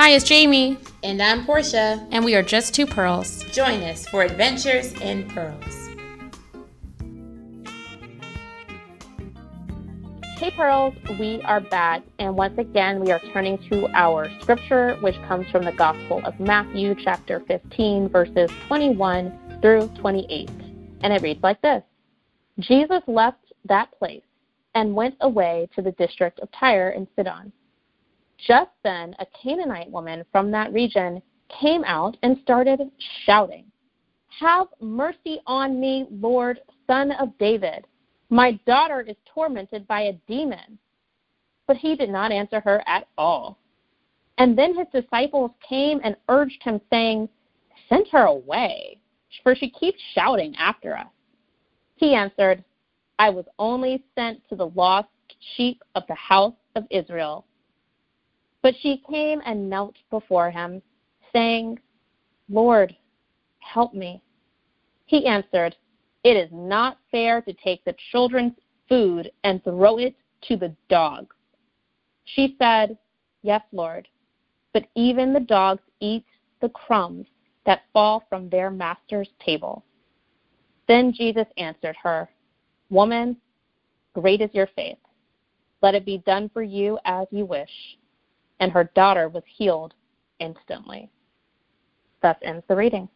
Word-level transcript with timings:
Hi, 0.00 0.12
it's 0.12 0.24
Jaimie. 0.24 0.78
And 1.02 1.20
I'm 1.20 1.44
Porsha. 1.44 2.08
And 2.10 2.24
we 2.24 2.34
are 2.34 2.42
just 2.42 2.74
two 2.74 2.86
pearls. 2.86 3.44
Join 3.52 3.82
us 3.82 4.08
for 4.08 4.22
Adventures 4.22 4.94
in 4.94 5.28
Pearls. 5.28 5.90
Hey 10.38 10.52
Pearls, 10.52 10.94
we 11.18 11.42
are 11.42 11.60
back, 11.60 12.02
and 12.18 12.34
once 12.34 12.56
again 12.56 13.00
we 13.00 13.12
are 13.12 13.20
turning 13.34 13.58
to 13.68 13.88
our 13.88 14.30
scripture, 14.40 14.96
which 15.02 15.16
comes 15.28 15.46
from 15.50 15.66
the 15.66 15.72
Gospel 15.72 16.22
of 16.24 16.40
Matthew, 16.40 16.94
chapter 16.94 17.40
15, 17.40 18.08
verses 18.08 18.50
21 18.68 19.58
through 19.60 19.88
28. 20.00 20.48
And 21.02 21.12
it 21.12 21.20
reads 21.20 21.42
like 21.42 21.60
this 21.60 21.82
Jesus 22.58 23.02
left 23.06 23.52
that 23.66 23.92
place 23.98 24.24
and 24.74 24.94
went 24.94 25.16
away 25.20 25.68
to 25.74 25.82
the 25.82 25.92
district 25.92 26.40
of 26.40 26.50
Tyre 26.52 26.88
and 26.88 27.06
Sidon. 27.16 27.52
Just 28.46 28.70
then, 28.82 29.14
a 29.18 29.26
Canaanite 29.42 29.90
woman 29.90 30.24
from 30.32 30.50
that 30.50 30.72
region 30.72 31.20
came 31.60 31.84
out 31.84 32.16
and 32.22 32.38
started 32.42 32.80
shouting, 33.24 33.64
Have 34.40 34.68
mercy 34.80 35.40
on 35.46 35.80
me, 35.80 36.06
Lord, 36.10 36.60
son 36.86 37.12
of 37.12 37.36
David. 37.38 37.86
My 38.30 38.52
daughter 38.66 39.00
is 39.00 39.16
tormented 39.32 39.86
by 39.86 40.02
a 40.02 40.20
demon. 40.28 40.78
But 41.66 41.76
he 41.76 41.96
did 41.96 42.10
not 42.10 42.32
answer 42.32 42.60
her 42.60 42.82
at 42.86 43.08
all. 43.18 43.58
And 44.38 44.56
then 44.56 44.74
his 44.74 44.86
disciples 44.92 45.50
came 45.68 46.00
and 46.02 46.16
urged 46.28 46.62
him, 46.62 46.80
saying, 46.90 47.28
Send 47.88 48.06
her 48.12 48.24
away, 48.24 48.98
for 49.42 49.54
she 49.54 49.68
keeps 49.68 49.98
shouting 50.14 50.54
after 50.56 50.96
us. 50.96 51.08
He 51.96 52.14
answered, 52.14 52.64
I 53.18 53.28
was 53.28 53.44
only 53.58 54.02
sent 54.14 54.40
to 54.48 54.56
the 54.56 54.68
lost 54.68 55.08
sheep 55.56 55.82
of 55.94 56.04
the 56.08 56.14
house 56.14 56.54
of 56.74 56.84
Israel. 56.90 57.44
But 58.62 58.74
she 58.80 59.02
came 59.08 59.40
and 59.44 59.70
knelt 59.70 59.96
before 60.10 60.50
him, 60.50 60.82
saying, 61.32 61.78
Lord, 62.48 62.94
help 63.60 63.94
me. 63.94 64.22
He 65.06 65.26
answered, 65.26 65.74
It 66.24 66.36
is 66.36 66.50
not 66.52 66.98
fair 67.10 67.40
to 67.42 67.52
take 67.54 67.84
the 67.84 67.94
children's 68.10 68.52
food 68.88 69.30
and 69.44 69.62
throw 69.64 69.98
it 69.98 70.14
to 70.42 70.56
the 70.56 70.74
dogs. 70.88 71.34
She 72.24 72.56
said, 72.58 72.98
Yes, 73.42 73.62
Lord, 73.72 74.06
but 74.74 74.86
even 74.94 75.32
the 75.32 75.40
dogs 75.40 75.82
eat 76.00 76.26
the 76.60 76.68
crumbs 76.68 77.26
that 77.64 77.82
fall 77.92 78.24
from 78.28 78.48
their 78.48 78.70
master's 78.70 79.28
table. 79.44 79.84
Then 80.86 81.12
Jesus 81.12 81.46
answered 81.56 81.96
her, 82.02 82.28
Woman, 82.90 83.36
great 84.14 84.40
is 84.40 84.50
your 84.52 84.68
faith. 84.76 84.98
Let 85.80 85.94
it 85.94 86.04
be 86.04 86.18
done 86.26 86.50
for 86.52 86.62
you 86.62 86.98
as 87.04 87.26
you 87.30 87.46
wish 87.46 87.70
and 88.60 88.70
her 88.70 88.84
daughter 88.94 89.28
was 89.28 89.42
healed 89.46 89.94
instantly. 90.38 91.10
Thus 92.22 92.36
ends 92.42 92.64
the 92.68 92.76
reading. 92.76 93.08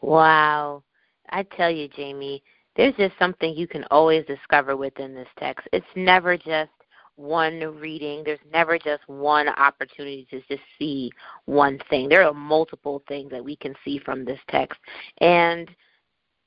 Wow. 0.00 0.82
I 1.30 1.42
tell 1.42 1.70
you, 1.70 1.88
Jaimie, 1.88 2.42
there's 2.76 2.94
just 2.94 3.14
something 3.18 3.54
you 3.54 3.66
can 3.66 3.84
always 3.90 4.24
discover 4.26 4.76
within 4.76 5.14
this 5.14 5.28
text. 5.38 5.68
It's 5.72 5.84
never 5.94 6.36
just 6.36 6.70
one 7.16 7.60
reading. 7.78 8.22
There's 8.24 8.38
never 8.52 8.78
just 8.78 9.06
one 9.06 9.48
opportunity 9.48 10.26
to 10.30 10.40
just 10.48 10.62
see 10.78 11.10
one 11.44 11.78
thing. 11.90 12.08
There 12.08 12.26
are 12.26 12.32
multiple 12.32 13.02
things 13.08 13.30
that 13.30 13.44
we 13.44 13.56
can 13.56 13.74
see 13.84 13.98
from 13.98 14.24
this 14.24 14.40
text. 14.48 14.78
And 15.18 15.68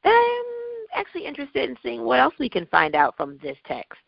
I'm 0.03 0.43
actually 0.93 1.25
interested 1.25 1.69
in 1.69 1.77
seeing 1.83 2.03
what 2.03 2.19
else 2.19 2.33
we 2.39 2.49
can 2.49 2.65
find 2.67 2.95
out 2.95 3.15
from 3.17 3.37
this 3.43 3.57
text. 3.67 3.99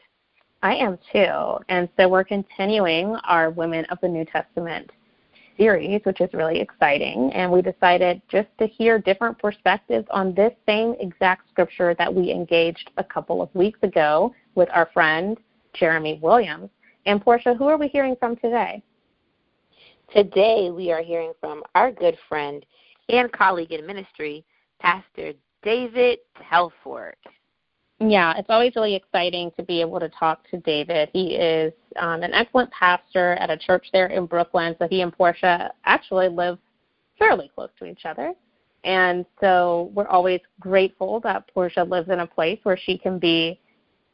I 0.68 0.76
am 0.76 1.00
too. 1.14 1.64
And 1.70 1.88
so 1.96 2.10
we're 2.10 2.26
continuing 2.26 3.16
our 3.23 3.52
Women 3.52 3.86
of 3.86 4.00
the 4.02 4.10
New 4.10 4.26
Testament 4.26 4.92
series, 5.56 6.02
which 6.04 6.20
is 6.20 6.30
really 6.34 6.60
exciting. 6.60 7.32
And 7.34 7.50
we 7.50 7.62
decided 7.62 8.22
just 8.28 8.50
to 8.60 8.68
hear 8.68 9.00
different 9.00 9.40
perspectives 9.40 10.06
on 10.12 10.34
this 10.34 10.52
same 10.66 10.95
exact 11.00 11.48
scripture 11.52 11.95
that 11.98 12.14
we 12.14 12.32
engaged 12.32 12.92
a 12.98 13.04
couple 13.05 13.42
of 13.42 13.48
weeks 13.55 13.80
ago 13.82 14.36
with 14.55 14.67
our 14.73 14.89
friend 14.94 15.38
Jeremy 15.73 16.20
Williams. 16.22 16.70
And 17.05 17.23
Porsha, 17.23 17.58
who 17.58 17.67
are 17.67 17.78
we 17.78 17.88
hearing 17.88 18.17
from 18.20 18.36
today? 18.36 18.84
Today 20.14 20.70
we 20.70 20.92
are 20.92 21.02
hearing 21.02 21.32
from 21.39 21.64
our 21.76 21.94
good 21.94 22.17
friend 22.28 22.66
and 23.08 23.32
colleague 23.32 23.72
in 23.72 23.88
ministry, 23.88 24.44
Pastor 24.82 25.32
David 25.64 26.20
Telfort. 26.52 27.14
Yeah, 28.00 28.36
it's 28.38 28.50
always 28.50 28.76
really 28.76 28.94
exciting 28.94 29.52
to 29.58 29.64
be 29.64 29.82
able 29.82 30.00
to 30.00 30.10
talk 30.10 30.48
to 30.52 30.58
David. 30.58 31.10
He 31.14 31.36
is 31.36 31.74
um, 31.98 32.22
an 32.22 32.32
excellent 32.32 32.70
pastor 32.72 33.34
at 33.34 33.50
a 33.50 33.58
church 33.58 33.88
there 33.92 34.08
in 34.08 34.28
Brooklyn. 34.28 34.76
So 34.78 34.88
he 34.88 35.02
and 35.02 35.16
Porsha 35.16 35.72
actually 35.84 36.30
live 36.30 36.60
fairly 37.18 37.50
close 37.56 37.70
to 37.80 37.86
each 37.86 38.06
other. 38.06 38.34
And 38.84 39.26
so 39.42 39.92
we're 39.96 40.08
always 40.08 40.42
grateful 40.60 41.20
that 41.22 41.50
Porsha 41.54 41.90
lives 41.90 42.10
in 42.10 42.20
a 42.20 42.28
place 42.28 42.60
where 42.64 42.78
she 42.78 43.00
can 43.00 43.18
be 43.18 43.60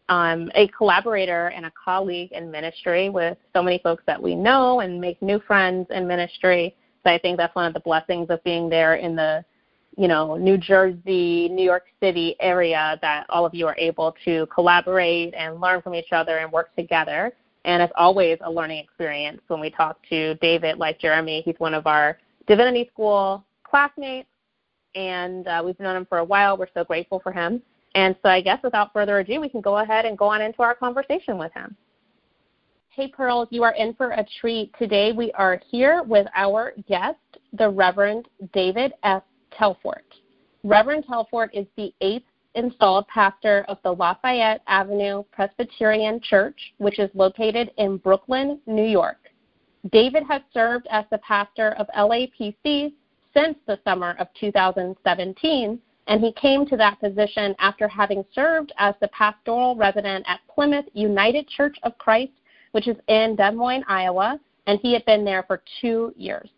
um, 0.08 0.50
a 0.56 0.68
collaborator 0.70 1.48
and 1.48 1.66
a 1.66 1.72
colleague 1.72 2.32
in 2.32 2.50
ministry 2.50 3.10
with 3.10 3.38
so 3.54 3.62
many 3.62 3.80
folks 3.80 4.04
that 4.08 4.22
we 4.22 4.34
know 4.34 4.80
and 4.80 5.00
make 5.00 5.22
new 5.22 5.40
friends 5.40 5.88
in 5.90 6.08
ministry. 6.08 6.76
So 7.04 7.12
I 7.12 7.18
think 7.18 7.36
that's 7.38 7.56
one 7.56 7.66
of 7.66 7.74
the 7.74 7.82
blessings 7.82 8.28
of 8.30 8.42
being 8.46 8.70
there 8.70 8.96
in 8.96 9.16
the 9.16 9.44
you 9.98 10.08
know, 10.08 10.36
New 10.38 10.58
Jersey, 10.58 11.50
New 11.50 11.64
York 11.64 11.86
City 12.00 12.36
area 12.40 12.98
that 13.02 13.26
all 13.30 13.46
of 13.46 13.54
you 13.54 13.68
are 13.68 13.76
able 13.78 14.16
to 14.26 14.48
collaborate 14.48 15.34
and 15.36 15.62
learn 15.62 15.82
from 15.82 15.94
each 15.94 16.12
other 16.12 16.40
and 16.40 16.52
work 16.52 16.76
together. 16.76 17.34
And 17.66 17.82
it's 17.82 17.94
always 17.96 18.38
a 18.42 18.52
learning 18.52 18.84
experience 18.84 19.42
when 19.48 19.60
we 19.60 19.70
talk 19.70 19.98
to 20.10 20.36
David, 20.36 20.78
like 20.78 21.00
Jeremy. 21.00 21.42
He's 21.46 21.56
one 21.60 21.74
of 21.74 21.88
our 21.88 22.18
Divinity 22.48 22.90
School 22.92 23.46
classmates, 23.64 24.28
and 24.96 25.48
uh, 25.48 25.62
we've 25.64 25.80
known 25.80 25.96
him 25.96 26.06
for 26.06 26.18
a 26.18 26.24
while. 26.24 26.58
We're 26.58 26.68
so 26.74 26.84
grateful 26.84 27.20
for 27.20 27.32
him. 27.32 27.62
And 27.96 28.16
so 28.22 28.30
I 28.30 28.42
guess 28.42 28.60
without 28.64 28.92
further 28.92 29.20
ado, 29.20 29.40
we 29.40 29.50
can 29.50 29.62
go 29.62 29.78
ahead 29.78 30.06
and 30.06 30.18
go 30.18 30.26
on 30.26 30.42
into 30.42 30.62
our 30.62 30.76
conversation 30.76 31.38
with 31.38 31.54
him. 31.54 31.76
Hey, 32.90 33.08
Pearls, 33.08 33.48
you 33.50 33.64
are 33.64 33.74
in 33.74 33.94
for 33.94 34.12
a 34.12 34.26
treat. 34.40 34.72
Today 34.78 35.14
we 35.14 35.32
are 35.32 35.60
here 35.72 36.04
with 36.04 36.28
our 36.36 36.74
guest, 36.88 37.18
the 37.54 37.70
Reverend 37.70 38.28
David 38.52 38.94
F. 39.04 39.24
Telfort. 39.60 40.04
Reverend 40.64 41.06
Telfort 41.06 41.50
is 41.54 41.66
the 41.76 41.94
eighth 42.02 42.26
installed 42.56 43.08
pastor 43.08 43.66
of 43.68 43.78
the 43.84 43.92
Lafayette 43.92 44.62
Avenue 44.68 45.24
Presbyterian 45.32 46.20
Church, 46.22 46.74
which 46.78 47.00
is 47.00 47.10
located 47.14 47.72
in 47.78 47.98
Brooklyn, 47.98 48.60
New 48.68 48.86
York. 48.86 49.30
David 49.92 50.24
has 50.30 50.42
served 50.54 50.88
as 50.90 51.06
the 51.12 51.18
pastor 51.20 51.72
of 51.72 51.88
LAPC 51.98 52.94
since 53.34 53.58
the 53.66 53.80
summer 53.84 54.16
of 54.20 54.28
2017, 54.40 55.80
and 56.08 56.22
he 56.22 56.32
came 56.34 56.66
to 56.66 56.78
that 56.78 57.00
position 57.00 57.56
after 57.60 57.88
having 57.88 58.24
served 58.34 58.72
as 58.78 58.96
the 59.02 59.08
pastoral 59.10 59.76
resident 59.76 60.24
at 60.28 60.40
Plymouth 60.54 60.86
United 60.94 61.48
Church 61.48 61.78
of 61.84 61.98
Christ, 61.98 62.34
which 62.72 62.88
is 62.88 62.98
in 63.08 63.36
Des 63.36 63.52
Moines, 63.52 63.84
Iowa, 63.88 64.40
and 64.68 64.80
he 64.82 64.94
had 64.94 65.06
been 65.06 65.26
there 65.26 65.44
for 65.44 65.62
two 65.82 66.14
years. 66.16 66.50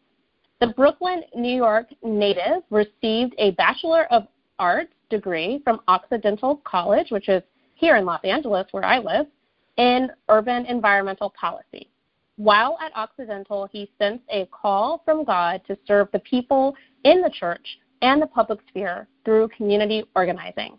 The 0.61 0.67
Brooklyn, 0.67 1.23
New 1.35 1.53
York 1.53 1.87
native 2.01 2.63
received 2.69 3.35
a 3.37 3.51
Bachelor 3.51 4.05
of 4.11 4.27
Arts 4.57 4.93
degree 5.09 5.61
from 5.65 5.81
Occidental 5.89 6.61
College, 6.63 7.11
which 7.11 7.27
is 7.27 7.43
here 7.73 7.97
in 7.97 8.05
Los 8.05 8.23
Angeles, 8.23 8.65
where 8.71 8.85
I 8.85 8.99
live, 8.99 9.27
in 9.75 10.09
urban 10.29 10.65
environmental 10.65 11.33
policy. 11.39 11.89
While 12.37 12.77
at 12.81 12.95
Occidental, 12.95 13.67
he 13.69 13.91
sensed 13.99 14.23
a 14.29 14.45
call 14.45 15.01
from 15.03 15.25
God 15.25 15.61
to 15.67 15.77
serve 15.85 16.07
the 16.13 16.19
people 16.19 16.73
in 17.03 17.21
the 17.21 17.29
church 17.29 17.77
and 18.01 18.21
the 18.21 18.27
public 18.27 18.59
sphere 18.69 19.07
through 19.25 19.49
community 19.49 20.05
organizing. 20.15 20.77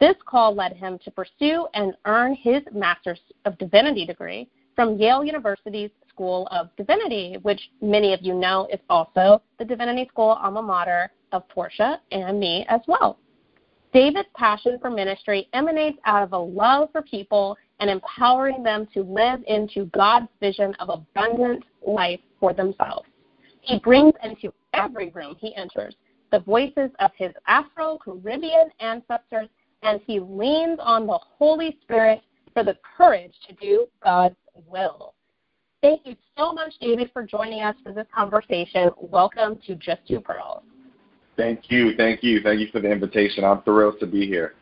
This 0.00 0.16
call 0.26 0.54
led 0.54 0.74
him 0.74 0.98
to 1.04 1.10
pursue 1.10 1.66
and 1.74 1.94
earn 2.04 2.34
his 2.34 2.62
Master's 2.72 3.20
of 3.46 3.56
Divinity 3.58 4.04
degree 4.04 4.48
from 4.76 4.96
Yale 4.98 5.24
University's 5.24 5.90
School 6.18 6.48
of 6.50 6.68
Divinity, 6.76 7.36
which 7.42 7.60
many 7.80 8.12
of 8.12 8.18
you 8.22 8.34
know 8.34 8.66
is 8.72 8.80
also 8.90 9.40
the 9.60 9.64
Divinity 9.64 10.08
School 10.10 10.36
alma 10.42 10.60
mater 10.60 11.12
of 11.30 11.44
Porsha 11.48 11.98
and 12.10 12.40
me 12.40 12.66
as 12.68 12.80
well. 12.88 13.20
David's 13.92 14.28
passion 14.34 14.78
for 14.80 14.90
ministry 14.90 15.48
emanates 15.52 15.96
out 16.06 16.24
of 16.24 16.32
a 16.32 16.38
love 16.38 16.88
for 16.90 17.02
people 17.02 17.56
and 17.78 17.88
empowering 17.88 18.64
them 18.64 18.88
to 18.94 19.04
live 19.04 19.44
into 19.46 19.84
God's 19.96 20.26
vision 20.40 20.74
of 20.80 20.88
abundant 20.88 21.62
life 21.86 22.18
for 22.40 22.52
themselves. 22.52 23.08
He 23.60 23.78
brings 23.78 24.14
into 24.24 24.52
every 24.74 25.10
room 25.10 25.36
he 25.38 25.54
enters 25.54 25.94
the 26.32 26.40
voices 26.40 26.90
of 26.98 27.12
his 27.16 27.30
Afro 27.46 27.96
Caribbean 28.04 28.70
ancestors, 28.80 29.48
and 29.84 30.00
he 30.04 30.18
leans 30.18 30.80
on 30.80 31.06
the 31.06 31.18
Holy 31.38 31.78
Spirit 31.82 32.22
for 32.52 32.64
the 32.64 32.76
courage 32.96 33.34
to 33.46 33.54
do 33.54 33.86
God's 34.02 34.34
will. 34.66 35.14
Thank 35.80 36.00
you 36.06 36.16
so 36.36 36.52
much, 36.52 36.72
David, 36.80 37.10
for 37.12 37.22
joining 37.24 37.62
us 37.62 37.76
for 37.84 37.92
this 37.92 38.06
conversation. 38.12 38.90
Welcome 38.96 39.60
to 39.66 39.76
Just 39.76 40.00
Two 40.08 40.20
Pearls. 40.20 40.62
Thank 41.36 41.70
you, 41.70 41.94
thank 41.96 42.24
you, 42.24 42.40
thank 42.42 42.58
you 42.58 42.66
for 42.72 42.80
the 42.80 42.90
invitation. 42.90 43.44
I'm 43.44 43.62
thrilled 43.62 44.00
to 44.00 44.06
be 44.06 44.26
here. 44.26 44.54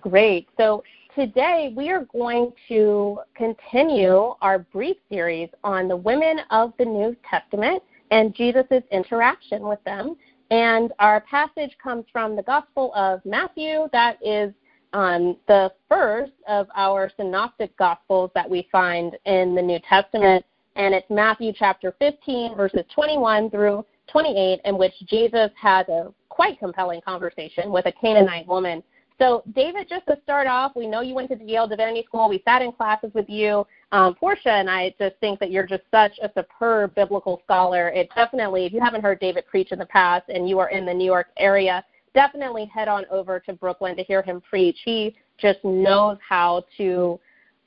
Great. 0.00 0.48
So 0.56 0.82
today 1.14 1.72
we 1.76 1.90
are 1.90 2.04
going 2.06 2.52
to 2.66 3.20
continue 3.36 4.34
our 4.40 4.58
brief 4.58 4.96
series 5.08 5.50
on 5.62 5.86
the 5.86 5.96
women 5.96 6.40
of 6.50 6.72
the 6.78 6.84
New 6.84 7.14
Testament 7.28 7.80
and 8.10 8.34
Jesus' 8.34 8.82
interaction 8.90 9.62
with 9.62 9.82
them. 9.84 10.16
And 10.50 10.92
our 10.98 11.20
passage 11.20 11.76
comes 11.80 12.06
from 12.10 12.34
the 12.34 12.42
Gospel 12.42 12.92
of 12.96 13.24
Matthew. 13.24 13.88
That 13.92 14.18
is 14.20 14.52
um, 14.92 15.36
the 15.48 15.72
first 15.88 16.32
of 16.48 16.68
our 16.74 17.10
synoptic 17.16 17.76
Gospels 17.76 18.30
that 18.34 18.48
we 18.48 18.68
find 18.70 19.16
in 19.26 19.54
the 19.54 19.62
New 19.62 19.78
Testament. 19.88 20.44
And 20.76 20.94
it's 20.94 21.08
Matthew 21.10 21.52
chapter 21.56 21.94
15, 21.98 22.56
verses 22.56 22.84
21 22.94 23.50
through 23.50 23.84
28, 24.10 24.60
in 24.64 24.78
which 24.78 24.94
Jesus 25.06 25.50
has 25.60 25.88
a 25.88 26.12
quite 26.28 26.58
compelling 26.58 27.00
conversation 27.02 27.70
with 27.70 27.86
a 27.86 27.92
Canaanite 27.92 28.46
woman 28.46 28.82
so, 29.22 29.44
David, 29.54 29.88
just 29.88 30.04
to 30.06 30.18
start 30.24 30.48
off, 30.48 30.72
we 30.74 30.88
know 30.88 31.00
you 31.00 31.14
went 31.14 31.30
to 31.30 31.36
the 31.36 31.44
Yale 31.44 31.68
Divinity 31.68 32.02
School. 32.08 32.28
We 32.28 32.42
sat 32.44 32.60
in 32.60 32.72
classes 32.72 33.12
with 33.14 33.28
you. 33.28 33.64
Um, 33.92 34.16
Porsha 34.20 34.46
and 34.46 34.68
I 34.68 34.92
just 34.98 35.14
think 35.20 35.38
that 35.38 35.52
you're 35.52 35.66
just 35.66 35.84
such 35.92 36.18
a 36.20 36.30
superb 36.36 36.94
biblical 36.96 37.40
scholar. 37.44 37.88
It 37.90 38.08
definitely, 38.16 38.66
if 38.66 38.72
you 38.72 38.80
haven't 38.80 39.02
heard 39.02 39.20
David 39.20 39.46
preach 39.46 39.70
in 39.70 39.78
the 39.78 39.86
past 39.86 40.24
and 40.28 40.48
you 40.48 40.58
are 40.58 40.70
in 40.70 40.84
the 40.84 40.92
New 40.92 41.04
York 41.04 41.28
area, 41.36 41.84
definitely 42.14 42.66
head 42.66 42.88
on 42.88 43.04
over 43.10 43.40
to 43.40 43.52
Brooklyn 43.52 43.96
to 43.96 44.02
hear 44.02 44.22
him 44.22 44.40
preach. 44.40 44.76
He 44.84 45.14
just 45.38 45.58
knows 45.64 46.18
how 46.26 46.64
to, 46.76 47.18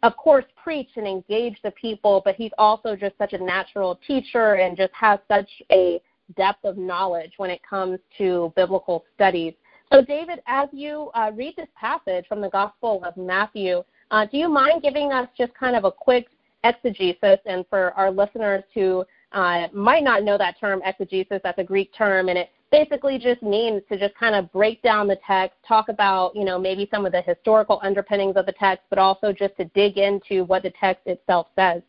of 0.04 0.16
course, 0.18 0.46
preach 0.62 0.90
and 0.96 1.08
engage 1.08 1.58
the 1.64 1.72
people, 1.72 2.22
but 2.24 2.36
he's 2.36 2.52
also 2.58 2.96
just 2.96 3.18
such 3.18 3.34
a 3.34 3.44
natural 3.44 4.00
teacher 4.08 4.56
and 4.56 4.78
just 4.78 4.94
has 4.94 5.20
such 5.28 5.50
a 5.72 6.02
depth 6.36 6.66
of 6.66 6.78
knowledge 6.78 7.34
when 7.38 7.50
it 7.50 7.62
comes 7.68 8.00
to 8.18 8.52
biblical 8.56 9.06
studies. 9.16 9.54
So, 9.92 10.02
David, 10.02 10.42
as 10.48 10.68
you 10.72 11.12
uh, 11.14 11.32
read 11.36 11.56
this 11.56 11.68
passage 11.76 12.26
from 12.28 12.42
the 12.42 12.50
Gospel 12.50 13.04
of 13.06 13.16
Matthew, 13.18 13.84
uh, 14.12 14.26
do 14.26 14.38
you 14.38 14.50
mind 14.50 14.82
giving 14.82 15.12
us 15.12 15.28
just 15.38 15.54
kind 15.54 15.76
of 15.76 15.86
a 15.86 15.92
quick 15.92 16.28
exegesis? 16.64 17.40
And 17.46 17.66
for 17.70 17.92
our 17.92 18.12
listeners 18.12 18.64
who 18.74 19.06
uh, 19.36 19.68
might 19.74 20.04
not 20.04 20.24
know 20.24 20.38
that 20.38 20.60
term, 20.60 20.82
exegesis, 20.86 21.42
that's 21.44 21.60
a 21.60 21.64
Greek 21.64 21.94
term, 21.94 22.30
and 22.30 22.38
it 22.38 22.50
basically 22.72 23.20
just 23.20 23.44
means 23.44 23.82
to 23.90 24.00
just 24.00 24.16
kind 24.16 24.34
of 24.34 24.52
break 24.52 24.82
down 24.82 25.08
the 25.08 25.18
text, 25.28 25.58
talk 25.68 25.90
about, 25.90 26.36
you 26.36 26.44
know, 26.44 26.58
maybe 26.58 26.88
some 26.90 27.06
of 27.06 27.12
the 27.12 27.22
historical 27.22 27.80
underpinnings 27.84 28.36
of 28.38 28.46
the 28.46 28.54
text, 28.54 28.86
but 28.90 28.98
also 28.98 29.32
just 29.32 29.56
to 29.58 29.66
dig 29.76 29.98
into 29.98 30.44
what 30.46 30.64
the 30.64 30.72
text 30.80 31.06
itself 31.06 31.48
says. 31.56 31.82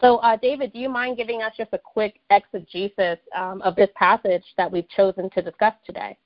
So, 0.00 0.16
uh, 0.16 0.36
David, 0.36 0.72
do 0.72 0.78
you 0.78 0.88
mind 0.88 1.16
giving 1.16 1.42
us 1.42 1.52
just 1.56 1.72
a 1.72 1.78
quick 1.78 2.20
exegesis 2.30 3.18
um, 3.36 3.62
of 3.62 3.76
this 3.76 3.90
passage 3.94 4.44
that 4.56 4.70
we've 4.70 4.88
chosen 4.88 5.30
to 5.30 5.42
discuss 5.42 5.74
today? 5.86 6.16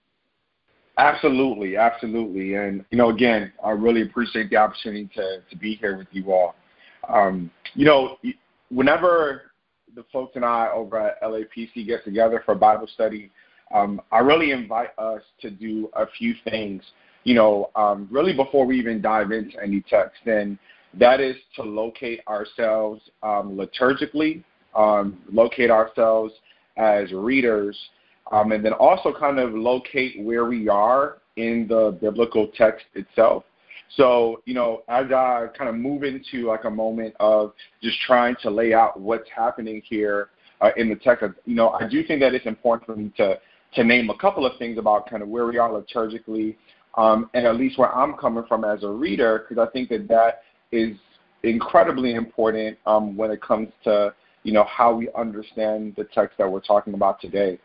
Absolutely, 0.96 1.76
absolutely. 1.76 2.54
And, 2.54 2.84
you 2.90 2.98
know, 2.98 3.10
again, 3.10 3.52
I 3.64 3.70
really 3.70 4.02
appreciate 4.02 4.50
the 4.50 4.56
opportunity 4.56 5.08
to, 5.14 5.42
to 5.48 5.56
be 5.56 5.74
here 5.76 5.96
with 5.96 6.08
you 6.10 6.32
all. 6.32 6.56
Um, 7.08 7.50
you 7.74 7.84
know, 7.84 8.16
whenever 8.70 9.47
the 9.94 10.04
folks 10.12 10.36
and 10.36 10.44
I 10.44 10.68
over 10.68 10.98
at 10.98 11.22
LAPC 11.22 11.86
get 11.86 12.04
together 12.04 12.42
for 12.44 12.54
Bible 12.54 12.88
study, 12.94 13.30
um, 13.74 14.00
I 14.12 14.18
really 14.18 14.52
invite 14.52 14.90
us 14.98 15.22
to 15.40 15.50
do 15.50 15.90
a 15.94 16.06
few 16.18 16.34
things, 16.44 16.82
you 17.24 17.34
know, 17.34 17.70
um, 17.76 18.08
really 18.10 18.34
before 18.34 18.66
we 18.66 18.78
even 18.78 19.00
dive 19.02 19.32
into 19.32 19.62
any 19.62 19.82
text. 19.82 20.22
And 20.26 20.58
that 20.94 21.20
is 21.20 21.36
to 21.56 21.62
locate 21.62 22.20
ourselves 22.26 23.02
um, 23.22 23.56
liturgically, 23.58 24.42
um, 24.74 25.18
locate 25.30 25.70
ourselves 25.70 26.32
as 26.76 27.12
readers 27.12 27.76
um, 28.32 28.52
and 28.52 28.64
then 28.64 28.72
also 28.72 29.12
kind 29.12 29.38
of 29.38 29.54
locate 29.54 30.22
where 30.22 30.44
we 30.44 30.68
are 30.68 31.18
in 31.36 31.66
the 31.68 31.96
biblical 32.00 32.48
text 32.48 32.84
itself. 32.94 33.44
So, 33.96 34.42
you 34.44 34.54
know, 34.54 34.82
as 34.88 35.06
I 35.10 35.46
kind 35.56 35.68
of 35.68 35.76
move 35.76 36.04
into 36.04 36.46
like 36.46 36.64
a 36.64 36.70
moment 36.70 37.14
of 37.20 37.52
just 37.82 37.98
trying 38.00 38.36
to 38.42 38.50
lay 38.50 38.74
out 38.74 39.00
what's 39.00 39.28
happening 39.34 39.82
here 39.84 40.30
uh, 40.60 40.70
in 40.76 40.88
the 40.88 40.96
text, 40.96 41.24
you 41.46 41.54
know, 41.54 41.70
I 41.70 41.88
do 41.88 42.04
think 42.04 42.20
that 42.20 42.34
it's 42.34 42.46
important 42.46 42.86
for 42.86 42.96
me 42.96 43.12
to 43.16 43.38
to 43.74 43.84
name 43.84 44.08
a 44.08 44.16
couple 44.16 44.46
of 44.46 44.56
things 44.58 44.78
about 44.78 45.08
kind 45.10 45.22
of 45.22 45.28
where 45.28 45.46
we 45.46 45.58
are 45.58 45.68
liturgically, 45.68 46.56
um, 46.96 47.28
and 47.34 47.46
at 47.46 47.56
least 47.56 47.78
where 47.78 47.94
I'm 47.94 48.14
coming 48.14 48.44
from 48.48 48.64
as 48.64 48.82
a 48.82 48.88
reader, 48.88 49.44
because 49.46 49.62
I 49.62 49.70
think 49.70 49.90
that 49.90 50.08
that 50.08 50.42
is 50.72 50.96
incredibly 51.42 52.14
important 52.14 52.78
um, 52.86 53.14
when 53.14 53.30
it 53.30 53.42
comes 53.42 53.68
to 53.84 54.14
you 54.42 54.52
know 54.52 54.64
how 54.64 54.94
we 54.94 55.08
understand 55.16 55.94
the 55.96 56.04
text 56.04 56.38
that 56.38 56.50
we're 56.50 56.60
talking 56.60 56.94
about 56.94 57.20
today. 57.20 57.58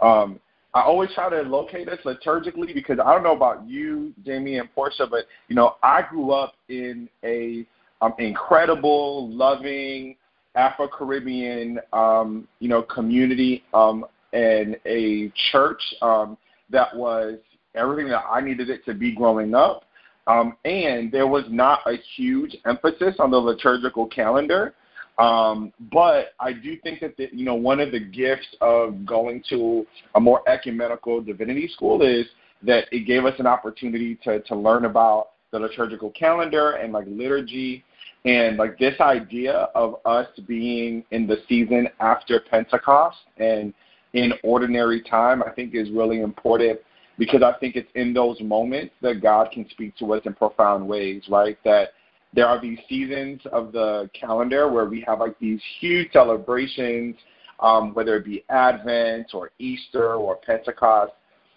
Um, 0.00 0.38
I 0.78 0.82
always 0.82 1.10
try 1.12 1.28
to 1.28 1.42
locate 1.42 1.88
us 1.88 1.98
liturgically 2.04 2.72
because 2.72 2.98
I 3.04 3.12
don't 3.12 3.24
know 3.24 3.34
about 3.34 3.68
you, 3.68 4.14
Jaimie 4.24 4.60
and 4.60 4.68
Porsha, 4.76 5.10
but 5.10 5.24
you 5.48 5.56
know 5.56 5.74
I 5.82 6.02
grew 6.08 6.30
up 6.30 6.54
in 6.68 7.08
a 7.24 7.66
um, 8.00 8.14
incredible, 8.18 9.28
loving 9.32 10.16
Afro 10.54 10.86
Caribbean, 10.88 11.80
um, 11.92 12.46
you 12.60 12.68
know, 12.68 12.82
community 12.82 13.64
um, 13.74 14.04
and 14.32 14.76
a 14.86 15.32
church 15.50 15.82
um, 16.00 16.38
that 16.70 16.94
was 16.94 17.38
everything 17.74 18.08
that 18.08 18.24
I 18.30 18.40
needed 18.40 18.70
it 18.70 18.84
to 18.84 18.94
be 18.94 19.12
growing 19.12 19.54
up. 19.54 19.84
Um, 20.28 20.56
and 20.64 21.10
there 21.10 21.26
was 21.26 21.44
not 21.48 21.80
a 21.86 21.96
huge 22.16 22.56
emphasis 22.66 23.16
on 23.18 23.30
the 23.30 23.38
liturgical 23.38 24.06
calendar. 24.06 24.74
Um, 25.18 25.72
but 25.92 26.28
I 26.38 26.52
do 26.52 26.78
think 26.78 27.00
that 27.00 27.16
the, 27.16 27.28
you 27.32 27.44
know 27.44 27.56
one 27.56 27.80
of 27.80 27.90
the 27.90 28.00
gifts 28.00 28.46
of 28.60 29.04
going 29.04 29.42
to 29.50 29.86
a 30.14 30.20
more 30.20 30.48
ecumenical 30.48 31.20
divinity 31.20 31.68
school 31.68 32.02
is 32.02 32.26
that 32.62 32.84
it 32.92 33.06
gave 33.06 33.24
us 33.24 33.34
an 33.38 33.46
opportunity 33.46 34.16
to 34.24 34.40
to 34.40 34.54
learn 34.54 34.84
about 34.84 35.30
the 35.50 35.58
liturgical 35.58 36.10
calendar 36.10 36.72
and 36.72 36.92
like 36.92 37.06
liturgy 37.08 37.84
and 38.24 38.56
like 38.58 38.78
this 38.78 38.94
idea 39.00 39.68
of 39.74 39.96
us 40.04 40.26
being 40.46 41.04
in 41.10 41.26
the 41.26 41.38
season 41.48 41.88
after 42.00 42.40
Pentecost 42.40 43.18
and 43.38 43.72
in 44.14 44.32
ordinary 44.42 45.02
time, 45.02 45.42
I 45.42 45.50
think 45.50 45.74
is 45.74 45.90
really 45.90 46.20
important 46.20 46.80
because 47.18 47.42
I 47.42 47.52
think 47.58 47.76
it's 47.76 47.90
in 47.94 48.12
those 48.12 48.40
moments 48.40 48.94
that 49.02 49.20
God 49.20 49.50
can 49.52 49.68
speak 49.70 49.96
to 49.96 50.14
us 50.14 50.22
in 50.24 50.34
profound 50.34 50.86
ways, 50.86 51.22
right? 51.28 51.58
That 51.64 51.90
there 52.34 52.46
are 52.46 52.60
these 52.60 52.78
seasons 52.88 53.40
of 53.52 53.72
the 53.72 54.10
calendar 54.18 54.68
where 54.68 54.84
we 54.84 55.02
have 55.06 55.20
like 55.20 55.38
these 55.38 55.60
huge 55.80 56.12
celebrations, 56.12 57.16
um, 57.60 57.94
whether 57.94 58.16
it 58.16 58.24
be 58.24 58.44
Advent 58.50 59.28
or 59.32 59.50
Easter 59.58 60.14
or 60.14 60.36
Pentecost. 60.36 61.12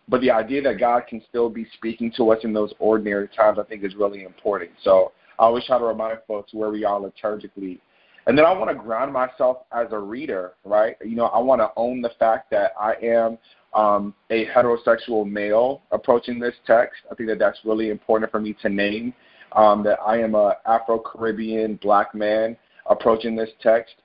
But 0.08 0.22
the 0.22 0.32
idea 0.32 0.62
that 0.64 0.80
God 0.80 1.04
can 1.08 1.22
still 1.30 1.50
be 1.50 1.68
speaking 1.74 2.12
to 2.18 2.32
us 2.32 2.40
in 2.44 2.54
those 2.54 2.74
ordinary 2.80 3.28
times, 3.30 3.60
I 3.60 3.64
think, 3.64 3.84
is 3.84 3.96
really 3.96 4.24
important. 4.24 4.72
So 4.84 5.12
I 5.40 5.44
always 5.44 5.66
try 5.66 5.78
to 5.78 5.86
remind 5.86 6.20
folks 6.28 6.54
where 6.54 6.70
we 6.70 6.84
are 6.84 7.00
liturgically. 7.00 7.80
And 8.28 8.38
then 8.38 8.46
I 8.46 8.54
want 8.54 8.70
to 8.70 8.76
ground 8.76 9.12
myself 9.12 9.58
as 9.72 9.88
a 9.92 9.98
reader, 9.98 10.54
right? 10.64 10.96
You 11.04 11.16
know, 11.16 11.26
I 11.26 11.40
want 11.40 11.60
to 11.62 11.72
own 11.76 12.02
the 12.02 12.12
fact 12.20 12.52
that 12.52 12.74
I 12.80 12.94
am 13.04 13.38
um, 13.74 14.14
a 14.30 14.46
heterosexual 14.48 15.30
male 15.30 15.82
approaching 15.92 16.40
this 16.40 16.54
text. 16.68 17.02
I 17.12 17.16
think 17.16 17.30
that 17.30 17.40
that's 17.40 17.60
really 17.64 17.90
important 17.90 18.32
for 18.32 18.40
me 18.40 18.56
to 18.62 18.70
name 18.70 19.14
um, 19.54 19.84
that 19.84 20.00
I 20.06 20.20
am 20.20 20.36
a 20.36 20.58
Afro 20.66 21.00
Caribbean 21.00 21.76
black 21.82 22.14
man 22.16 22.58
approaching 22.88 23.36
this 23.36 23.50
text, 23.62 23.96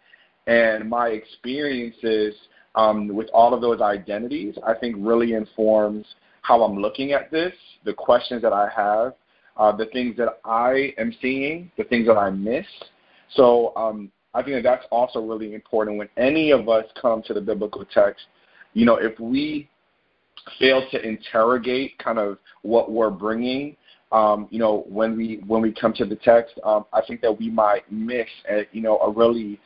and 0.46 0.88
my 0.88 1.08
experiences 1.08 2.34
um, 2.74 3.08
with 3.08 3.28
all 3.32 3.54
of 3.54 3.60
those 3.60 3.80
identities, 3.80 4.56
I 4.66 4.74
think, 4.74 4.96
really 4.98 5.32
informs 5.32 6.06
how 6.42 6.62
I'm 6.62 6.78
looking 6.78 7.12
at 7.12 7.30
this, 7.30 7.52
the 7.84 7.92
questions 7.92 8.42
that 8.42 8.52
I 8.52 8.68
have, 8.74 9.14
uh, 9.56 9.74
the 9.74 9.86
things 9.86 10.16
that 10.18 10.38
I 10.44 10.94
am 10.98 11.12
seeing, 11.20 11.70
the 11.76 11.84
things 11.84 12.06
that 12.06 12.16
I 12.16 12.30
miss. 12.30 12.66
So 13.34 13.74
um, 13.74 14.12
I 14.34 14.42
think 14.42 14.56
that 14.56 14.62
that's 14.62 14.86
also 14.92 15.20
really 15.20 15.54
important 15.54 15.98
when 15.98 16.08
any 16.16 16.50
of 16.50 16.68
us 16.68 16.84
come 17.00 17.22
to 17.22 17.34
the 17.34 17.40
biblical 17.40 17.84
text. 17.86 18.26
You 18.74 18.84
know, 18.84 18.96
if 18.96 19.18
we 19.18 19.68
fail 20.58 20.86
to 20.90 21.02
interrogate 21.02 21.98
kind 21.98 22.18
of 22.18 22.38
what 22.62 22.92
we're 22.92 23.10
bringing 23.10 23.76
um, 24.12 24.46
you 24.50 24.58
know, 24.58 24.84
when 24.88 25.16
we 25.16 25.42
when 25.46 25.62
we 25.62 25.72
come 25.72 25.92
to 25.94 26.04
the 26.04 26.16
text, 26.16 26.58
um, 26.64 26.86
I 26.92 27.00
think 27.06 27.20
that 27.22 27.36
we 27.36 27.50
might 27.50 27.90
miss, 27.90 28.28
a, 28.50 28.66
you 28.72 28.80
know, 28.80 28.98
a 28.98 29.10
really 29.10 29.58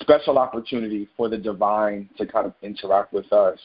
special 0.00 0.38
opportunity 0.38 1.08
for 1.16 1.28
the 1.28 1.38
divine 1.38 2.08
to 2.18 2.26
kind 2.26 2.46
of 2.46 2.54
interact 2.62 3.12
with 3.12 3.32
us. 3.32 3.58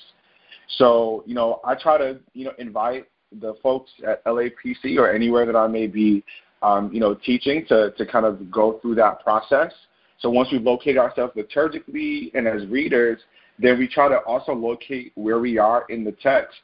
So, 0.77 1.23
you 1.25 1.35
know, 1.35 1.59
I 1.65 1.75
try 1.75 1.97
to, 1.97 2.19
you 2.33 2.45
know, 2.45 2.53
invite 2.57 3.07
the 3.39 3.55
folks 3.61 3.91
at 4.07 4.23
LAPC 4.25 4.97
or 4.97 5.13
anywhere 5.13 5.45
that 5.45 5.55
I 5.55 5.67
may 5.67 5.87
be, 5.87 6.23
um, 6.61 6.91
you 6.93 6.99
know, 6.99 7.13
teaching 7.13 7.65
to 7.67 7.91
to 7.91 8.05
kind 8.05 8.25
of 8.25 8.49
go 8.49 8.79
through 8.81 8.95
that 8.95 9.23
process. 9.23 9.73
So 10.19 10.29
once 10.29 10.49
we've 10.51 10.61
located 10.61 10.97
ourselves 10.97 11.33
liturgically 11.35 12.31
and 12.35 12.47
as 12.47 12.65
readers, 12.67 13.19
then 13.59 13.79
we 13.79 13.87
try 13.87 14.07
to 14.07 14.19
also 14.19 14.53
locate 14.53 15.11
where 15.15 15.39
we 15.39 15.57
are 15.57 15.85
in 15.89 16.03
the 16.03 16.11
text. 16.11 16.57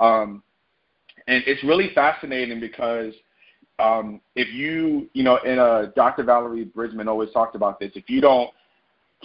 Um, 0.00 0.42
and 1.26 1.42
it's 1.46 1.62
really 1.64 1.90
fascinating 1.94 2.60
because 2.60 3.12
um, 3.78 4.20
if 4.34 4.52
you, 4.54 5.08
you 5.12 5.22
know, 5.22 5.90
Dr. 5.94 6.22
Valerie 6.22 6.64
Bridgeman 6.64 7.08
always 7.08 7.30
talked 7.32 7.54
about 7.54 7.78
this. 7.78 7.92
If 7.94 8.08
you 8.08 8.20
don't 8.20 8.50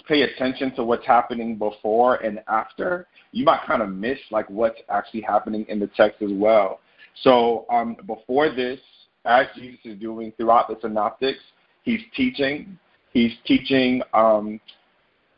pay 0.06 0.22
attention 0.22 0.74
to 0.74 0.84
what's 0.84 1.06
happening 1.06 1.56
before 1.56 2.16
and 2.16 2.40
after, 2.48 3.06
you 3.30 3.44
might 3.44 3.60
kind 3.66 3.82
of 3.82 3.88
miss 3.88 4.18
like 4.30 4.48
what's 4.50 4.80
actually 4.90 5.22
happening 5.22 5.64
in 5.68 5.78
the 5.78 5.86
text 5.96 6.22
as 6.22 6.30
well. 6.32 6.80
So 7.22 7.66
um, 7.70 7.96
before 8.06 8.54
this, 8.54 8.80
as 9.24 9.46
Jesus 9.54 9.78
is 9.84 9.98
doing 9.98 10.32
throughout 10.36 10.68
the 10.68 10.76
Synoptics, 10.80 11.38
he's 11.84 12.00
teaching. 12.16 12.78
He's 13.12 13.32
teaching 13.46 14.02
um, 14.14 14.60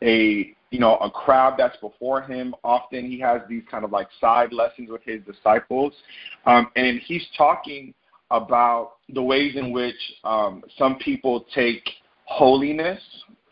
a 0.01 0.53
you 0.71 0.79
know 0.79 0.97
a 0.97 1.09
crowd 1.09 1.55
that's 1.57 1.77
before 1.77 2.21
him. 2.21 2.55
Often 2.63 3.09
he 3.09 3.19
has 3.19 3.41
these 3.47 3.63
kind 3.69 3.83
of 3.85 3.91
like 3.91 4.07
side 4.19 4.51
lessons 4.51 4.89
with 4.89 5.03
his 5.03 5.21
disciples, 5.23 5.93
um, 6.45 6.69
and 6.75 6.99
he's 6.99 7.25
talking 7.37 7.93
about 8.31 8.93
the 9.09 9.21
ways 9.21 9.55
in 9.55 9.71
which 9.71 9.95
um, 10.23 10.63
some 10.77 10.97
people 10.97 11.45
take 11.53 11.87
holiness 12.25 12.99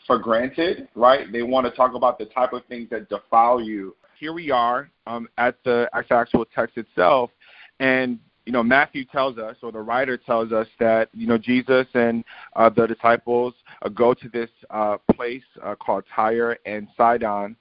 for 0.07 0.17
granted, 0.17 0.87
right? 0.95 1.31
They 1.31 1.43
want 1.43 1.65
to 1.65 1.71
talk 1.71 1.93
about 1.93 2.17
the 2.17 2.25
type 2.25 2.53
of 2.53 2.65
things 2.65 2.89
that 2.89 3.07
defile 3.07 3.61
you. 3.61 3.95
Here 4.19 4.33
we 4.33 4.51
are 4.51 4.89
um, 5.07 5.27
at 5.37 5.55
the 5.63 5.89
actual 5.93 6.45
text 6.45 6.77
itself, 6.77 7.29
and 7.79 8.19
you 8.45 8.51
know 8.51 8.63
Matthew 8.63 9.05
tells 9.05 9.37
us, 9.37 9.55
or 9.61 9.71
the 9.71 9.79
writer 9.79 10.17
tells 10.17 10.51
us 10.51 10.67
that 10.79 11.09
you 11.13 11.27
know 11.27 11.37
Jesus 11.37 11.87
and 11.93 12.23
uh, 12.55 12.69
the 12.69 12.87
disciples 12.87 13.53
uh, 13.81 13.89
go 13.89 14.13
to 14.13 14.29
this 14.29 14.49
uh, 14.69 14.97
place 15.13 15.43
uh, 15.63 15.75
called 15.75 16.03
Tyre 16.13 16.57
and 16.65 16.87
Sidon, 16.97 17.55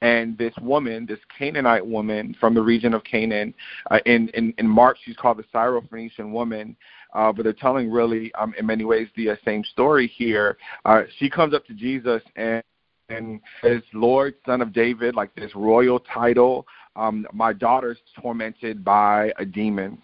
and 0.00 0.38
this 0.38 0.54
woman, 0.60 1.06
this 1.06 1.18
Canaanite 1.36 1.86
woman 1.86 2.36
from 2.38 2.54
the 2.54 2.62
region 2.62 2.94
of 2.94 3.02
Canaan, 3.04 3.54
uh, 3.90 3.98
in, 4.06 4.28
in 4.30 4.54
in 4.58 4.68
Mark 4.68 4.96
she's 5.04 5.16
called 5.16 5.38
the 5.38 5.44
Syrophoenician 5.54 6.30
woman, 6.30 6.76
uh, 7.14 7.32
but 7.32 7.42
they're 7.42 7.52
telling 7.52 7.90
really, 7.90 8.32
um, 8.34 8.54
in 8.58 8.66
many 8.66 8.84
ways, 8.84 9.08
the 9.16 9.36
same 9.44 9.64
story 9.64 10.06
here. 10.06 10.56
Uh, 10.84 11.02
she 11.18 11.28
comes 11.28 11.54
up 11.54 11.66
to 11.66 11.74
Jesus 11.74 12.22
and 12.36 12.62
and 13.10 13.40
says, 13.62 13.80
Lord, 13.94 14.34
son 14.44 14.60
of 14.60 14.72
David, 14.72 15.14
like 15.14 15.34
this 15.34 15.54
royal 15.54 15.98
title. 16.00 16.66
Um, 16.94 17.26
my 17.32 17.52
daughter's 17.52 17.98
tormented 18.20 18.84
by 18.84 19.32
a 19.38 19.46
demon. 19.46 20.02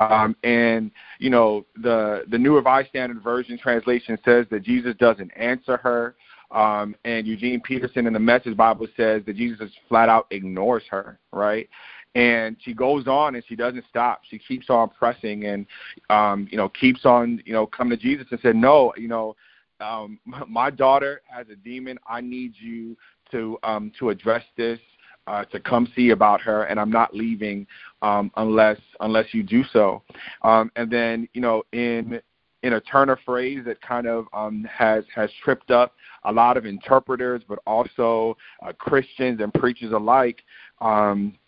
Um, 0.00 0.34
and 0.42 0.90
you 1.18 1.30
know 1.30 1.64
the 1.80 2.24
the 2.28 2.38
New 2.38 2.56
Revised 2.56 2.88
Standard 2.88 3.22
Version 3.22 3.58
translation 3.58 4.18
says 4.24 4.46
that 4.50 4.62
Jesus 4.62 4.94
doesn't 4.98 5.30
answer 5.36 5.76
her. 5.78 6.16
Um, 6.50 6.94
and 7.04 7.26
Eugene 7.26 7.60
Peterson 7.60 8.06
in 8.06 8.12
the 8.12 8.20
Message 8.20 8.56
Bible 8.56 8.86
says 8.96 9.22
that 9.26 9.36
Jesus 9.36 9.70
flat 9.88 10.08
out 10.08 10.26
ignores 10.30 10.84
her, 10.90 11.18
right? 11.32 11.68
and 12.14 12.56
she 12.60 12.72
goes 12.72 13.06
on 13.08 13.34
and 13.34 13.44
she 13.48 13.56
doesn't 13.56 13.84
stop. 13.88 14.22
She 14.28 14.38
keeps 14.38 14.70
on 14.70 14.88
pressing 14.90 15.46
and 15.46 15.66
um, 16.10 16.48
you 16.50 16.56
know 16.56 16.68
keeps 16.68 17.04
on 17.04 17.42
you 17.44 17.52
know 17.52 17.66
coming 17.66 17.96
to 17.96 18.02
Jesus 18.02 18.26
and 18.30 18.40
said, 18.40 18.56
no, 18.56 18.92
you 18.96 19.08
know, 19.08 19.36
um, 19.80 20.18
my 20.48 20.70
daughter 20.70 21.22
has 21.26 21.46
a 21.48 21.56
demon. 21.56 21.98
I 22.08 22.20
need 22.20 22.54
you 22.58 22.96
to 23.32 23.58
um, 23.62 23.92
to 23.98 24.10
address 24.10 24.44
this. 24.56 24.78
Uh, 25.26 25.42
to 25.46 25.58
come 25.58 25.90
see 25.96 26.10
about 26.10 26.38
her, 26.38 26.64
and 26.64 26.78
I'm 26.78 26.90
not 26.90 27.14
leaving 27.14 27.66
um, 28.02 28.30
unless 28.36 28.78
unless 29.00 29.32
you 29.32 29.42
do 29.42 29.64
so. 29.72 30.02
Um, 30.42 30.70
and 30.76 30.90
then 30.90 31.26
you 31.32 31.40
know 31.40 31.62
in 31.72 32.20
in 32.62 32.74
a 32.74 32.80
turn 32.82 33.08
of 33.08 33.18
phrase 33.24 33.60
that 33.64 33.80
kind 33.80 34.06
of 34.06 34.26
um, 34.34 34.66
has 34.70 35.02
has 35.14 35.30
tripped 35.42 35.70
up 35.70 35.94
a 36.24 36.32
lot 36.32 36.58
of 36.58 36.66
interpreters, 36.66 37.40
but 37.48 37.58
also 37.66 38.36
uh, 38.62 38.72
Christians 38.72 39.40
and 39.40 39.52
preachers 39.54 39.92
alike. 39.92 40.42
Um, 40.82 41.38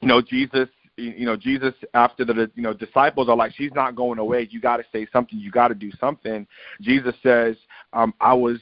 you 0.00 0.06
know, 0.06 0.22
Jesus 0.22 0.68
you 0.96 1.26
know 1.26 1.36
jesus 1.36 1.74
after 1.94 2.24
the 2.24 2.50
you 2.54 2.62
know 2.62 2.72
disciples 2.72 3.28
are 3.28 3.36
like 3.36 3.52
she's 3.54 3.72
not 3.74 3.94
going 3.94 4.18
away 4.18 4.48
you 4.50 4.60
got 4.60 4.78
to 4.78 4.84
say 4.92 5.06
something 5.12 5.38
you 5.38 5.50
got 5.50 5.68
to 5.68 5.74
do 5.74 5.90
something 6.00 6.46
jesus 6.80 7.14
says 7.22 7.54
um 7.92 8.14
i 8.20 8.32
was 8.32 8.58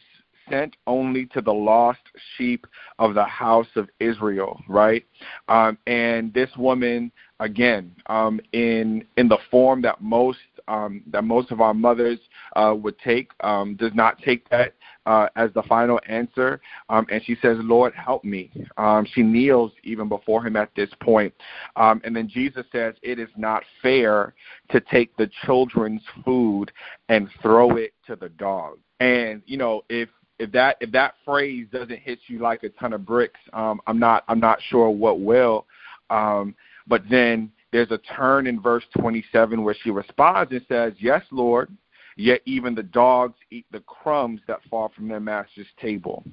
sent 0.48 0.76
only 0.86 1.26
to 1.26 1.40
the 1.40 1.52
lost 1.52 2.00
sheep 2.36 2.66
of 2.98 3.14
the 3.14 3.24
house 3.24 3.66
of 3.76 3.88
israel 4.00 4.60
right 4.68 5.04
um 5.48 5.76
and 5.86 6.32
this 6.34 6.50
woman 6.56 7.10
again 7.40 7.90
um 8.06 8.40
in 8.52 9.04
in 9.16 9.28
the 9.28 9.38
form 9.50 9.82
that 9.82 10.00
most 10.00 10.38
um 10.68 11.02
that 11.06 11.24
most 11.24 11.50
of 11.50 11.60
our 11.60 11.74
mothers 11.74 12.18
uh 12.56 12.74
would 12.76 12.98
take 12.98 13.30
um 13.40 13.74
does 13.76 13.92
not 13.94 14.18
take 14.22 14.48
that 14.50 14.74
uh, 15.06 15.28
as 15.36 15.50
the 15.54 15.62
final 15.64 16.00
answer, 16.08 16.60
um, 16.88 17.06
and 17.10 17.22
she 17.24 17.36
says, 17.42 17.58
"Lord, 17.60 17.92
help 17.94 18.24
me." 18.24 18.50
Um, 18.76 19.06
she 19.12 19.22
kneels 19.22 19.72
even 19.82 20.08
before 20.08 20.46
him 20.46 20.56
at 20.56 20.74
this 20.74 20.90
point, 21.00 21.34
um, 21.76 22.00
and 22.04 22.14
then 22.16 22.28
Jesus 22.28 22.64
says, 22.72 22.94
"It 23.02 23.18
is 23.18 23.28
not 23.36 23.64
fair 23.82 24.34
to 24.70 24.80
take 24.80 25.16
the 25.16 25.30
children's 25.44 26.02
food 26.24 26.72
and 27.08 27.28
throw 27.42 27.76
it 27.76 27.92
to 28.06 28.16
the 28.16 28.30
dogs." 28.30 28.80
And 29.00 29.42
you 29.46 29.58
know, 29.58 29.84
if 29.88 30.08
if 30.38 30.50
that 30.52 30.76
if 30.80 30.90
that 30.92 31.14
phrase 31.24 31.66
doesn't 31.72 31.98
hit 31.98 32.18
you 32.26 32.38
like 32.38 32.62
a 32.62 32.68
ton 32.70 32.92
of 32.92 33.04
bricks, 33.04 33.40
um, 33.52 33.80
I'm 33.86 33.98
not 33.98 34.24
I'm 34.28 34.40
not 34.40 34.58
sure 34.68 34.90
what 34.90 35.20
will. 35.20 35.66
Um, 36.10 36.54
but 36.86 37.02
then 37.10 37.50
there's 37.72 37.90
a 37.90 37.98
turn 37.98 38.46
in 38.46 38.60
verse 38.60 38.84
27 38.98 39.62
where 39.62 39.76
she 39.82 39.90
responds 39.90 40.52
and 40.52 40.62
says, 40.68 40.92
"Yes, 40.98 41.22
Lord." 41.30 41.70
Yet 42.16 42.42
even 42.44 42.76
the 42.76 42.82
dogs 42.84 43.34
eat 43.50 43.66
the 43.72 43.80
crumbs 43.80 44.40
that 44.46 44.60
fall 44.70 44.92
from 44.94 45.08
their 45.08 45.18
master's 45.18 45.66
table. 45.80 46.24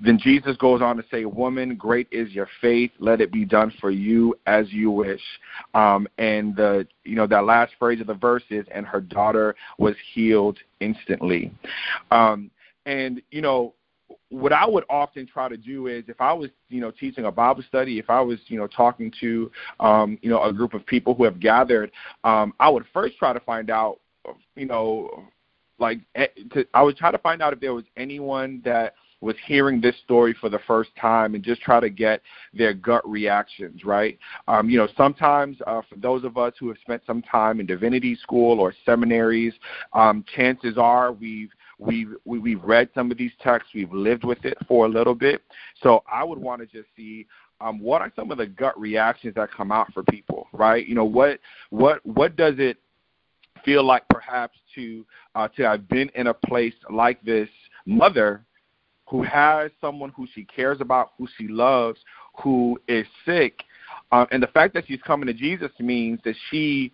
Then 0.00 0.18
Jesus 0.18 0.56
goes 0.56 0.82
on 0.82 0.96
to 0.96 1.04
say, 1.10 1.24
Woman, 1.24 1.76
great 1.76 2.08
is 2.10 2.32
your 2.32 2.48
faith. 2.60 2.90
Let 2.98 3.20
it 3.20 3.30
be 3.32 3.44
done 3.44 3.72
for 3.80 3.90
you 3.90 4.34
as 4.46 4.72
you 4.72 4.90
wish. 4.90 5.22
Um, 5.74 6.08
and 6.18 6.56
the 6.56 6.86
you 7.04 7.14
know 7.14 7.26
that 7.28 7.44
last 7.44 7.74
phrase 7.78 8.00
of 8.00 8.08
the 8.08 8.14
verse 8.14 8.42
is, 8.50 8.66
and 8.72 8.84
her 8.86 9.00
daughter 9.00 9.54
was 9.78 9.94
healed 10.12 10.58
instantly. 10.80 11.52
Um, 12.10 12.50
and 12.86 13.20
you 13.30 13.40
know 13.40 13.74
what 14.28 14.52
I 14.52 14.66
would 14.66 14.84
often 14.90 15.26
try 15.26 15.48
to 15.48 15.56
do 15.56 15.86
is 15.86 16.04
if 16.08 16.20
I 16.20 16.32
was, 16.32 16.50
you 16.68 16.80
know, 16.80 16.90
teaching 16.90 17.24
a 17.24 17.32
Bible 17.32 17.62
study, 17.66 17.98
if 17.98 18.10
I 18.10 18.20
was, 18.20 18.38
you 18.48 18.58
know, 18.58 18.66
talking 18.66 19.10
to, 19.20 19.50
um, 19.80 20.18
you 20.20 20.28
know, 20.28 20.42
a 20.42 20.52
group 20.52 20.74
of 20.74 20.84
people 20.84 21.14
who 21.14 21.24
have 21.24 21.40
gathered, 21.40 21.90
um, 22.22 22.52
I 22.60 22.68
would 22.68 22.84
first 22.92 23.16
try 23.16 23.32
to 23.32 23.40
find 23.40 23.70
out 23.70 24.00
you 24.56 24.66
know, 24.66 25.24
like 25.78 26.00
eh, 26.14 26.26
to, 26.52 26.66
I 26.74 26.82
was 26.82 26.94
trying 26.96 27.12
to 27.12 27.18
find 27.18 27.42
out 27.42 27.52
if 27.52 27.60
there 27.60 27.74
was 27.74 27.84
anyone 27.96 28.62
that 28.64 28.94
was 29.20 29.36
hearing 29.46 29.80
this 29.80 29.96
story 30.04 30.36
for 30.38 30.50
the 30.50 30.58
first 30.66 30.90
time 31.00 31.34
and 31.34 31.42
just 31.42 31.62
try 31.62 31.80
to 31.80 31.88
get 31.88 32.20
their 32.52 32.74
gut 32.74 33.08
reactions, 33.08 33.82
right? 33.84 34.18
Um, 34.48 34.68
you 34.68 34.76
know, 34.76 34.88
sometimes 34.96 35.56
uh, 35.66 35.80
for 35.88 35.96
those 35.96 36.24
of 36.24 36.36
us 36.36 36.52
who 36.60 36.68
have 36.68 36.76
spent 36.82 37.02
some 37.06 37.22
time 37.22 37.58
in 37.58 37.66
divinity 37.66 38.16
school 38.16 38.60
or 38.60 38.74
seminaries, 38.84 39.54
um, 39.94 40.24
chances 40.36 40.76
are 40.76 41.12
we've 41.12 41.50
we've 41.84 42.14
we, 42.24 42.38
we've 42.38 42.62
read 42.62 42.88
some 42.94 43.10
of 43.10 43.18
these 43.18 43.32
texts, 43.40 43.72
we've 43.74 43.92
lived 43.92 44.24
with 44.24 44.44
it 44.44 44.56
for 44.66 44.86
a 44.86 44.88
little 44.88 45.14
bit. 45.14 45.42
So 45.82 46.02
I 46.10 46.24
would 46.24 46.38
want 46.38 46.60
to 46.60 46.66
just 46.66 46.88
see 46.96 47.26
um, 47.60 47.80
what 47.80 48.02
are 48.02 48.12
some 48.16 48.30
of 48.30 48.38
the 48.38 48.46
gut 48.46 48.78
reactions 48.78 49.34
that 49.36 49.50
come 49.52 49.72
out 49.72 49.92
for 49.92 50.02
people, 50.04 50.48
right? 50.52 50.86
You 50.86 50.94
know, 50.94 51.04
what 51.04 51.40
what 51.70 52.04
what 52.04 52.36
does 52.36 52.54
it 52.58 52.78
feel 53.64 53.84
like 53.84 54.06
perhaps 54.08 54.58
to 54.74 55.06
uh, 55.34 55.48
to 55.48 55.62
have 55.62 55.88
been 55.88 56.10
in 56.14 56.28
a 56.28 56.34
place 56.34 56.74
like 56.90 57.22
this 57.22 57.48
mother 57.86 58.44
who 59.06 59.22
has 59.22 59.70
someone 59.80 60.10
who 60.16 60.26
she 60.34 60.44
cares 60.44 60.80
about, 60.80 61.12
who 61.18 61.28
she 61.36 61.46
loves, 61.46 62.00
who 62.42 62.78
is 62.88 63.06
sick, 63.24 63.62
uh, 64.12 64.26
and 64.30 64.42
the 64.42 64.48
fact 64.48 64.74
that 64.74 64.86
she's 64.86 65.02
coming 65.02 65.26
to 65.26 65.34
Jesus 65.34 65.70
means 65.78 66.18
that 66.24 66.34
she 66.50 66.92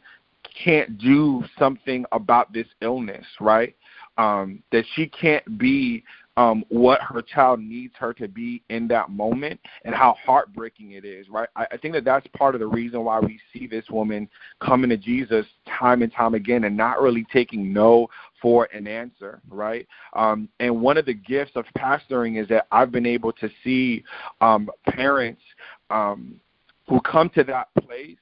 can't 0.64 0.98
do 0.98 1.44
something 1.58 2.04
about 2.12 2.52
this 2.52 2.66
illness, 2.80 3.24
right? 3.40 3.76
Um, 4.20 4.62
that 4.70 4.84
she 4.94 5.06
can't 5.06 5.58
be 5.58 6.04
um, 6.36 6.64
what 6.68 7.00
her 7.02 7.22
child 7.22 7.60
needs 7.60 7.92
her 7.98 8.14
to 8.14 8.28
be 8.28 8.62
in 8.70 8.88
that 8.88 9.10
moment 9.10 9.60
and 9.84 9.94
how 9.94 10.14
heartbreaking 10.24 10.92
it 10.92 11.04
is, 11.04 11.28
right? 11.28 11.48
I, 11.56 11.66
I 11.72 11.76
think 11.76 11.94
that 11.94 12.04
that's 12.04 12.26
part 12.36 12.54
of 12.54 12.60
the 12.60 12.66
reason 12.66 13.04
why 13.04 13.20
we 13.20 13.38
see 13.52 13.66
this 13.66 13.84
woman 13.90 14.28
coming 14.60 14.90
to 14.90 14.96
Jesus 14.96 15.44
time 15.78 16.02
and 16.02 16.12
time 16.12 16.34
again 16.34 16.64
and 16.64 16.76
not 16.76 17.00
really 17.02 17.26
taking 17.32 17.72
no 17.72 18.08
for 18.40 18.68
an 18.72 18.86
answer, 18.86 19.40
right? 19.50 19.86
Um, 20.14 20.48
and 20.60 20.80
one 20.80 20.96
of 20.96 21.06
the 21.06 21.14
gifts 21.14 21.52
of 21.56 21.64
pastoring 21.76 22.40
is 22.40 22.48
that 22.48 22.66
I've 22.72 22.90
been 22.92 23.06
able 23.06 23.32
to 23.32 23.50
see 23.62 24.02
um, 24.40 24.70
parents 24.86 25.42
um, 25.90 26.40
who 26.88 27.00
come 27.02 27.28
to 27.30 27.44
that 27.44 27.68
place 27.82 28.16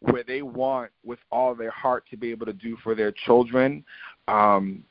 where 0.00 0.22
they 0.22 0.40
want 0.40 0.90
with 1.04 1.18
all 1.30 1.54
their 1.54 1.70
heart 1.70 2.04
to 2.10 2.16
be 2.16 2.30
able 2.30 2.46
to 2.46 2.54
do 2.54 2.76
for 2.82 2.94
their 2.94 3.12
children, 3.12 3.84
um, 4.28 4.82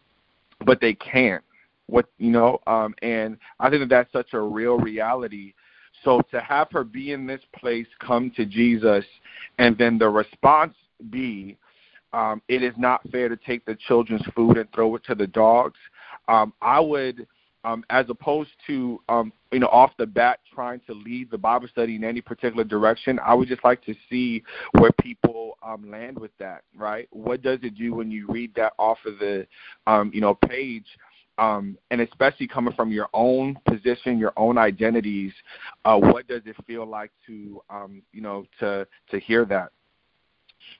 but 0.65 0.81
they 0.81 0.93
can't. 0.93 1.43
What 1.87 2.05
you 2.19 2.29
know 2.29 2.59
um 2.67 2.93
and 3.01 3.37
i 3.59 3.67
think 3.69 3.81
that 3.81 3.89
that's 3.89 4.13
such 4.13 4.33
a 4.33 4.39
real 4.39 4.77
reality. 4.77 5.53
So 6.03 6.21
to 6.31 6.39
have 6.39 6.67
her 6.71 6.83
be 6.83 7.11
in 7.13 7.25
this 7.25 7.41
place 7.59 7.87
come 7.99 8.31
to 8.35 8.45
jesus 8.45 9.05
and 9.57 9.77
then 9.77 9.97
the 9.97 10.07
response 10.07 10.75
be 11.09 11.57
um 12.13 12.41
it 12.47 12.61
is 12.61 12.73
not 12.77 13.01
fair 13.09 13.27
to 13.27 13.37
take 13.37 13.65
the 13.65 13.75
children's 13.87 14.25
food 14.35 14.57
and 14.57 14.71
throw 14.71 14.95
it 14.95 15.03
to 15.05 15.15
the 15.15 15.27
dogs. 15.27 15.79
Um 16.27 16.53
i 16.61 16.79
would 16.79 17.25
um 17.63 17.83
as 17.89 18.05
opposed 18.09 18.51
to 18.65 19.01
um 19.09 19.31
you 19.51 19.59
know 19.59 19.67
off 19.67 19.91
the 19.97 20.05
bat 20.05 20.39
trying 20.53 20.79
to 20.87 20.93
lead 20.93 21.29
the 21.31 21.37
bible 21.37 21.67
study 21.67 21.95
in 21.95 22.03
any 22.03 22.21
particular 22.21 22.63
direction 22.63 23.19
i 23.25 23.33
would 23.33 23.47
just 23.47 23.63
like 23.63 23.83
to 23.83 23.93
see 24.09 24.43
where 24.79 24.91
people 25.01 25.57
um 25.63 25.89
land 25.89 26.17
with 26.17 26.31
that 26.39 26.63
right 26.75 27.07
what 27.11 27.41
does 27.41 27.59
it 27.63 27.75
do 27.75 27.93
when 27.93 28.09
you 28.11 28.27
read 28.27 28.53
that 28.55 28.73
off 28.77 28.97
of 29.05 29.17
the 29.19 29.45
um 29.87 30.11
you 30.13 30.21
know 30.21 30.35
page 30.35 30.85
um, 31.39 31.77
and 31.89 32.01
especially 32.01 32.47
coming 32.47 32.73
from 32.73 32.91
your 32.91 33.07
own 33.13 33.57
position, 33.65 34.19
your 34.19 34.33
own 34.35 34.57
identities, 34.57 35.31
uh, 35.85 35.97
what 35.97 36.27
does 36.27 36.41
it 36.45 36.55
feel 36.67 36.85
like 36.85 37.11
to, 37.25 37.61
um, 37.69 38.01
you 38.11 38.21
know, 38.21 38.45
to 38.59 38.85
to 39.09 39.19
hear 39.19 39.45
that? 39.45 39.71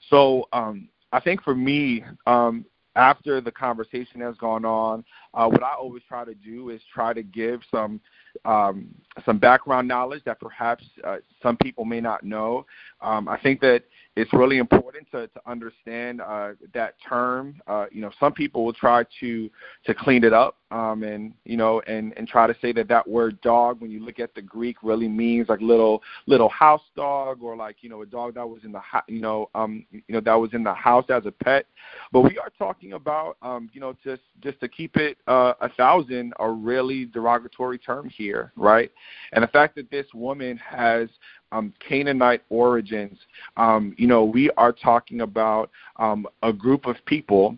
So, 0.10 0.48
um, 0.52 0.90
I 1.12 1.20
think 1.22 1.42
for 1.42 1.56
me, 1.56 2.04
um, 2.28 2.66
after 2.96 3.42
the 3.42 3.52
conversation 3.52 4.22
has 4.22 4.36
gone 4.38 4.66
on, 4.66 5.04
uh, 5.34 5.48
what 5.48 5.64
I 5.64 5.74
always 5.76 6.04
try 6.08 6.26
to 6.26 6.34
do 6.34 6.70
is 6.70 6.82
try 6.94 7.14
to 7.14 7.24
give 7.24 7.62
some 7.72 8.02
um, 8.46 8.94
some 9.26 9.38
background 9.38 9.88
knowledge 9.88 10.24
that 10.26 10.40
perhaps 10.40 10.86
uh, 11.04 11.18
some 11.42 11.58
people 11.58 11.86
may 11.86 12.02
not 12.02 12.24
know. 12.24 12.66
Um, 13.02 13.28
I 13.28 13.40
think 13.40 13.62
that 13.62 13.84
it's 14.16 14.34
really 14.34 14.58
important 14.58 15.10
to, 15.12 15.28
to 15.28 15.42
understand 15.46 16.20
uh, 16.20 16.52
that 16.74 16.96
term. 17.08 17.62
Uh, 17.68 17.86
you 17.92 18.02
know, 18.02 18.12
some 18.20 18.34
people 18.34 18.66
will 18.66 18.74
try 18.74 19.04
to 19.22 19.50
to 19.86 19.94
clean 19.94 20.26
it 20.26 20.34
up, 20.34 20.58
um, 20.72 21.04
and 21.04 21.34
you 21.46 21.56
know, 21.56 21.82
and 21.88 22.14
and 22.18 22.28
try 22.28 22.46
to 22.46 22.56
say 22.62 22.74
that 22.74 22.90
that 22.90 23.08
word 23.08 23.40
dog, 23.42 23.80
when 23.80 23.92
you 23.92 24.04
look 24.04 24.20
at 24.20 24.36
the 24.36 24.42
Greek, 24.42 24.78
really 24.84 25.08
means 25.08 25.48
like 25.48 25.62
little 25.62 26.04
little 26.26 26.50
house 26.50 26.82
dog, 26.98 27.42
or 27.42 27.56
like 27.56 27.78
you 27.82 27.90
know, 27.90 28.02
a 28.02 28.06
dog 28.06 28.36
that 28.36 28.48
was 28.48 28.64
in 28.66 28.74
the 28.74 28.82
you 29.08 29.22
know, 29.22 29.50
um, 29.56 29.86
you 29.92 30.02
know, 30.10 30.20
that 30.20 30.34
was 30.34 30.54
in 30.54 30.64
the 30.64 30.74
house 30.74 31.06
as 31.10 31.26
a 31.26 31.32
pet. 31.32 31.66
But 32.12 32.22
we 32.22 32.38
are 32.38 32.52
talking 32.58 32.94
about, 32.94 33.38
um, 33.42 33.70
you 33.72 33.80
know, 33.80 33.96
just 34.04 34.24
just 34.42 34.60
to 34.60 34.68
keep 34.68 34.98
it 34.98 35.18
uh, 35.28 35.54
a 35.62 35.70
thousand, 35.70 36.34
a 36.40 36.50
really 36.50 37.06
derogatory 37.06 37.78
term 37.78 38.10
here, 38.10 38.29
right? 38.56 38.92
And 39.34 39.44
the 39.44 39.48
fact 39.48 39.76
that 39.76 39.90
this 39.92 40.06
woman 40.14 40.58
has 40.58 41.10
um, 41.52 41.74
Canaanite 41.80 42.44
origins, 42.50 43.18
um, 43.58 43.94
you 43.98 44.08
know, 44.08 44.24
we 44.24 44.50
are 44.52 44.72
talking 44.72 45.22
about 45.22 45.70
um, 45.98 46.28
a 46.44 46.54
group 46.54 46.86
of 46.86 46.96
people 47.06 47.58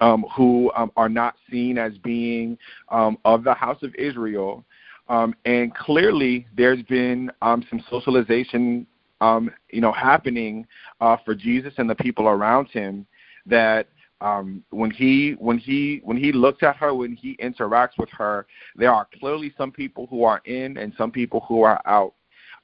um, 0.00 0.24
who 0.36 0.70
um, 0.76 0.92
are 0.96 1.08
not 1.08 1.36
seen 1.50 1.78
as 1.78 1.96
being 1.98 2.58
um, 2.90 3.18
of 3.24 3.44
the 3.44 3.54
house 3.54 3.82
of 3.82 3.94
Israel. 3.96 4.64
Um, 5.08 5.34
and 5.44 5.74
clearly, 5.74 6.46
there's 6.56 6.82
been 6.82 7.30
um, 7.40 7.64
some 7.70 7.82
socialization, 7.90 8.86
um, 9.20 9.50
you 9.70 9.80
know, 9.80 9.92
happening 9.92 10.66
uh, 11.00 11.16
for 11.24 11.34
Jesus 11.34 11.72
and 11.78 11.88
the 11.88 11.94
people 11.94 12.28
around 12.28 12.68
him. 12.68 13.06
That 13.46 13.88
um, 14.20 14.64
when 14.70 14.90
he 14.90 15.36
when 15.38 15.58
he 15.58 16.00
when 16.02 16.16
he 16.16 16.32
looks 16.32 16.62
at 16.62 16.76
her, 16.76 16.94
when 16.94 17.14
he 17.14 17.36
interacts 17.36 17.96
with 17.98 18.10
her, 18.10 18.46
there 18.76 18.92
are 18.92 19.06
clearly 19.18 19.52
some 19.56 19.70
people 19.70 20.06
who 20.08 20.24
are 20.24 20.40
in 20.44 20.76
and 20.76 20.92
some 20.98 21.10
people 21.10 21.44
who 21.48 21.62
are 21.62 21.80
out. 21.86 22.14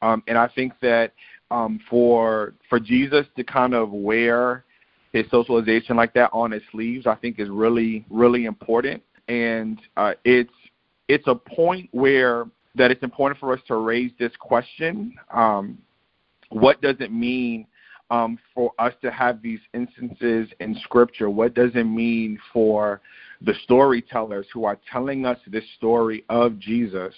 Um, 0.03 0.23
and 0.27 0.37
I 0.37 0.49
think 0.49 0.73
that 0.83 1.13
um, 1.51 1.81
for 1.89 2.55
for 2.69 2.81
Jesus 2.81 3.27
to 3.37 3.45
kind 3.45 3.75
of 3.75 3.91
wear 3.91 4.65
his 5.13 5.25
socialization 5.31 5.97
like 5.97 6.13
that 6.15 6.31
on 6.33 6.51
his 6.51 6.63
sleeves, 6.73 7.07
I 7.07 7.15
think 7.15 7.39
is 7.39 7.49
really 7.49 8.05
really 8.11 8.47
important. 8.47 9.03
And 9.29 9.81
uh, 9.97 10.15
it's 10.25 10.53
it's 11.09 11.27
a 11.29 11.35
point 11.35 11.89
where 11.93 12.47
that 12.75 12.91
it's 12.91 13.05
important 13.05 13.39
for 13.39 13.53
us 13.53 13.61
to 13.69 13.77
raise 13.77 14.11
this 14.19 14.33
question: 14.41 15.15
um, 15.33 15.79
What 16.51 16.83
does 16.83 16.97
it 16.99 17.13
mean 17.13 17.69
um, 18.15 18.39
for 18.55 18.73
us 18.79 18.95
to 19.03 19.11
have 19.11 19.43
these 19.43 19.59
instances 19.73 20.49
in 20.61 20.77
Scripture? 20.85 21.29
What 21.31 21.55
does 21.55 21.73
it 21.75 21.85
mean 21.85 22.39
for 22.53 23.01
the 23.41 23.55
storytellers 23.65 24.47
who 24.53 24.65
are 24.65 24.79
telling 24.91 25.27
us 25.27 25.39
this 25.49 25.65
story 25.77 26.25
of 26.29 26.59
Jesus? 26.59 27.15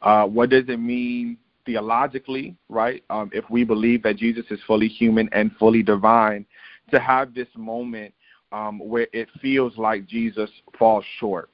Uh, 0.00 0.26
what 0.26 0.50
does 0.50 0.64
it 0.68 0.80
mean 0.80 1.38
theologically, 1.64 2.56
right? 2.68 3.04
Um, 3.08 3.30
if 3.32 3.48
we 3.50 3.62
believe 3.62 4.02
that 4.02 4.16
Jesus 4.16 4.44
is 4.50 4.58
fully 4.66 4.88
human 4.88 5.28
and 5.32 5.52
fully 5.60 5.82
divine, 5.82 6.44
to 6.90 6.98
have 6.98 7.34
this 7.34 7.48
moment 7.56 8.12
um, 8.50 8.80
where 8.80 9.06
it 9.12 9.28
feels 9.40 9.78
like 9.78 10.06
Jesus 10.06 10.50
falls 10.76 11.04
short, 11.20 11.50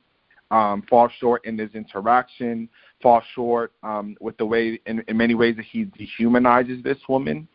um, 0.50 0.83
falls 0.88 1.12
short 1.21 1.45
in 1.45 1.59
his 1.59 1.75
interaction, 1.75 2.71
falls 3.02 3.25
short 3.35 3.73
um, 3.83 4.17
with 4.21 4.37
the 4.38 4.47
way, 4.47 4.81
in, 4.87 5.05
in 5.09 5.17
many 5.17 5.35
ways, 5.35 5.57
that 5.57 5.64
he 5.64 5.85
dehumanizes 5.85 6.83
this 6.83 6.99
woman. 7.09 7.49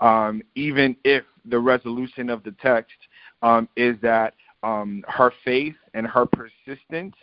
Um, 0.00 0.42
even 0.54 0.96
if 1.04 1.24
the 1.44 1.58
resolution 1.58 2.30
of 2.30 2.42
the 2.42 2.52
text 2.60 2.96
um, 3.42 3.68
is 3.76 3.96
that 4.02 4.34
um, 4.62 5.04
her 5.08 5.32
faith 5.44 5.76
and 5.94 6.06
her 6.06 6.26
persistence 6.26 7.14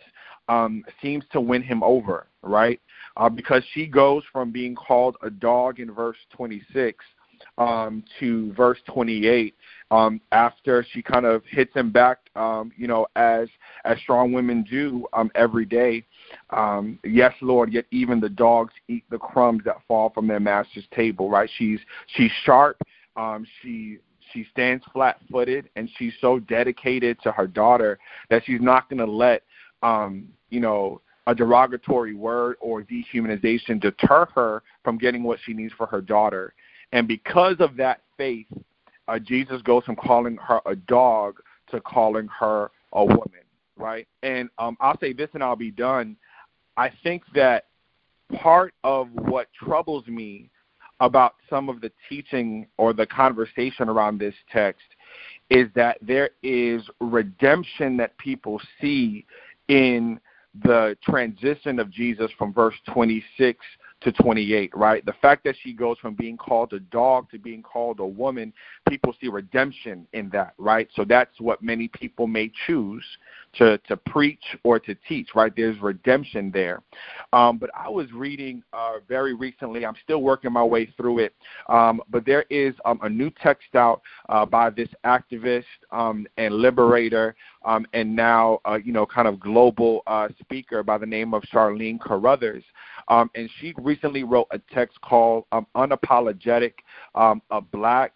um, 0.48 0.84
seems 1.02 1.24
to 1.32 1.40
win 1.40 1.62
him 1.62 1.82
over, 1.82 2.28
right? 2.42 2.80
Uh, 3.16 3.28
because 3.28 3.62
she 3.72 3.86
goes 3.86 4.22
from 4.32 4.50
being 4.50 4.74
called 4.74 5.16
a 5.22 5.30
dog 5.30 5.80
in 5.80 5.92
verse 5.92 6.16
26 6.30 7.04
um, 7.58 8.04
to 8.18 8.52
verse 8.54 8.78
28 8.86 9.54
um, 9.90 10.20
after 10.32 10.84
she 10.92 11.02
kind 11.02 11.26
of 11.26 11.42
hits 11.46 11.74
him 11.74 11.90
back, 11.90 12.18
um, 12.34 12.72
you 12.76 12.86
know, 12.86 13.06
as 13.16 13.48
as 13.84 13.98
strong 13.98 14.32
women 14.32 14.64
do 14.68 15.06
um, 15.12 15.30
every 15.34 15.64
day. 15.64 16.04
Um, 16.50 16.98
yes, 17.04 17.34
Lord. 17.40 17.72
Yet 17.72 17.86
even 17.90 18.20
the 18.20 18.28
dogs 18.28 18.72
eat 18.88 19.04
the 19.10 19.18
crumbs 19.18 19.62
that 19.64 19.78
fall 19.88 20.10
from 20.10 20.26
their 20.26 20.40
master's 20.40 20.86
table. 20.94 21.28
Right? 21.28 21.50
She's 21.58 21.80
she's 22.14 22.30
sharp. 22.44 22.80
Um, 23.16 23.46
she 23.60 23.98
she 24.32 24.46
stands 24.50 24.84
flat-footed, 24.92 25.70
and 25.76 25.88
she's 25.96 26.12
so 26.20 26.40
dedicated 26.40 27.16
to 27.22 27.32
her 27.32 27.46
daughter 27.46 27.98
that 28.28 28.42
she's 28.44 28.60
not 28.60 28.88
going 28.90 28.98
to 28.98 29.10
let 29.10 29.42
um, 29.82 30.28
you 30.50 30.60
know 30.60 31.00
a 31.26 31.34
derogatory 31.34 32.14
word 32.14 32.56
or 32.60 32.82
dehumanization 32.82 33.80
deter 33.80 34.26
her 34.34 34.62
from 34.84 34.98
getting 34.98 35.22
what 35.22 35.38
she 35.44 35.52
needs 35.52 35.72
for 35.76 35.86
her 35.86 36.00
daughter. 36.00 36.54
And 36.92 37.08
because 37.08 37.56
of 37.58 37.76
that 37.76 38.02
faith, 38.16 38.46
uh, 39.08 39.18
Jesus 39.18 39.60
goes 39.62 39.84
from 39.84 39.96
calling 39.96 40.36
her 40.36 40.60
a 40.66 40.76
dog 40.76 41.40
to 41.70 41.80
calling 41.80 42.28
her 42.28 42.70
a 42.92 43.04
woman, 43.04 43.42
right? 43.76 44.06
And 44.22 44.48
um, 44.58 44.76
I'll 44.80 44.98
say 45.00 45.12
this 45.12 45.28
and 45.34 45.42
I'll 45.42 45.56
be 45.56 45.70
done. 45.70 46.16
I 46.76 46.90
think 47.02 47.22
that 47.34 47.66
part 48.34 48.74
of 48.84 49.08
what 49.12 49.48
troubles 49.52 50.06
me 50.06 50.50
about 51.00 51.34
some 51.50 51.68
of 51.68 51.80
the 51.80 51.92
teaching 52.08 52.66
or 52.78 52.92
the 52.92 53.06
conversation 53.06 53.88
around 53.88 54.18
this 54.18 54.34
text 54.50 54.84
is 55.50 55.68
that 55.74 55.98
there 56.00 56.30
is 56.42 56.82
redemption 57.00 57.96
that 57.98 58.16
people 58.18 58.60
see 58.80 59.24
in 59.68 60.18
the 60.64 60.96
transition 61.02 61.78
of 61.78 61.90
Jesus 61.90 62.30
from 62.38 62.52
verse 62.52 62.74
26 62.92 63.58
to 64.00 64.12
28, 64.12 64.74
right? 64.76 65.04
The 65.04 65.14
fact 65.20 65.44
that 65.44 65.54
she 65.62 65.72
goes 65.72 65.98
from 65.98 66.14
being 66.14 66.36
called 66.36 66.72
a 66.72 66.80
dog 66.80 67.30
to 67.30 67.38
being 67.38 67.62
called 67.62 68.00
a 68.00 68.06
woman, 68.06 68.52
people 68.88 69.14
see 69.20 69.28
redemption 69.28 70.06
in 70.12 70.28
that, 70.30 70.54
right? 70.58 70.88
So 70.94 71.04
that's 71.04 71.40
what 71.40 71.62
many 71.62 71.88
people 71.88 72.26
may 72.26 72.50
choose 72.66 73.04
to, 73.58 73.78
to 73.88 73.96
preach 73.96 74.42
or 74.64 74.78
to 74.80 74.94
teach, 75.08 75.30
right? 75.34 75.52
There's 75.54 75.80
redemption 75.80 76.50
there. 76.52 76.82
Um, 77.32 77.58
but 77.58 77.70
I 77.74 77.88
was 77.88 78.10
reading 78.12 78.62
uh, 78.72 78.94
very 79.08 79.34
recently, 79.34 79.84
I'm 79.84 79.96
still 80.02 80.22
working 80.22 80.52
my 80.52 80.62
way 80.62 80.86
through 80.96 81.20
it, 81.20 81.34
um, 81.68 82.00
but 82.10 82.24
there 82.24 82.44
is 82.50 82.74
um, 82.84 82.98
a 83.02 83.08
new 83.08 83.30
text 83.42 83.74
out 83.74 84.02
uh, 84.28 84.46
by 84.46 84.70
this 84.70 84.88
activist 85.04 85.64
um, 85.90 86.26
and 86.36 86.54
liberator 86.54 87.34
um, 87.64 87.86
and 87.92 88.14
now, 88.14 88.60
uh, 88.64 88.78
you 88.82 88.92
know, 88.92 89.04
kind 89.04 89.26
of 89.26 89.40
global 89.40 90.02
uh, 90.06 90.28
speaker 90.40 90.82
by 90.82 90.98
the 90.98 91.06
name 91.06 91.34
of 91.34 91.42
Charlene 91.52 92.00
Carruthers. 92.00 92.64
Um, 93.08 93.30
and 93.34 93.50
she 93.60 93.74
recently 93.78 94.24
wrote 94.24 94.46
a 94.50 94.60
text 94.72 95.00
called 95.00 95.44
um, 95.52 95.66
Unapologetic, 95.76 96.74
um, 97.14 97.42
a 97.50 97.60
Black 97.60 98.12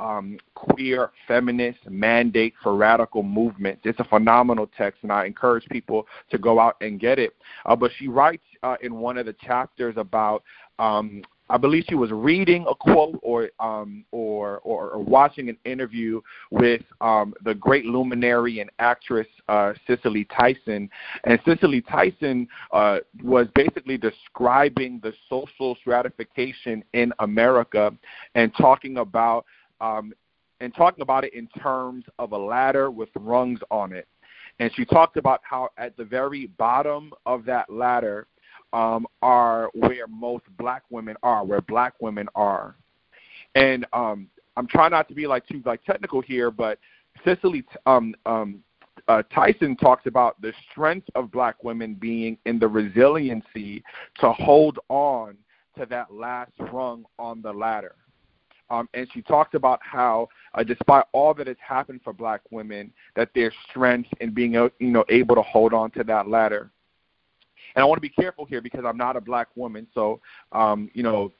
um, 0.00 0.38
queer 0.54 1.10
feminist 1.26 1.78
mandate 1.88 2.54
for 2.62 2.76
radical 2.76 3.22
movements. 3.22 3.82
It's 3.84 4.00
a 4.00 4.04
phenomenal 4.04 4.68
text, 4.76 5.02
and 5.02 5.12
I 5.12 5.26
encourage 5.26 5.66
people 5.68 6.06
to 6.30 6.38
go 6.38 6.60
out 6.60 6.76
and 6.80 7.00
get 7.00 7.18
it. 7.18 7.34
Uh, 7.66 7.76
but 7.76 7.90
she 7.98 8.08
writes 8.08 8.44
uh, 8.62 8.76
in 8.82 8.94
one 8.94 9.18
of 9.18 9.26
the 9.26 9.34
chapters 9.34 9.94
about 9.96 10.42
um, 10.78 11.22
I 11.50 11.56
believe 11.56 11.84
she 11.88 11.94
was 11.94 12.10
reading 12.10 12.66
a 12.68 12.74
quote 12.74 13.18
or 13.22 13.50
um, 13.58 14.04
or, 14.12 14.58
or, 14.58 14.90
or 14.90 15.02
watching 15.02 15.48
an 15.48 15.56
interview 15.64 16.20
with 16.50 16.82
um, 17.00 17.34
the 17.42 17.54
great 17.54 17.86
luminary 17.86 18.60
and 18.60 18.70
actress 18.78 19.26
uh, 19.48 19.72
Cicely 19.86 20.26
Tyson, 20.26 20.90
and 21.24 21.40
Cicely 21.46 21.80
Tyson 21.80 22.48
uh, 22.72 22.98
was 23.22 23.46
basically 23.54 23.96
describing 23.96 25.00
the 25.02 25.12
social 25.28 25.74
stratification 25.80 26.84
in 26.92 27.12
America 27.20 27.94
and 28.34 28.52
talking 28.56 28.98
about 28.98 29.46
um, 29.80 30.12
and 30.60 30.74
talking 30.74 31.02
about 31.02 31.24
it 31.24 31.34
in 31.34 31.46
terms 31.60 32.04
of 32.18 32.32
a 32.32 32.38
ladder 32.38 32.90
with 32.90 33.08
rungs 33.16 33.60
on 33.70 33.92
it. 33.92 34.08
And 34.58 34.70
she 34.74 34.84
talked 34.84 35.16
about 35.16 35.40
how 35.44 35.68
at 35.78 35.96
the 35.96 36.04
very 36.04 36.46
bottom 36.46 37.12
of 37.26 37.44
that 37.44 37.70
ladder 37.70 38.26
um, 38.72 39.06
are 39.22 39.70
where 39.74 40.06
most 40.08 40.44
black 40.58 40.82
women 40.90 41.16
are, 41.22 41.44
where 41.44 41.60
black 41.60 41.94
women 42.00 42.28
are. 42.34 42.74
And 43.54 43.86
um, 43.92 44.28
I'm 44.56 44.66
trying 44.66 44.90
not 44.90 45.08
to 45.08 45.14
be 45.14 45.26
like 45.26 45.46
too 45.46 45.62
like 45.64 45.84
technical 45.84 46.20
here, 46.20 46.50
but 46.50 46.78
Cicely 47.24 47.64
um, 47.86 48.14
um, 48.26 48.62
uh, 49.06 49.22
Tyson 49.34 49.76
talks 49.76 50.06
about 50.06 50.40
the 50.40 50.52
strength 50.70 51.08
of 51.14 51.30
black 51.30 51.62
women 51.64 51.94
being 51.94 52.36
in 52.44 52.58
the 52.58 52.68
resiliency 52.68 53.82
to 54.20 54.32
hold 54.32 54.78
on 54.88 55.36
to 55.78 55.86
that 55.86 56.12
last 56.12 56.52
rung 56.72 57.04
on 57.18 57.40
the 57.40 57.52
ladder. 57.52 57.94
Um, 58.70 58.88
and 58.94 59.08
she 59.12 59.22
talked 59.22 59.54
about 59.54 59.80
how, 59.82 60.28
uh, 60.54 60.62
despite 60.62 61.04
all 61.12 61.32
that 61.34 61.46
has 61.46 61.56
happened 61.66 62.00
for 62.04 62.12
black 62.12 62.42
women, 62.50 62.92
that 63.16 63.30
their 63.34 63.52
strength 63.68 64.10
in 64.20 64.34
being, 64.34 64.52
you 64.52 64.70
know, 64.80 65.04
able 65.08 65.34
to 65.34 65.42
hold 65.42 65.72
on 65.72 65.90
to 65.92 66.04
that 66.04 66.28
ladder 66.28 66.70
and 67.74 67.82
I 67.82 67.86
want 67.86 67.98
to 67.98 68.02
be 68.02 68.08
careful 68.08 68.44
here 68.44 68.60
because 68.60 68.84
I'm 68.84 68.96
not 68.96 69.16
a 69.16 69.20
black 69.20 69.48
woman. 69.54 69.86
So, 69.94 70.20
um, 70.52 70.90
you 70.94 71.02
know, 71.02 71.32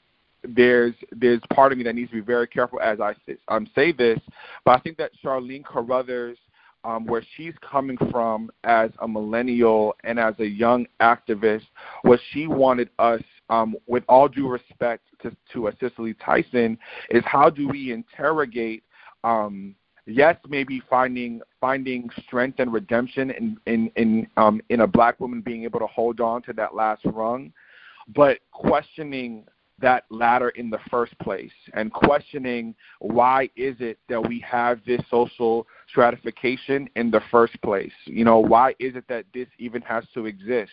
there's 0.44 0.94
there's 1.10 1.40
part 1.52 1.72
of 1.72 1.78
me 1.78 1.84
that 1.84 1.94
needs 1.94 2.10
to 2.10 2.16
be 2.16 2.20
very 2.20 2.46
careful 2.46 2.80
as 2.80 3.00
I 3.00 3.14
um, 3.48 3.68
say 3.74 3.92
this, 3.92 4.20
but 4.64 4.78
I 4.78 4.80
think 4.80 4.96
that 4.98 5.10
Charlene 5.22 5.64
Carruthers, 5.64 6.38
um, 6.84 7.06
where 7.06 7.24
she's 7.36 7.54
coming 7.60 7.98
from 8.10 8.50
as 8.62 8.90
a 9.00 9.08
millennial 9.08 9.96
and 10.04 10.18
as 10.18 10.34
a 10.38 10.46
young 10.46 10.86
activist, 11.00 11.66
what 12.02 12.20
she 12.30 12.46
wanted 12.46 12.90
us, 13.00 13.22
um, 13.50 13.76
with 13.86 14.04
all 14.08 14.28
due 14.28 14.48
respect 14.48 15.04
to, 15.22 15.34
to 15.52 15.68
a 15.68 15.72
Cicely 15.80 16.14
Tyson, 16.14 16.78
is 17.10 17.22
how 17.26 17.50
do 17.50 17.68
we 17.68 17.92
interrogate 17.92 18.82
um, 19.24 19.74
yes, 20.08 20.36
maybe 20.48 20.82
finding 20.88 21.40
finding 21.60 22.08
strength 22.26 22.58
and 22.58 22.72
redemption 22.72 23.30
in 23.30 23.56
in 23.66 23.90
in 23.96 24.26
um, 24.36 24.60
in 24.70 24.80
a 24.80 24.86
black 24.86 25.20
woman 25.20 25.40
being 25.40 25.64
able 25.64 25.78
to 25.80 25.86
hold 25.86 26.20
on 26.20 26.42
to 26.42 26.52
that 26.54 26.74
last 26.74 27.02
rung, 27.04 27.52
but 28.14 28.38
questioning 28.52 29.44
that 29.80 30.04
ladder 30.10 30.48
in 30.50 30.70
the 30.70 30.78
first 30.90 31.16
place 31.20 31.52
and 31.74 31.92
questioning 31.92 32.74
why 32.98 33.44
is 33.54 33.76
it 33.78 33.96
that 34.08 34.20
we 34.26 34.40
have 34.40 34.80
this 34.84 35.00
social 35.08 35.68
stratification 35.88 36.88
in 36.96 37.12
the 37.12 37.20
first 37.30 37.60
place? 37.62 37.92
You 38.04 38.24
know 38.24 38.40
why 38.40 38.70
is 38.80 38.96
it 38.96 39.04
that 39.08 39.26
this 39.32 39.46
even 39.58 39.82
has 39.82 40.04
to 40.14 40.26
exist? 40.26 40.72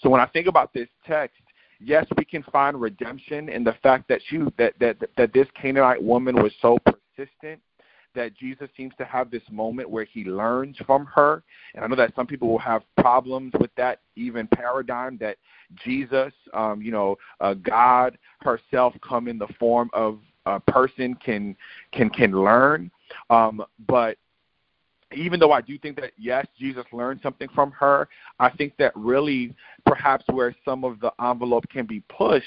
So 0.00 0.08
when 0.08 0.20
i 0.20 0.26
think 0.26 0.46
about 0.46 0.72
this 0.72 0.88
text 1.06 1.42
yes 1.80 2.06
we 2.16 2.24
can 2.24 2.42
find 2.44 2.80
redemption 2.80 3.48
in 3.48 3.64
the 3.64 3.74
fact 3.82 4.08
that 4.08 4.20
she 4.28 4.38
that 4.58 4.74
that 4.78 4.96
that 5.16 5.32
this 5.32 5.46
canaanite 5.60 6.02
woman 6.02 6.36
was 6.36 6.52
so 6.60 6.78
persistent 6.84 7.60
that 8.14 8.34
Jesus 8.36 8.68
seems 8.76 8.92
to 8.98 9.04
have 9.04 9.30
this 9.30 9.42
moment 9.50 9.88
where 9.88 10.04
he 10.04 10.24
learns 10.24 10.76
from 10.86 11.06
her. 11.06 11.42
And 11.74 11.84
I 11.84 11.86
know 11.86 11.96
that 11.96 12.14
some 12.16 12.26
people 12.26 12.48
will 12.48 12.58
have 12.58 12.82
problems 12.98 13.52
with 13.60 13.70
that 13.76 14.00
even 14.16 14.46
paradigm 14.48 15.16
that 15.18 15.36
Jesus, 15.84 16.32
um, 16.52 16.82
you 16.82 16.90
know, 16.90 17.16
uh, 17.40 17.54
God 17.54 18.18
herself 18.40 18.94
come 19.06 19.28
in 19.28 19.38
the 19.38 19.48
form 19.58 19.90
of 19.92 20.18
a 20.46 20.58
person 20.58 21.14
can 21.14 21.54
can 21.92 22.10
can 22.10 22.32
learn. 22.32 22.90
Um, 23.28 23.64
but 23.86 24.16
even 25.14 25.40
though 25.40 25.52
I 25.52 25.60
do 25.60 25.78
think 25.78 26.00
that 26.00 26.12
yes, 26.16 26.46
Jesus 26.58 26.84
learned 26.92 27.20
something 27.22 27.48
from 27.54 27.72
her, 27.72 28.08
I 28.38 28.50
think 28.50 28.76
that 28.78 28.92
really 28.94 29.54
perhaps 29.86 30.24
where 30.28 30.54
some 30.64 30.84
of 30.84 31.00
the 31.00 31.12
envelope 31.22 31.68
can 31.68 31.86
be 31.86 32.00
pushed 32.08 32.46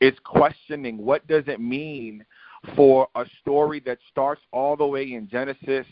is 0.00 0.14
questioning 0.24 0.96
what 0.98 1.26
does 1.26 1.44
it 1.48 1.60
mean 1.60 2.24
for 2.76 3.08
a 3.14 3.24
story 3.40 3.80
that 3.80 3.98
starts 4.10 4.42
all 4.52 4.76
the 4.76 4.86
way 4.86 5.14
in 5.14 5.28
Genesis, 5.28 5.86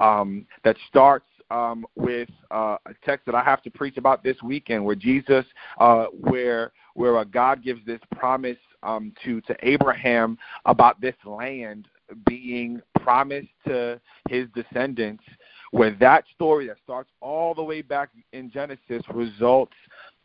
um, 0.00 0.46
that 0.64 0.76
starts 0.88 1.26
um, 1.50 1.86
with 1.96 2.28
uh, 2.50 2.76
a 2.86 2.94
text 3.04 3.26
that 3.26 3.34
I 3.34 3.42
have 3.42 3.62
to 3.62 3.70
preach 3.70 3.96
about 3.96 4.22
this 4.22 4.36
weekend, 4.42 4.84
where 4.84 4.96
Jesus, 4.96 5.44
uh, 5.78 6.06
where 6.06 6.72
where 6.94 7.18
uh, 7.18 7.24
God 7.24 7.62
gives 7.62 7.84
this 7.86 8.00
promise 8.16 8.58
um, 8.82 9.12
to 9.24 9.40
to 9.42 9.56
Abraham 9.62 10.38
about 10.66 11.00
this 11.00 11.14
land 11.24 11.88
being 12.26 12.80
promised 13.00 13.48
to 13.66 14.00
his 14.28 14.46
descendants. 14.54 15.22
Where 15.70 15.90
that 16.00 16.24
story 16.34 16.66
that 16.68 16.76
starts 16.82 17.10
all 17.20 17.54
the 17.54 17.62
way 17.62 17.82
back 17.82 18.10
in 18.32 18.50
Genesis 18.50 19.02
results 19.12 19.74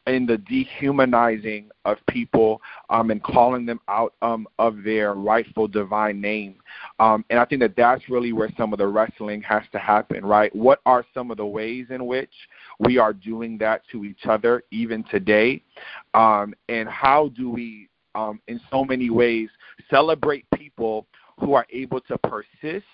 in 0.08 0.26
the 0.26 0.38
dehumanizing 0.38 1.70
of 1.86 1.98
people 2.10 2.62
um, 2.90 3.10
and 3.12 3.24
calling 3.24 3.66
them 3.66 3.80
out 3.88 4.14
um, 4.22 4.48
of 4.60 4.84
their 4.84 5.14
rightful 5.14 5.68
divine 5.68 6.20
name. 6.20 6.56
Um, 7.00 7.24
and 7.30 7.40
I 7.40 7.46
think 7.46 7.62
that 7.62 7.76
that's 7.76 8.10
really 8.10 8.34
where 8.34 8.50
some 8.58 8.74
of 8.74 8.80
the 8.80 8.88
wrestling 8.88 9.42
has 9.44 9.64
to 9.72 9.80
happen, 9.80 10.26
right? 10.26 10.54
What 10.56 10.82
are 10.86 11.06
some 11.14 11.32
of 11.32 11.38
the 11.38 11.46
ways 11.46 11.88
in 11.90 12.06
which 12.06 12.34
we 12.80 12.98
are 12.98 13.14
doing 13.14 13.58
that 13.60 13.84
to 13.92 14.04
each 14.04 14.26
other 14.26 14.64
even 14.72 15.04
today? 15.06 15.64
Um, 16.14 16.54
and 16.68 16.90
how 16.90 17.30
do 17.30 17.50
we, 17.50 17.88
um, 18.16 18.42
in 18.48 18.60
so 18.70 18.84
many 18.84 19.10
ways, 19.10 19.50
celebrate 19.90 20.46
people 20.54 21.08
who 21.44 21.54
are 21.54 21.66
able 21.72 22.00
to 22.02 22.18
persist, 22.20 22.86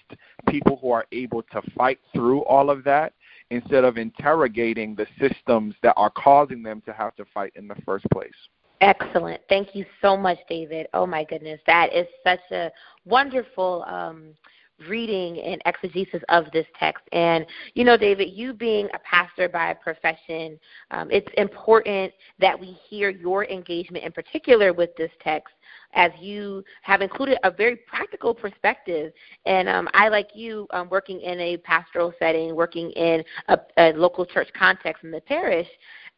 people 0.47 0.77
who 0.81 0.91
are 0.91 1.05
able 1.11 1.43
to 1.43 1.61
fight 1.77 1.99
through 2.13 2.43
all 2.45 2.69
of 2.69 2.83
that, 2.83 3.13
instead 3.51 3.83
of 3.83 3.97
interrogating 3.97 4.95
the 4.95 5.07
systems 5.19 5.75
that 5.81 5.93
are 5.97 6.11
causing 6.11 6.63
them 6.63 6.81
to 6.85 6.93
have 6.93 7.15
to 7.15 7.25
fight 7.33 7.51
in 7.55 7.67
the 7.67 7.75
first 7.85 8.05
place. 8.11 8.31
Excellent. 8.81 9.41
Thank 9.49 9.75
you 9.75 9.85
so 10.01 10.15
much, 10.15 10.37
David. 10.47 10.87
Oh 10.93 11.05
my 11.05 11.23
goodness, 11.23 11.59
that 11.67 11.93
is 11.93 12.07
such 12.23 12.39
a 12.51 12.71
wonderful 13.05 13.83
um, 13.87 14.33
reading 14.87 15.41
and 15.41 15.61
exegesis 15.65 16.21
of 16.29 16.45
this 16.53 16.65
text. 16.79 17.03
And 17.11 17.45
you 17.73 17.83
know, 17.83 17.97
David, 17.97 18.29
you 18.31 18.53
being 18.53 18.87
a 18.93 18.99
pastor 18.99 19.49
by 19.49 19.73
profession, 19.73 20.57
um, 20.91 21.09
it's 21.11 21.27
important 21.37 22.13
that 22.39 22.57
we 22.57 22.77
hear 22.87 23.09
your 23.09 23.45
engagement 23.45 24.05
in 24.05 24.13
particular 24.13 24.71
with 24.71 24.95
this 24.95 25.11
text 25.21 25.53
as 25.93 26.11
you 26.19 26.63
have 26.81 27.01
included 27.01 27.37
a 27.43 27.51
very 27.51 27.75
practical 27.75 28.33
perspective. 28.33 29.11
And 29.45 29.67
um, 29.67 29.87
I, 29.93 30.09
like 30.09 30.29
you, 30.33 30.67
um, 30.71 30.89
working 30.89 31.21
in 31.21 31.39
a 31.39 31.57
pastoral 31.57 32.13
setting, 32.19 32.55
working 32.55 32.91
in 32.91 33.23
a, 33.47 33.59
a 33.77 33.93
local 33.93 34.25
church 34.25 34.49
context 34.57 35.03
in 35.03 35.11
the 35.11 35.21
parish, 35.21 35.67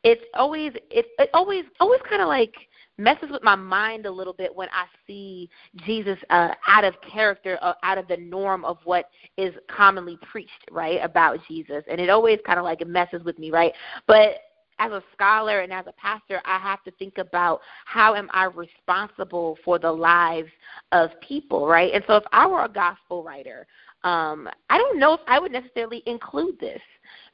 it's 0.03 0.23
always 0.33 0.73
it, 0.89 1.05
it 1.19 1.29
always 1.33 1.63
always 1.79 2.01
kind 2.09 2.21
of 2.21 2.27
like 2.27 2.55
messes 2.97 3.29
with 3.31 3.43
my 3.43 3.55
mind 3.55 4.05
a 4.05 4.11
little 4.11 4.33
bit 4.33 4.55
when 4.55 4.67
I 4.69 4.85
see 5.07 5.49
Jesus 5.85 6.17
uh, 6.29 6.49
out 6.67 6.83
of 6.83 6.93
character, 7.01 7.57
uh, 7.61 7.73
out 7.83 7.97
of 7.97 8.07
the 8.07 8.17
norm 8.17 8.63
of 8.65 8.77
what 8.83 9.09
is 9.37 9.53
commonly 9.69 10.17
preached, 10.31 10.65
right, 10.69 10.99
about 11.03 11.39
Jesus. 11.47 11.83
And 11.89 11.99
it 11.99 12.09
always 12.09 12.39
kind 12.45 12.59
of 12.59 12.65
like 12.65 12.85
messes 12.85 13.23
with 13.23 13.39
me, 13.39 13.51
right? 13.51 13.73
But 14.07 14.35
as 14.81 14.91
a 14.91 15.03
scholar 15.13 15.59
and 15.59 15.71
as 15.71 15.85
a 15.85 15.91
pastor, 15.93 16.41
I 16.43 16.57
have 16.57 16.83
to 16.85 16.91
think 16.91 17.19
about 17.19 17.61
how 17.85 18.15
am 18.15 18.29
I 18.33 18.45
responsible 18.45 19.57
for 19.63 19.77
the 19.77 19.91
lives 19.91 20.49
of 20.91 21.11
people, 21.21 21.67
right? 21.67 21.93
And 21.93 22.03
so 22.07 22.15
if 22.15 22.23
I 22.31 22.47
were 22.47 22.65
a 22.65 22.69
gospel 22.69 23.23
writer, 23.23 23.67
um, 24.03 24.49
I 24.71 24.79
don't 24.79 24.97
know 24.97 25.13
if 25.13 25.19
I 25.27 25.39
would 25.39 25.51
necessarily 25.51 26.01
include 26.07 26.59
this 26.59 26.81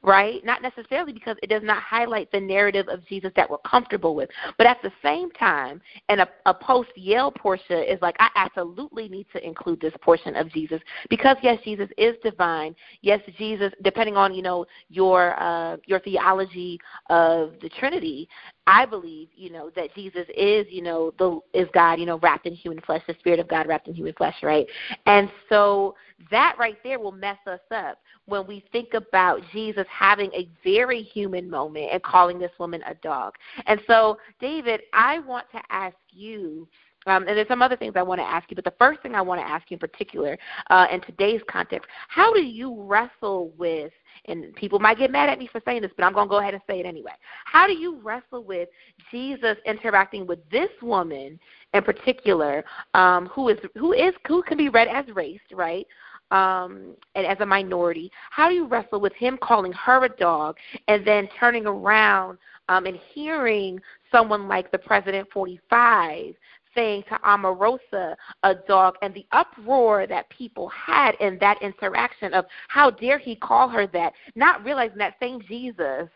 right? 0.04 0.44
Not 0.46 0.62
necessarily 0.62 1.12
because 1.12 1.38
it 1.42 1.48
does 1.48 1.64
not 1.64 1.82
highlight 1.82 2.32
the 2.32 2.40
narrative 2.40 2.88
of 2.88 3.06
Jesus 3.08 3.32
that 3.36 3.50
we're 3.50 3.58
comfortable 3.60 4.16
with. 4.16 4.30
But 4.58 4.68
at 4.68 4.82
the 4.82 4.92
same 5.04 5.32
time, 5.32 5.82
and 6.10 6.22
a, 6.22 6.28
a 6.46 6.54
post 6.54 6.90
Yale 6.96 7.32
Porsha 7.32 7.92
is 7.92 8.02
like, 8.02 8.16
I 8.20 8.30
absolutely 8.36 9.10
need 9.10 9.28
to 9.34 9.46
include 9.46 9.82
this 9.82 9.94
portion 10.02 10.36
of 10.36 10.52
Jesus 10.52 10.82
because 11.10 11.38
yes, 11.42 11.60
Jesus 11.64 11.90
is 11.98 12.16
divine. 12.24 12.76
Yes, 13.02 13.22
Jesus, 13.38 13.74
depending 13.84 14.16
on 14.16 14.34
you 14.34 14.42
know 14.42 14.66
your 14.90 15.40
uh, 15.42 15.78
your 15.86 16.00
theology 16.00 16.80
of 17.10 17.54
the 17.62 17.70
Trinity, 17.70 18.30
I 18.68 18.86
believe, 18.86 19.30
you 19.34 19.50
know, 19.50 19.72
that 19.78 19.96
Jesus 19.96 20.28
is, 20.36 20.68
you 20.70 20.82
know, 20.82 21.14
the 21.18 21.40
is 21.54 21.70
God, 21.74 22.00
you 22.00 22.06
know, 22.06 22.20
wrapped 22.20 22.46
in 22.46 22.54
human 22.54 22.82
flesh, 22.82 23.02
the 23.08 23.16
Spirit 23.20 23.40
of 23.40 23.48
God 23.48 23.66
wrapped 23.66 23.88
in 23.88 23.96
human 23.96 24.14
flesh, 24.14 24.36
right? 24.44 24.68
And 25.06 25.32
so 25.48 25.96
that 26.30 26.58
right 26.60 26.78
there 26.84 27.00
will 27.00 27.14
mess 27.14 27.38
us 27.48 27.62
up 27.72 28.00
when 28.26 28.46
we 28.46 28.64
think 28.74 28.94
about 28.94 29.42
Jesus 29.54 29.86
having 29.90 30.30
a 30.34 30.50
very 30.66 31.02
human 31.02 31.50
moment 31.50 31.90
and 31.94 32.04
calling 32.04 32.38
this 32.38 32.52
woman 32.60 32.84
a 32.86 32.94
dog. 32.96 33.36
And 33.68 33.80
so, 33.88 34.18
David, 34.42 34.82
I 34.94 35.20
want 35.20 35.46
to 35.54 35.62
ask 35.70 35.96
you 36.12 36.68
um, 37.08 37.28
and 37.28 37.38
there's 37.38 37.48
some 37.48 37.62
other 37.62 37.76
things 37.76 37.94
I 37.96 38.04
want 38.04 38.20
to 38.20 38.26
ask 38.26 38.50
you, 38.50 38.56
but 38.56 38.66
the 38.66 38.74
first 38.78 39.02
thing 39.02 39.16
I 39.16 39.22
want 39.22 39.42
to 39.42 39.48
ask 39.48 39.70
you 39.72 39.76
in 39.76 39.80
particular, 39.80 40.38
uh, 40.70 40.88
in 40.92 41.02
today's 41.02 41.42
context, 41.50 41.90
how 42.10 42.34
do 42.34 42.42
you 42.42 42.82
wrestle 42.84 43.52
with, 43.58 43.92
and 44.26 44.54
people 44.56 44.80
might 44.80 44.98
get 44.98 45.12
mad 45.12 45.30
at 45.30 45.40
me 45.40 45.50
for 45.52 45.62
saying 45.66 45.82
this, 45.82 45.92
but 45.96 46.04
I'm 46.04 46.14
going 46.14 46.28
to 46.28 46.30
go 46.30 46.40
ahead 46.40 46.54
and 46.54 46.64
say 46.70 46.80
it 46.80 46.86
anyway. 46.86 47.12
How 47.46 47.66
do 47.66 47.74
you 47.74 48.00
wrestle 48.02 48.44
with 48.44 48.70
Jesus 49.10 49.58
interacting 49.66 50.28
with 50.28 50.40
this 50.50 50.70
woman 50.82 51.40
in 51.74 51.84
particular, 51.84 52.64
um, 52.94 53.28
who 53.28 53.50
is 53.50 53.58
who 53.76 53.94
is 53.94 54.14
who 54.28 54.44
can 54.44 54.58
be 54.58 54.70
read 54.70 54.88
as 54.88 55.06
race, 55.16 55.40
right? 55.54 55.88
um, 56.32 56.96
and 57.16 57.26
as 57.26 57.38
a 57.40 57.46
minority, 57.46 58.12
how 58.32 58.50
do 58.50 58.56
you 58.56 58.68
wrestle 58.68 59.00
with 59.00 59.14
him 59.14 59.38
calling 59.42 59.72
her 59.74 60.04
a 60.04 60.10
dog 60.10 60.58
and 60.88 61.06
then 61.06 61.30
turning 61.40 61.66
around 61.66 62.38
um, 62.70 62.86
and 62.86 62.98
hearing 63.14 63.80
someone 64.12 64.48
like 64.48 64.72
the 64.72 64.78
President 64.78 65.28
45 65.34 66.36
saying 66.78 67.04
to 67.10 67.16
Omarosa 67.26 68.16
a 68.44 68.56
dog 68.68 68.96
and 69.02 69.14
the 69.14 69.26
uproar 69.32 70.06
that 70.08 70.30
people 70.30 70.70
had 70.70 71.16
in 71.20 71.38
that 71.40 71.62
interaction 71.62 72.34
of 72.34 72.46
how 72.68 72.92
dare 72.92 73.18
he 73.18 73.36
call 73.36 73.68
her 73.68 73.88
that, 73.88 74.14
not 74.36 74.64
realizing 74.64 75.00
that 75.00 75.16
same 75.20 75.42
Jesus 75.48 76.08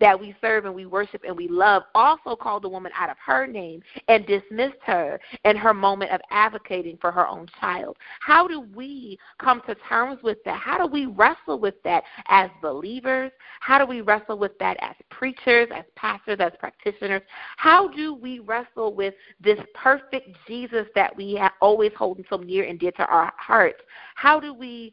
that 0.00 0.18
we 0.18 0.34
serve 0.40 0.64
and 0.64 0.74
we 0.74 0.86
worship 0.86 1.22
and 1.26 1.36
we 1.36 1.48
love 1.48 1.82
also 1.94 2.36
called 2.36 2.62
the 2.62 2.68
woman 2.68 2.92
out 2.96 3.10
of 3.10 3.16
her 3.24 3.46
name 3.46 3.82
and 4.08 4.26
dismissed 4.26 4.80
her 4.84 5.18
in 5.44 5.56
her 5.56 5.72
moment 5.72 6.10
of 6.10 6.20
advocating 6.30 6.98
for 7.00 7.10
her 7.10 7.26
own 7.26 7.46
child. 7.60 7.96
How 8.20 8.46
do 8.46 8.60
we 8.74 9.18
come 9.38 9.62
to 9.66 9.74
terms 9.88 10.18
with 10.22 10.38
that? 10.44 10.58
How 10.58 10.78
do 10.78 10.86
we 10.86 11.06
wrestle 11.06 11.58
with 11.58 11.82
that 11.84 12.04
as 12.28 12.50
believers? 12.60 13.32
How 13.60 13.78
do 13.78 13.86
we 13.86 14.02
wrestle 14.02 14.38
with 14.38 14.58
that 14.58 14.76
as 14.80 14.94
preachers, 15.10 15.68
as 15.74 15.84
pastors, 15.94 16.38
as 16.40 16.52
practitioners? 16.58 17.22
How 17.56 17.88
do 17.88 18.14
we 18.14 18.40
wrestle 18.40 18.94
with 18.94 19.14
this 19.40 19.58
perfect 19.74 20.28
Jesus 20.46 20.86
that 20.94 21.16
we 21.16 21.34
have 21.34 21.52
always 21.60 21.92
holding 21.96 22.24
so 22.28 22.36
near 22.36 22.64
and 22.64 22.78
dear 22.78 22.92
to 22.92 23.06
our 23.06 23.32
hearts? 23.38 23.80
How 24.14 24.38
do 24.40 24.52
we 24.52 24.92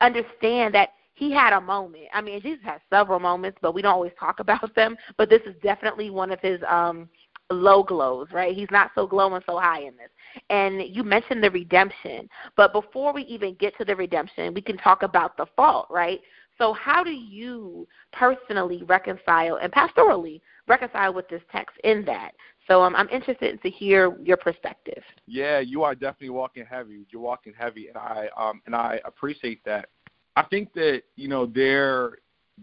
understand 0.00 0.74
that 0.74 0.90
he 1.22 1.30
had 1.30 1.52
a 1.52 1.60
moment. 1.60 2.06
I 2.12 2.20
mean, 2.20 2.40
Jesus 2.40 2.64
had 2.64 2.80
several 2.90 3.20
moments, 3.20 3.58
but 3.62 3.74
we 3.74 3.82
don't 3.82 3.94
always 3.94 4.12
talk 4.18 4.40
about 4.40 4.74
them. 4.74 4.96
But 5.16 5.30
this 5.30 5.42
is 5.46 5.54
definitely 5.62 6.10
one 6.10 6.32
of 6.32 6.40
his 6.40 6.60
um 6.68 7.08
low 7.50 7.82
glows, 7.82 8.28
right? 8.32 8.56
He's 8.56 8.70
not 8.70 8.90
so 8.94 9.06
glowing 9.06 9.42
so 9.46 9.58
high 9.58 9.80
in 9.80 9.94
this. 9.96 10.08
And 10.48 10.82
you 10.82 11.04
mentioned 11.04 11.44
the 11.44 11.50
redemption, 11.50 12.28
but 12.56 12.72
before 12.72 13.12
we 13.12 13.22
even 13.24 13.54
get 13.54 13.76
to 13.76 13.84
the 13.84 13.94
redemption, 13.94 14.54
we 14.54 14.62
can 14.62 14.78
talk 14.78 15.02
about 15.02 15.36
the 15.36 15.46
fault, 15.54 15.86
right? 15.90 16.20
So, 16.58 16.72
how 16.72 17.02
do 17.04 17.10
you 17.10 17.86
personally 18.12 18.82
reconcile 18.84 19.56
and 19.56 19.72
pastorally 19.72 20.40
reconcile 20.66 21.12
with 21.12 21.28
this 21.28 21.42
text 21.50 21.76
in 21.84 22.04
that? 22.06 22.32
So, 22.68 22.82
um, 22.82 22.94
I'm 22.96 23.08
interested 23.10 23.60
to 23.62 23.70
hear 23.70 24.16
your 24.22 24.36
perspective. 24.36 25.02
Yeah, 25.26 25.58
you 25.60 25.82
are 25.82 25.94
definitely 25.94 26.30
walking 26.30 26.64
heavy. 26.64 27.06
You're 27.10 27.22
walking 27.22 27.52
heavy, 27.58 27.88
and 27.88 27.96
I 27.96 28.28
um, 28.36 28.62
and 28.66 28.74
I 28.74 29.00
appreciate 29.04 29.62
that. 29.64 29.88
I 30.36 30.42
think 30.42 30.72
that 30.74 31.02
you 31.16 31.28
know 31.28 31.46
there 31.46 32.18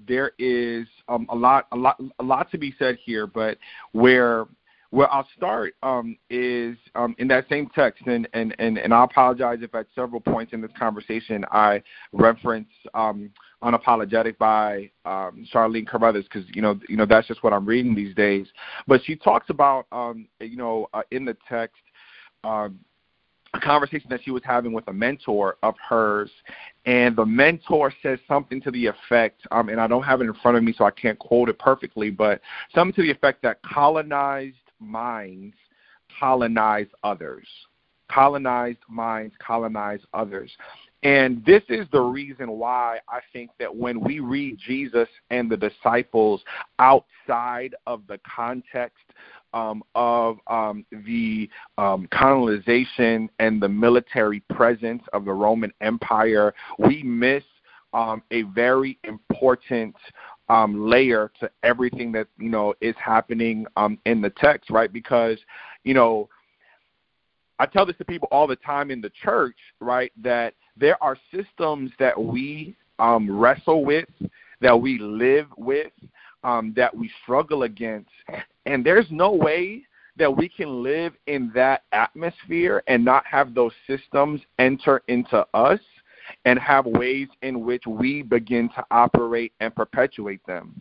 there 0.07 0.31
is 0.39 0.87
um, 1.07 1.27
a 1.29 1.35
lot 1.35 1.67
a 1.71 1.75
lot 1.75 2.01
a 2.19 2.23
lot 2.23 2.51
to 2.51 2.57
be 2.57 2.73
said 2.79 2.97
here, 3.03 3.27
but 3.27 3.57
where 3.91 4.45
where 4.91 5.11
I'll 5.13 5.27
start 5.37 5.75
um, 5.83 6.17
is 6.29 6.75
um, 6.95 7.15
in 7.19 7.27
that 7.27 7.47
same 7.47 7.69
text, 7.75 8.07
and, 8.07 8.27
and, 8.33 8.55
and, 8.57 8.79
and 8.79 8.91
I 8.91 9.03
apologize 9.03 9.59
if 9.61 9.75
at 9.75 9.85
several 9.93 10.19
points 10.19 10.51
in 10.51 10.61
this 10.61 10.71
conversation 10.77 11.45
I 11.51 11.83
reference 12.11 12.69
um, 12.95 13.29
"Unapologetic" 13.63 14.37
by 14.37 14.89
um, 15.05 15.45
Charlene 15.53 15.87
Carruthers 15.87 16.25
because 16.25 16.49
you 16.55 16.61
know 16.61 16.79
you 16.87 16.97
know 16.97 17.05
that's 17.05 17.27
just 17.27 17.43
what 17.43 17.53
I'm 17.53 17.65
reading 17.65 17.93
these 17.93 18.15
days. 18.15 18.47
But 18.87 19.01
she 19.03 19.15
talks 19.15 19.49
about 19.49 19.85
um, 19.91 20.27
you 20.39 20.57
know 20.57 20.87
uh, 20.93 21.03
in 21.11 21.25
the 21.25 21.37
text 21.47 21.83
um, 22.43 22.79
a 23.53 23.59
conversation 23.59 24.09
that 24.09 24.21
she 24.23 24.31
was 24.31 24.43
having 24.45 24.73
with 24.73 24.87
a 24.87 24.93
mentor 24.93 25.57
of 25.63 25.75
hers, 25.77 26.29
and 26.85 27.15
the 27.15 27.25
mentor 27.25 27.93
says 28.03 28.19
something 28.27 28.61
to 28.61 28.71
the 28.71 28.85
effect, 28.87 29.41
um, 29.51 29.69
and 29.69 29.79
I 29.79 29.87
don't 29.87 30.03
have 30.03 30.21
it 30.21 30.25
in 30.25 30.33
front 30.35 30.57
of 30.57 30.63
me, 30.63 30.73
so 30.77 30.85
I 30.85 30.91
can't 30.91 31.17
quote 31.19 31.49
it 31.49 31.57
perfectly, 31.59 32.09
but 32.09 32.41
something 32.73 32.93
to 32.95 33.01
the 33.01 33.11
effect 33.11 33.41
that 33.43 33.61
colonized 33.63 34.55
minds 34.79 35.55
colonize 36.19 36.87
others. 37.03 37.47
Colonized 38.09 38.79
minds 38.89 39.35
colonize 39.39 40.01
others. 40.13 40.51
And 41.03 41.45
this 41.45 41.63
is 41.69 41.87
the 41.91 42.01
reason 42.01 42.51
why 42.51 42.99
I 43.07 43.19
think 43.31 43.51
that 43.59 43.73
when 43.73 44.01
we 44.01 44.19
read 44.19 44.57
Jesus 44.65 45.07
and 45.29 45.49
the 45.49 45.55
disciples 45.55 46.41
outside 46.79 47.75
of 47.87 48.01
the 48.07 48.19
context 48.35 48.97
um, 49.53 49.83
of 49.95 50.37
um, 50.47 50.85
the 51.05 51.49
um, 51.77 52.07
colonization 52.11 53.29
and 53.39 53.61
the 53.61 53.69
military 53.69 54.41
presence 54.49 55.03
of 55.13 55.25
the 55.25 55.33
Roman 55.33 55.71
Empire, 55.81 56.53
we 56.77 57.03
miss 57.03 57.43
um, 57.93 58.21
a 58.31 58.43
very 58.43 58.99
important 59.03 59.95
um, 60.49 60.87
layer 60.87 61.31
to 61.39 61.49
everything 61.63 62.11
that 62.11 62.27
you 62.37 62.49
know 62.49 62.73
is 62.81 62.95
happening 63.03 63.65
um, 63.77 63.97
in 64.05 64.21
the 64.21 64.29
text, 64.31 64.69
right? 64.69 64.91
Because 64.91 65.37
you 65.83 65.93
know, 65.93 66.29
I 67.59 67.65
tell 67.65 67.85
this 67.85 67.97
to 67.97 68.05
people 68.05 68.27
all 68.31 68.47
the 68.47 68.55
time 68.57 68.91
in 68.91 69.01
the 69.01 69.11
church, 69.23 69.57
right? 69.79 70.11
That 70.21 70.53
there 70.77 71.01
are 71.03 71.17
systems 71.33 71.91
that 71.99 72.19
we 72.21 72.75
wrestle 72.99 73.85
with, 73.85 74.09
that 74.61 74.79
we 74.79 74.97
live 74.99 75.47
with, 75.57 75.91
um, 76.43 76.73
that 76.75 76.95
we 76.95 77.11
struggle 77.23 77.63
against, 77.63 78.09
and 78.65 78.85
there's 78.85 79.07
no 79.09 79.31
way 79.31 79.83
that 80.17 80.35
we 80.35 80.49
can 80.49 80.83
live 80.83 81.13
in 81.27 81.51
that 81.55 81.83
atmosphere 81.91 82.83
and 82.87 83.03
not 83.03 83.25
have 83.25 83.53
those 83.53 83.71
systems 83.87 84.41
enter 84.59 85.01
into 85.07 85.45
us 85.53 85.79
and 86.45 86.59
have 86.59 86.85
ways 86.85 87.27
in 87.41 87.65
which 87.65 87.83
we 87.87 88.21
begin 88.21 88.69
to 88.69 88.85
operate 88.91 89.53
and 89.61 89.73
perpetuate 89.75 90.45
them. 90.45 90.79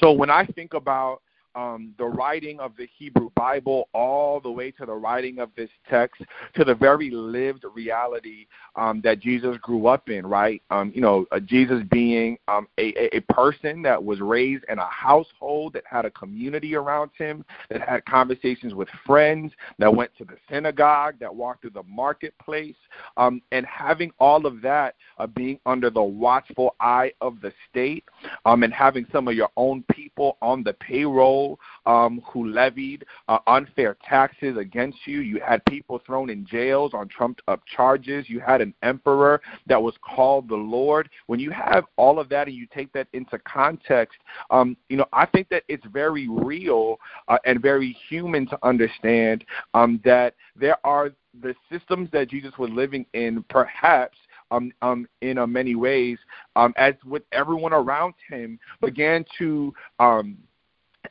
So 0.00 0.12
when 0.12 0.30
I 0.30 0.46
think 0.46 0.74
about 0.74 1.22
um, 1.54 1.94
the 1.98 2.04
writing 2.04 2.60
of 2.60 2.72
the 2.76 2.88
Hebrew 2.98 3.30
Bible 3.36 3.88
all 3.92 4.40
the 4.40 4.50
way 4.50 4.70
to 4.72 4.86
the 4.86 4.94
writing 4.94 5.38
of 5.38 5.50
this 5.56 5.70
text 5.88 6.22
to 6.54 6.64
the 6.64 6.74
very 6.74 7.10
lived 7.10 7.64
reality 7.74 8.46
um, 8.76 9.00
that 9.04 9.20
Jesus 9.20 9.56
grew 9.58 9.86
up 9.86 10.08
in, 10.08 10.26
right? 10.26 10.62
Um, 10.70 10.92
you 10.94 11.00
know, 11.00 11.26
uh, 11.32 11.40
Jesus 11.40 11.82
being 11.90 12.38
um, 12.48 12.66
a, 12.78 13.16
a 13.16 13.20
person 13.32 13.82
that 13.82 14.02
was 14.02 14.20
raised 14.20 14.64
in 14.68 14.78
a 14.78 14.86
household 14.86 15.72
that 15.74 15.84
had 15.88 16.04
a 16.04 16.10
community 16.10 16.74
around 16.74 17.10
him, 17.16 17.44
that 17.70 17.86
had 17.86 18.04
conversations 18.04 18.74
with 18.74 18.88
friends, 19.06 19.52
that 19.78 19.94
went 19.94 20.10
to 20.18 20.24
the 20.24 20.36
synagogue, 20.50 21.14
that 21.20 21.34
walked 21.34 21.62
through 21.62 21.70
the 21.70 21.82
marketplace, 21.84 22.76
um, 23.16 23.40
and 23.52 23.64
having 23.66 24.10
all 24.18 24.46
of 24.46 24.60
that 24.62 24.94
uh, 25.18 25.26
being 25.26 25.58
under 25.66 25.90
the 25.90 26.02
watchful 26.02 26.74
eye 26.80 27.12
of 27.20 27.40
the 27.40 27.52
state, 27.70 28.04
um, 28.44 28.62
and 28.62 28.72
having 28.72 29.06
some 29.12 29.28
of 29.28 29.34
your 29.34 29.50
own 29.56 29.84
people 29.90 30.03
on 30.16 30.62
the 30.62 30.72
payroll 30.74 31.58
um, 31.86 32.22
who 32.26 32.48
levied 32.48 33.04
uh, 33.28 33.38
unfair 33.46 33.96
taxes 34.08 34.56
against 34.56 34.98
you. 35.06 35.20
You 35.20 35.40
had 35.40 35.64
people 35.66 36.00
thrown 36.04 36.30
in 36.30 36.46
jails 36.46 36.92
on 36.94 37.08
trumped 37.08 37.42
up 37.48 37.62
charges. 37.66 38.28
You 38.28 38.40
had 38.40 38.60
an 38.60 38.74
emperor 38.82 39.40
that 39.66 39.82
was 39.82 39.94
called 40.02 40.48
the 40.48 40.56
Lord. 40.56 41.08
When 41.26 41.40
you 41.40 41.50
have 41.50 41.84
all 41.96 42.18
of 42.18 42.28
that 42.30 42.46
and 42.48 42.56
you 42.56 42.66
take 42.72 42.92
that 42.92 43.08
into 43.12 43.38
context, 43.40 44.18
um, 44.50 44.76
you 44.88 44.96
know, 44.96 45.06
I 45.12 45.26
think 45.26 45.48
that 45.50 45.64
it's 45.68 45.84
very 45.92 46.28
real 46.28 46.98
uh, 47.28 47.38
and 47.44 47.60
very 47.60 47.96
human 48.08 48.46
to 48.48 48.58
understand 48.62 49.44
um, 49.74 50.00
that 50.04 50.34
there 50.56 50.78
are 50.84 51.10
the 51.42 51.54
systems 51.70 52.08
that 52.12 52.28
Jesus 52.28 52.52
was 52.58 52.70
living 52.70 53.06
in, 53.12 53.44
perhaps 53.48 54.16
um, 54.50 54.72
um, 54.82 55.06
in 55.20 55.38
uh, 55.38 55.46
many 55.46 55.74
ways, 55.74 56.18
um, 56.56 56.72
as 56.76 56.94
with 57.04 57.22
everyone 57.32 57.72
around 57.72 58.14
him, 58.28 58.58
began 58.80 59.24
to 59.38 59.72
um, 59.98 60.36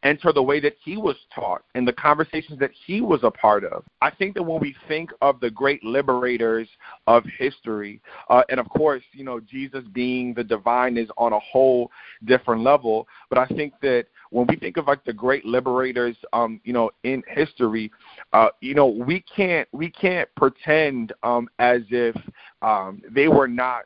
enter 0.03 0.33
the 0.33 0.41
way 0.41 0.59
that 0.59 0.75
he 0.83 0.97
was 0.97 1.15
taught 1.33 1.63
and 1.75 1.87
the 1.87 1.93
conversations 1.93 2.59
that 2.59 2.71
he 2.85 3.01
was 3.01 3.21
a 3.23 3.31
part 3.31 3.63
of. 3.63 3.83
I 4.01 4.11
think 4.11 4.35
that 4.35 4.43
when 4.43 4.59
we 4.59 4.75
think 4.87 5.11
of 5.21 5.39
the 5.39 5.49
great 5.49 5.83
liberators 5.83 6.67
of 7.07 7.23
history, 7.37 8.01
uh, 8.29 8.43
and 8.49 8.59
of 8.59 8.67
course, 8.69 9.03
you 9.11 9.23
know, 9.23 9.39
Jesus 9.39 9.83
being 9.93 10.33
the 10.33 10.43
divine 10.43 10.97
is 10.97 11.09
on 11.17 11.33
a 11.33 11.39
whole 11.39 11.91
different 12.25 12.63
level, 12.63 13.07
but 13.29 13.37
I 13.37 13.45
think 13.47 13.73
that 13.81 14.07
when 14.29 14.47
we 14.47 14.55
think 14.55 14.77
of 14.77 14.87
like 14.87 15.03
the 15.05 15.13
great 15.13 15.45
liberators, 15.45 16.17
um, 16.33 16.59
you 16.63 16.73
know, 16.73 16.89
in 17.03 17.21
history, 17.27 17.91
uh, 18.33 18.49
you 18.61 18.73
know, 18.73 18.87
we 18.87 19.21
can't 19.21 19.67
we 19.71 19.89
can't 19.89 20.27
pretend 20.35 21.13
um, 21.21 21.47
as 21.59 21.81
if 21.89 22.15
um, 22.61 23.01
they 23.11 23.27
were 23.27 23.47
not 23.47 23.85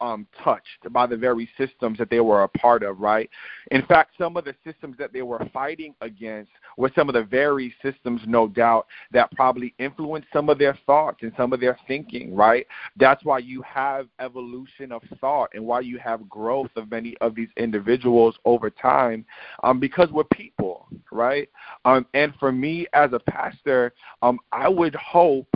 um, 0.00 0.26
touched 0.42 0.90
by 0.90 1.06
the 1.06 1.16
very 1.16 1.48
systems 1.56 1.98
that 1.98 2.10
they 2.10 2.20
were 2.20 2.42
a 2.42 2.48
part 2.48 2.82
of, 2.82 3.00
right? 3.00 3.28
In 3.70 3.84
fact, 3.86 4.12
some 4.18 4.36
of 4.36 4.44
the 4.44 4.54
systems 4.64 4.96
that 4.98 5.12
they 5.12 5.22
were 5.22 5.48
fighting 5.52 5.94
against 6.00 6.50
were 6.76 6.90
some 6.94 7.08
of 7.08 7.14
the 7.14 7.24
very 7.24 7.74
systems, 7.82 8.20
no 8.26 8.48
doubt, 8.48 8.86
that 9.12 9.30
probably 9.32 9.74
influenced 9.78 10.28
some 10.32 10.48
of 10.48 10.58
their 10.58 10.78
thoughts 10.86 11.18
and 11.22 11.32
some 11.36 11.52
of 11.52 11.60
their 11.60 11.78
thinking, 11.86 12.34
right? 12.34 12.66
That's 12.96 13.24
why 13.24 13.38
you 13.38 13.62
have 13.62 14.08
evolution 14.20 14.92
of 14.92 15.02
thought 15.20 15.50
and 15.54 15.64
why 15.64 15.80
you 15.80 15.98
have 15.98 16.28
growth 16.28 16.70
of 16.76 16.90
many 16.90 17.16
of 17.20 17.34
these 17.34 17.48
individuals 17.56 18.36
over 18.44 18.70
time, 18.70 19.24
um, 19.62 19.80
because 19.80 20.10
we're 20.10 20.24
people, 20.24 20.88
right? 21.10 21.48
Um, 21.84 22.06
and 22.14 22.34
for 22.38 22.52
me 22.52 22.86
as 22.92 23.12
a 23.12 23.20
pastor, 23.20 23.92
um, 24.22 24.38
I 24.52 24.68
would 24.68 24.94
hope 24.94 25.48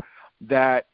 that 0.43 0.87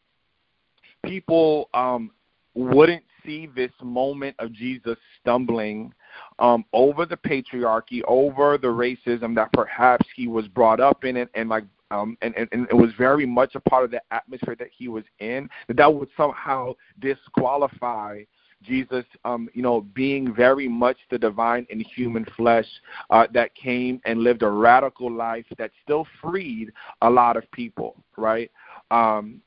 people 1.05 1.69
um, 1.75 2.11
wouldn't 2.55 3.03
see 3.27 3.47
this 3.47 3.73
moment 3.83 4.37
of 4.39 4.53
Jesus 4.53 4.97
stumbling 5.21 5.93
um, 6.39 6.65
over 6.73 7.05
the 7.05 7.17
patriarchy, 7.17 8.03
over 8.07 8.57
the 8.57 8.69
racism 8.69 9.35
that 9.35 9.53
perhaps 9.53 10.07
he 10.15 10.29
was 10.29 10.49
brought 10.49 10.81
up 10.81 11.05
in, 11.05 11.19
and, 11.19 11.31
and 11.35 11.49
like 11.49 11.65
um, 11.91 12.17
and, 12.23 12.35
and, 12.37 12.49
and 12.53 12.67
it 12.69 12.75
was 12.75 12.91
very 12.99 13.27
much 13.27 13.55
a 13.55 13.61
part 13.61 13.85
of 13.85 13.91
the 13.91 14.03
atmosphere 14.11 14.57
that 14.59 14.71
he 14.77 14.89
was 14.89 15.05
in, 15.21 15.49
that 15.69 15.77
that 15.77 15.93
would 15.93 16.09
somehow 16.17 16.75
disqualify 16.99 18.23
Jesus, 18.63 19.05
um, 19.25 19.49
you 19.55 19.63
know, 19.63 19.83
being 19.95 20.35
very 20.35 20.67
much 20.67 20.97
the 21.11 21.19
divine 21.19 21.67
in 21.71 21.81
human 21.81 22.25
flesh 22.37 22.67
uh, 23.11 23.27
that 23.33 23.55
came 23.55 24.01
and 24.05 24.21
lived 24.21 24.43
a 24.43 24.49
radical 24.49 25.13
life 25.13 25.45
that 25.59 25.71
still 25.83 26.07
freed 26.21 26.73
a 27.03 27.11
lot 27.11 27.37
of 27.37 27.49
people, 27.53 27.97
right? 28.17 28.51
Um, 28.91 29.41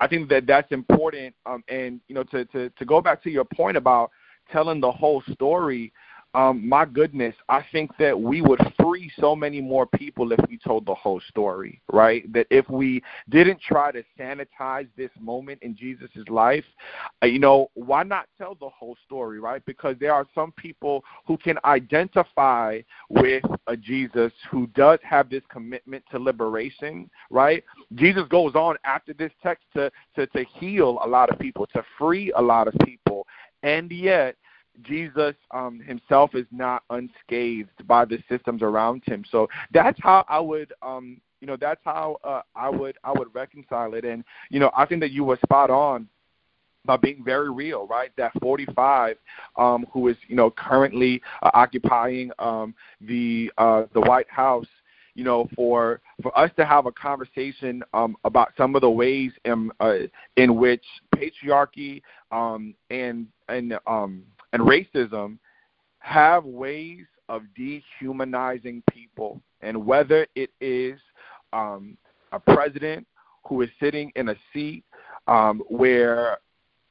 I 0.00 0.06
think 0.06 0.28
that 0.28 0.46
that's 0.46 0.70
important. 0.72 1.34
Um, 1.46 1.64
and 1.68 2.00
you 2.08 2.14
know, 2.14 2.24
to, 2.24 2.44
to 2.46 2.70
to 2.70 2.84
go 2.84 3.00
back 3.00 3.22
to 3.24 3.30
your 3.30 3.44
point 3.44 3.76
about 3.76 4.10
telling 4.50 4.80
the 4.80 4.90
whole 4.90 5.22
story, 5.32 5.92
um, 6.34 6.68
my 6.68 6.84
goodness, 6.84 7.34
I 7.48 7.64
think 7.72 7.90
that 7.98 8.18
we 8.18 8.42
would 8.42 8.60
free 8.80 9.10
so 9.18 9.34
many 9.34 9.62
more 9.62 9.86
people 9.86 10.30
if 10.32 10.40
we 10.48 10.58
told 10.58 10.84
the 10.84 10.94
whole 10.94 11.20
story, 11.28 11.80
right? 11.90 12.30
That 12.32 12.46
if 12.50 12.68
we 12.68 13.02
didn't 13.30 13.60
try 13.62 13.92
to 13.92 14.04
sanitize 14.18 14.88
this 14.96 15.10
moment 15.18 15.60
in 15.62 15.74
Jesus' 15.74 16.10
life, 16.28 16.64
uh, 17.22 17.26
you 17.26 17.38
know, 17.38 17.70
why 17.74 18.02
not 18.02 18.26
tell 18.36 18.54
the 18.54 18.68
whole 18.68 18.96
story, 19.06 19.40
right? 19.40 19.64
Because 19.64 19.96
there 20.00 20.12
are 20.12 20.26
some 20.34 20.52
people 20.52 21.02
who 21.26 21.38
can 21.38 21.58
identify 21.64 22.80
with 23.08 23.44
a 23.66 23.76
Jesus 23.76 24.30
who 24.50 24.66
does 24.68 24.98
have 25.02 25.30
this 25.30 25.42
commitment 25.50 26.04
to 26.10 26.18
liberation, 26.18 27.08
right? 27.30 27.64
Jesus 27.94 28.24
goes 28.28 28.54
on 28.54 28.76
after 28.84 29.14
this 29.14 29.32
text 29.42 29.64
to, 29.74 29.90
to, 30.14 30.26
to 30.26 30.44
heal 30.58 30.98
a 31.02 31.08
lot 31.08 31.30
of 31.30 31.38
people, 31.38 31.66
to 31.72 31.82
free 31.96 32.30
a 32.36 32.42
lot 32.42 32.68
of 32.68 32.74
people. 32.84 33.26
And 33.62 33.90
yet, 33.90 34.36
Jesus 34.82 35.34
um, 35.50 35.80
himself 35.80 36.34
is 36.34 36.46
not 36.50 36.82
unscathed 36.90 37.86
by 37.86 38.04
the 38.04 38.18
systems 38.28 38.62
around 38.62 39.02
him. 39.04 39.24
So 39.30 39.48
that's 39.72 39.98
how 40.02 40.24
I 40.28 40.40
would, 40.40 40.72
um, 40.82 41.20
you 41.40 41.46
know, 41.46 41.56
that's 41.56 41.80
how 41.84 42.18
uh, 42.24 42.42
I 42.54 42.68
would 42.68 42.96
I 43.04 43.12
would 43.12 43.34
reconcile 43.34 43.94
it. 43.94 44.04
And 44.04 44.24
you 44.50 44.60
know, 44.60 44.70
I 44.76 44.86
think 44.86 45.00
that 45.00 45.10
you 45.10 45.24
were 45.24 45.38
spot 45.44 45.70
on 45.70 46.08
by 46.84 46.96
being 46.96 47.22
very 47.24 47.50
real, 47.50 47.86
right? 47.86 48.10
That 48.16 48.32
45, 48.40 49.16
um, 49.56 49.86
who 49.92 50.08
is 50.08 50.16
you 50.26 50.36
know 50.36 50.50
currently 50.50 51.20
uh, 51.42 51.50
occupying 51.54 52.30
um, 52.38 52.74
the 53.00 53.52
uh, 53.58 53.84
the 53.94 54.00
White 54.00 54.30
House, 54.30 54.66
you 55.14 55.24
know, 55.24 55.48
for 55.54 56.00
for 56.22 56.36
us 56.36 56.50
to 56.56 56.64
have 56.64 56.86
a 56.86 56.92
conversation 56.92 57.82
um, 57.92 58.16
about 58.24 58.52
some 58.56 58.74
of 58.74 58.80
the 58.80 58.90
ways 58.90 59.32
in 59.44 59.70
uh, 59.80 59.98
in 60.36 60.56
which 60.56 60.84
patriarchy 61.14 62.02
um, 62.32 62.74
and 62.90 63.26
and 63.48 63.78
um, 63.86 64.22
and 64.52 64.62
racism 64.62 65.38
have 66.00 66.44
ways 66.44 67.04
of 67.28 67.42
dehumanizing 67.54 68.82
people, 68.90 69.40
and 69.60 69.86
whether 69.86 70.26
it 70.34 70.50
is 70.60 70.98
um, 71.52 71.96
a 72.32 72.40
president 72.40 73.06
who 73.46 73.62
is 73.62 73.70
sitting 73.80 74.12
in 74.16 74.30
a 74.30 74.36
seat 74.52 74.84
um, 75.26 75.62
where 75.68 76.38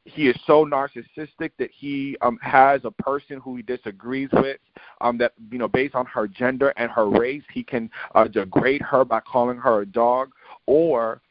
he 0.05 0.27
is 0.27 0.35
so 0.45 0.65
narcissistic 0.65 1.51
that 1.59 1.69
he 1.75 2.17
um, 2.21 2.39
has 2.41 2.81
a 2.85 2.91
person 2.91 3.39
who 3.39 3.57
he 3.57 3.61
disagrees 3.61 4.29
with 4.33 4.57
um, 5.01 5.17
that 5.17 5.33
you 5.51 5.57
know 5.57 5.67
based 5.67 5.95
on 5.95 6.05
her 6.05 6.27
gender 6.27 6.73
and 6.77 6.89
her 6.89 7.09
race 7.09 7.43
he 7.53 7.63
can 7.63 7.89
uh, 8.15 8.25
degrade 8.25 8.81
her 8.81 9.03
by 9.03 9.19
calling 9.19 9.57
her 9.57 9.81
a 9.81 9.85
dog 9.85 10.31
or 10.65 11.21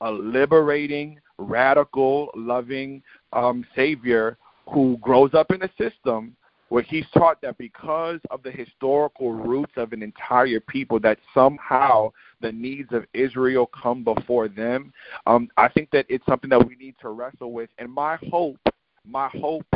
a 0.00 0.10
liberating 0.10 1.18
radical 1.38 2.30
loving 2.36 3.02
um, 3.32 3.66
savior 3.74 4.38
who 4.68 4.98
grows 5.00 5.34
up 5.34 5.50
in 5.50 5.62
a 5.62 5.70
system 5.78 6.36
where 6.70 6.82
he's 6.84 7.04
taught 7.12 7.40
that 7.42 7.58
because 7.58 8.20
of 8.30 8.42
the 8.44 8.50
historical 8.50 9.32
roots 9.32 9.72
of 9.76 9.92
an 9.92 10.02
entire 10.02 10.60
people 10.60 11.00
that 11.00 11.18
somehow 11.34 12.10
the 12.40 12.52
needs 12.52 12.92
of 12.92 13.04
Israel 13.12 13.66
come 13.66 14.04
before 14.04 14.48
them. 14.48 14.92
Um, 15.26 15.48
I 15.56 15.68
think 15.68 15.90
that 15.90 16.06
it's 16.08 16.24
something 16.26 16.48
that 16.50 16.64
we 16.64 16.76
need 16.76 16.94
to 17.00 17.08
wrestle 17.08 17.52
with. 17.52 17.70
And 17.78 17.92
my 17.92 18.18
hope, 18.30 18.60
my 19.04 19.28
hope 19.28 19.66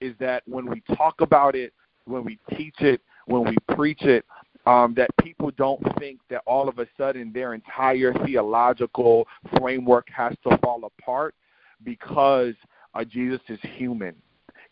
is 0.00 0.14
that 0.20 0.44
when 0.46 0.66
we 0.66 0.80
talk 0.96 1.20
about 1.20 1.56
it, 1.56 1.72
when 2.04 2.24
we 2.24 2.38
teach 2.56 2.80
it, 2.80 3.00
when 3.26 3.44
we 3.44 3.56
preach 3.74 4.02
it, 4.02 4.24
um, 4.66 4.94
that 4.96 5.10
people 5.20 5.50
don't 5.56 5.82
think 5.98 6.20
that 6.30 6.42
all 6.46 6.68
of 6.68 6.78
a 6.78 6.86
sudden 6.96 7.32
their 7.32 7.54
entire 7.54 8.14
theological 8.24 9.26
framework 9.58 10.06
has 10.08 10.34
to 10.48 10.56
fall 10.58 10.84
apart 10.84 11.34
because 11.82 12.54
uh, 12.94 13.04
Jesus 13.04 13.40
is 13.48 13.58
human 13.76 14.14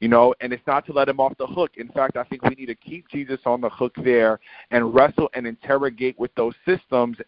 you 0.02 0.08
know, 0.08 0.34
and 0.40 0.52
it's 0.52 0.66
not 0.66 0.84
to 0.84 0.92
let 0.92 1.08
him 1.08 1.20
off 1.20 1.32
the 1.38 1.46
hook. 1.46 1.70
In 1.76 1.86
fact, 1.86 2.16
I 2.16 2.24
think 2.24 2.42
we 2.42 2.56
need 2.56 2.66
to 2.66 2.74
keep 2.74 3.08
Jesus 3.08 3.38
on 3.46 3.60
the 3.60 3.68
hook 3.68 3.94
there 4.02 4.40
and 4.72 4.92
wrestle 4.92 5.30
and 5.34 5.46
interrogate 5.46 6.18
with 6.18 6.34
those 6.34 6.54
systems 6.66 7.18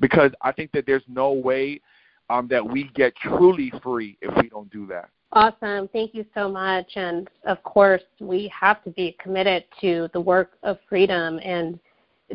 because 0.00 0.32
I 0.40 0.50
think 0.50 0.72
that 0.72 0.86
there's 0.86 1.02
no 1.06 1.32
way 1.32 1.82
um, 2.30 2.48
that 2.48 2.66
we 2.66 2.90
get 2.94 3.14
truly 3.16 3.70
free 3.82 4.16
if 4.22 4.34
we 4.42 4.48
don't 4.48 4.70
do 4.70 4.86
that. 4.86 5.10
Awesome. 5.34 5.88
Thank 5.88 6.14
you 6.14 6.24
so 6.34 6.48
much. 6.48 6.90
And 6.96 7.28
of 7.44 7.62
course, 7.64 8.02
we 8.18 8.50
have 8.58 8.82
to 8.84 8.90
be 8.90 9.14
committed 9.22 9.64
to 9.82 10.08
the 10.14 10.20
work 10.20 10.52
of 10.62 10.78
freedom. 10.88 11.38
And 11.44 11.78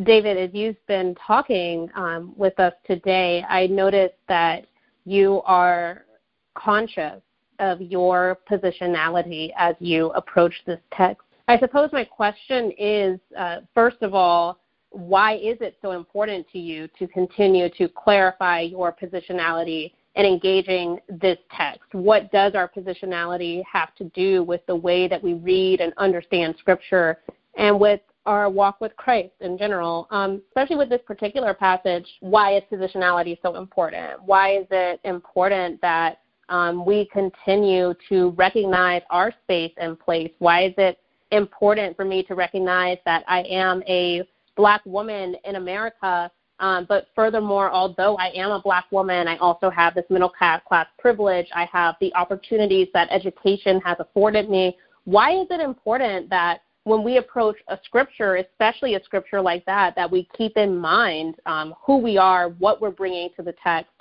David, 0.04 0.38
as 0.38 0.52
you've 0.54 0.86
been 0.86 1.16
talking 1.26 1.90
um, 1.96 2.36
with 2.38 2.60
us 2.60 2.74
today, 2.86 3.44
I 3.50 3.66
noticed 3.66 4.14
that 4.28 4.68
you 5.06 5.42
are 5.46 6.06
conscious 6.54 7.20
of 7.60 7.82
your 7.82 8.40
positionality 8.50 9.52
as 9.58 9.76
you 9.80 10.08
approach 10.12 10.54
this 10.66 10.80
text. 10.94 11.24
I 11.48 11.58
suppose 11.60 11.90
my 11.94 12.04
question 12.04 12.72
is 12.78 13.20
uh, 13.38 13.58
first 13.74 13.98
of 14.02 14.14
all, 14.14 14.60
why 14.92 15.36
is 15.36 15.58
it 15.62 15.78
so 15.82 15.92
important 15.92 16.48
to 16.52 16.60
you 16.60 16.88
to 17.00 17.08
continue 17.08 17.70
to 17.78 17.88
clarify 17.90 18.62
your 18.62 18.94
positionality 18.94 19.92
in 20.16 20.26
engaging 20.26 21.00
this 21.08 21.38
text? 21.56 21.94
What 21.94 22.32
does 22.32 22.54
our 22.56 22.70
positionality 22.70 23.64
have 23.72 23.94
to 23.96 24.06
do 24.06 24.44
with 24.44 24.66
the 24.66 24.76
way 24.76 25.08
that 25.08 25.24
we 25.24 25.34
read 25.36 25.80
and 25.80 25.94
understand 25.98 26.56
Scripture 26.60 27.20
and 27.58 27.80
with 27.80 28.02
our 28.26 28.50
walk 28.50 28.82
with 28.82 28.96
Christ 28.98 29.32
in 29.40 29.58
general, 29.58 30.08
um, 30.12 30.42
especially 30.50 30.76
with 30.76 30.90
this 30.90 31.02
particular 31.06 31.54
passage? 31.54 32.06
Why 32.20 32.58
is 32.58 32.64
positionality 32.72 33.38
so 33.42 33.56
important? 33.56 34.22
Why 34.24 34.58
is 34.58 34.68
it 34.72 35.00
important 35.04 35.80
that 35.82 36.20
um, 36.50 36.86
we 36.86 37.08
continue 37.12 37.94
to 38.10 38.32
recognize 38.32 39.02
our 39.10 39.32
space 39.44 39.74
and 39.78 40.00
place? 40.00 40.32
Why 40.40 40.66
is 40.66 40.74
it 40.78 41.00
important 41.32 41.96
for 41.96 42.06
me 42.06 42.24
to 42.24 42.36
recognize 42.36 42.98
that 43.06 43.24
I 43.28 43.42
am 43.44 43.84
a 43.88 44.28
black 44.56 44.82
woman 44.86 45.36
in 45.46 45.56
America? 45.56 46.32
Um, 46.60 46.86
but 46.90 47.08
furthermore, 47.16 47.72
although 47.72 48.16
I 48.18 48.32
am 48.34 48.52
a 48.52 48.62
black 48.62 48.86
woman, 48.92 49.28
I 49.28 49.38
also 49.38 49.70
have 49.70 49.94
this 49.94 50.06
middle 50.10 50.30
class 50.30 50.62
privilege. 50.98 51.48
I 51.54 51.66
have 51.72 51.96
the 52.02 52.14
opportunities 52.16 52.88
that 52.94 53.10
education 53.12 53.80
has 53.82 53.98
afforded 54.00 54.50
me. 54.50 54.76
Why 55.04 55.40
is 55.40 55.48
it 55.52 55.60
important 55.60 56.30
that 56.32 56.62
when 56.84 57.04
we 57.04 57.18
approach 57.18 57.58
a 57.68 57.78
scripture, 57.84 58.38
especially 58.38 58.96
a 58.96 59.04
scripture 59.04 59.42
like 59.42 59.66
that, 59.66 59.94
that 59.96 60.10
we 60.10 60.28
keep 60.38 60.56
in 60.56 60.78
mind 60.78 61.36
um, 61.46 61.76
who 61.86 61.98
we 61.98 62.18
are, 62.18 62.50
what 62.60 62.82
we're 62.82 62.92
bringing 62.92 63.30
to 63.36 63.44
the 63.44 63.54
text, 63.62 63.92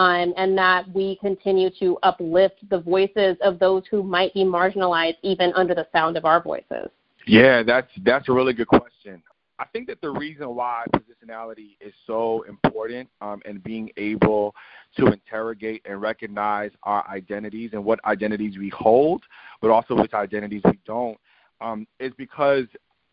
and 0.00 0.56
that 0.56 0.84
we 0.94 1.16
continue 1.16 1.70
to 1.78 1.98
uplift 2.02 2.68
the 2.70 2.80
voices 2.80 3.36
of 3.42 3.58
those 3.58 3.82
who 3.90 4.02
might 4.02 4.32
be 4.34 4.44
marginalized 4.44 5.16
even 5.22 5.52
under 5.54 5.74
the 5.74 5.86
sound 5.92 6.16
of 6.16 6.24
our 6.24 6.42
voices? 6.42 6.88
Yeah, 7.26 7.62
that's 7.62 7.90
that's 8.02 8.28
a 8.28 8.32
really 8.32 8.52
good 8.52 8.68
question. 8.68 9.22
I 9.58 9.66
think 9.66 9.88
that 9.88 10.00
the 10.00 10.08
reason 10.08 10.54
why 10.54 10.86
positionality 10.94 11.76
is 11.80 11.92
so 12.06 12.46
important 12.48 13.10
um, 13.20 13.42
and 13.44 13.62
being 13.62 13.90
able 13.98 14.54
to 14.96 15.08
interrogate 15.08 15.82
and 15.84 16.00
recognize 16.00 16.70
our 16.84 17.06
identities 17.06 17.70
and 17.74 17.84
what 17.84 18.02
identities 18.06 18.56
we 18.56 18.70
hold, 18.70 19.22
but 19.60 19.70
also 19.70 19.94
which 19.94 20.14
identities 20.14 20.62
we 20.64 20.78
don't, 20.86 21.18
um, 21.60 21.86
is 21.98 22.12
because 22.16 22.64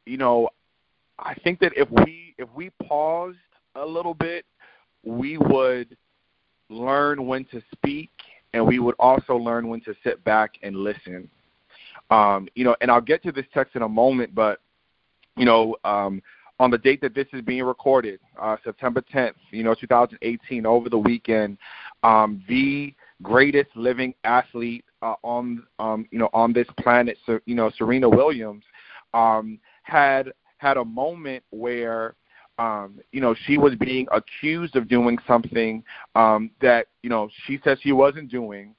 you 0.06 0.18
know 0.18 0.48
I 1.20 1.34
think 1.44 1.60
that 1.60 1.74
if 1.76 1.90
we 1.92 2.34
if 2.38 2.48
we 2.56 2.70
paused 2.88 3.38
a 3.76 3.86
little 3.86 4.14
bit, 4.14 4.46
we 5.04 5.38
would 5.38 5.98
learn 6.70 7.26
when 7.26 7.46
to 7.46 7.62
speak, 7.72 8.12
and 8.54 8.66
we 8.66 8.80
would 8.80 8.96
also 9.00 9.36
learn 9.36 9.68
when 9.68 9.82
to 9.82 9.96
sit 10.04 10.24
back 10.24 10.52
and 10.64 10.76
listen. 10.76 11.30
Um, 12.10 12.48
you 12.56 12.64
know, 12.64 12.76
and 12.82 12.90
I'll 12.90 13.02
get 13.02 13.24
to 13.24 13.32
this 13.32 13.46
text 13.54 13.76
in 13.76 13.82
a 13.82 13.90
moment, 13.90 14.34
but 14.34 14.60
you 15.36 15.46
know, 15.46 15.76
um, 15.84 16.22
on 16.60 16.72
the 16.72 16.78
date 16.78 17.02
that 17.02 17.14
this 17.14 17.28
is 17.34 17.42
being 17.42 17.64
recorded, 17.64 18.20
uh, 18.42 18.58
September 18.64 19.02
10th, 19.02 19.36
you 19.52 19.64
know, 19.64 19.76
2018, 19.76 20.66
over 20.66 20.90
the 20.90 20.98
weekend, 20.98 21.58
um, 22.04 22.44
the 22.48 22.94
greatest 23.22 23.70
living 23.76 24.14
athlete 24.24 24.84
uh, 25.02 25.16
on, 25.22 25.64
um, 25.80 26.08
you 26.12 26.18
know, 26.18 26.30
on 26.34 26.54
this 26.54 26.68
planet, 26.80 27.18
so, 27.26 27.40
you 27.46 27.54
know, 27.54 27.72
Serena 27.78 28.10
Williams, 28.10 28.64
um, 29.14 29.60
had 29.84 30.32
had 30.58 30.78
a 30.78 30.86
moment 30.86 31.44
where 31.52 32.16
um, 32.58 33.00
you 33.12 33.22
know, 33.22 33.36
she 33.46 33.58
was 33.58 33.76
being 33.76 34.08
accused 34.12 34.76
of 34.76 34.88
doing 34.88 35.18
something 35.28 35.84
um, 36.16 36.50
that, 36.62 36.88
you 37.04 37.10
know, 37.10 37.30
she 37.46 37.60
says 37.64 37.78
she 37.82 37.92
wasn't 37.92 38.32
doing. 38.32 38.74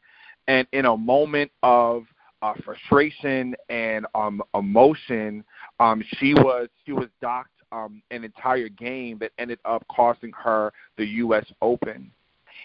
And 0.49 0.67
in 0.73 0.87
a 0.87 0.97
moment 0.97 1.51
of 1.63 2.05
uh, 2.43 2.55
frustration 2.65 3.55
and 3.69 4.07
um, 4.15 4.43
emotion, 4.55 5.45
um, 5.81 6.03
she 6.19 6.35
was 6.35 6.69
she 6.85 6.93
was 6.93 7.09
docked 7.21 7.51
um, 7.73 8.03
an 8.11 8.25
entire 8.25 8.69
game 8.69 9.19
that 9.19 9.33
ended 9.39 9.59
up 9.65 9.85
costing 9.89 10.33
her 10.33 10.73
the 10.97 11.07
U.S. 11.07 11.45
Open. 11.61 12.11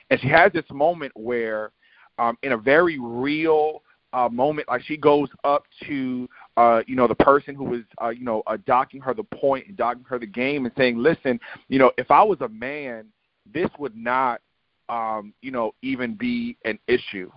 And 0.09 0.19
she 0.19 0.27
has 0.27 0.51
this 0.53 0.65
moment 0.71 1.11
where, 1.15 1.71
um, 2.17 2.37
in 2.43 2.53
a 2.53 2.57
very 2.57 2.99
real 2.99 3.83
uh, 4.13 4.29
moment, 4.29 4.67
like 4.67 4.83
she 4.83 4.97
goes 4.97 5.29
up 5.43 5.65
to 5.87 6.29
uh, 6.57 6.81
you 6.87 6.95
know, 6.95 7.07
the 7.07 7.15
person 7.15 7.55
who 7.55 7.63
was, 7.63 7.81
uh, 8.01 8.09
you 8.09 8.23
know, 8.23 8.43
uh, 8.47 8.57
docking 8.65 9.01
her 9.01 9.13
the 9.13 9.23
point 9.23 9.67
and 9.67 9.75
docking 9.75 10.03
her 10.07 10.19
the 10.19 10.25
game 10.25 10.65
and 10.65 10.73
saying, 10.77 10.97
listen, 10.97 11.39
you 11.67 11.79
know, 11.79 11.91
if 11.97 12.11
I 12.11 12.21
was 12.23 12.39
a 12.41 12.49
man, 12.49 13.05
this 13.51 13.69
would 13.79 13.95
not, 13.95 14.41
um, 14.89 15.33
you 15.41 15.51
know, 15.51 15.73
even 15.81 16.13
be 16.13 16.57
an 16.65 16.77
issue. 16.87 17.31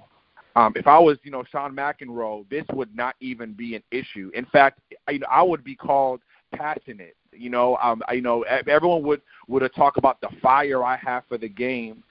Um, 0.54 0.72
if 0.76 0.86
I 0.86 0.98
was, 0.98 1.18
you 1.22 1.30
know, 1.30 1.44
John 1.50 1.74
McEnroe, 1.74 2.48
this 2.48 2.64
would 2.72 2.94
not 2.94 3.14
even 3.20 3.52
be 3.52 3.74
an 3.74 3.82
issue. 3.90 4.30
In 4.34 4.46
fact, 4.46 4.80
I, 5.06 5.12
you 5.12 5.18
know, 5.18 5.26
I 5.30 5.42
would 5.42 5.62
be 5.64 5.74
called 5.74 6.20
passionate. 6.54 7.16
You 7.32 7.50
know, 7.50 7.76
um, 7.82 8.02
I, 8.08 8.14
you 8.14 8.22
know, 8.22 8.42
everyone 8.42 9.02
would 9.02 9.20
would 9.48 9.68
talk 9.74 9.98
about 9.98 10.20
the 10.22 10.28
fire 10.42 10.82
I 10.82 10.96
have 10.96 11.24
for 11.28 11.36
the 11.36 11.48
game, 11.48 12.02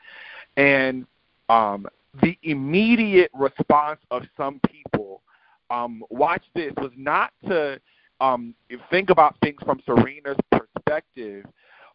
and 0.57 1.07
um, 1.49 1.87
the 2.21 2.37
immediate 2.43 3.31
response 3.33 3.99
of 4.11 4.23
some 4.37 4.61
people 4.69 5.21
um, 5.69 6.03
watch 6.09 6.43
this 6.53 6.73
was 6.77 6.91
not 6.95 7.31
to 7.47 7.79
um, 8.21 8.53
think 8.89 9.09
about 9.09 9.35
things 9.41 9.57
from 9.65 9.81
Serena's 9.85 10.37
perspective, 10.51 11.45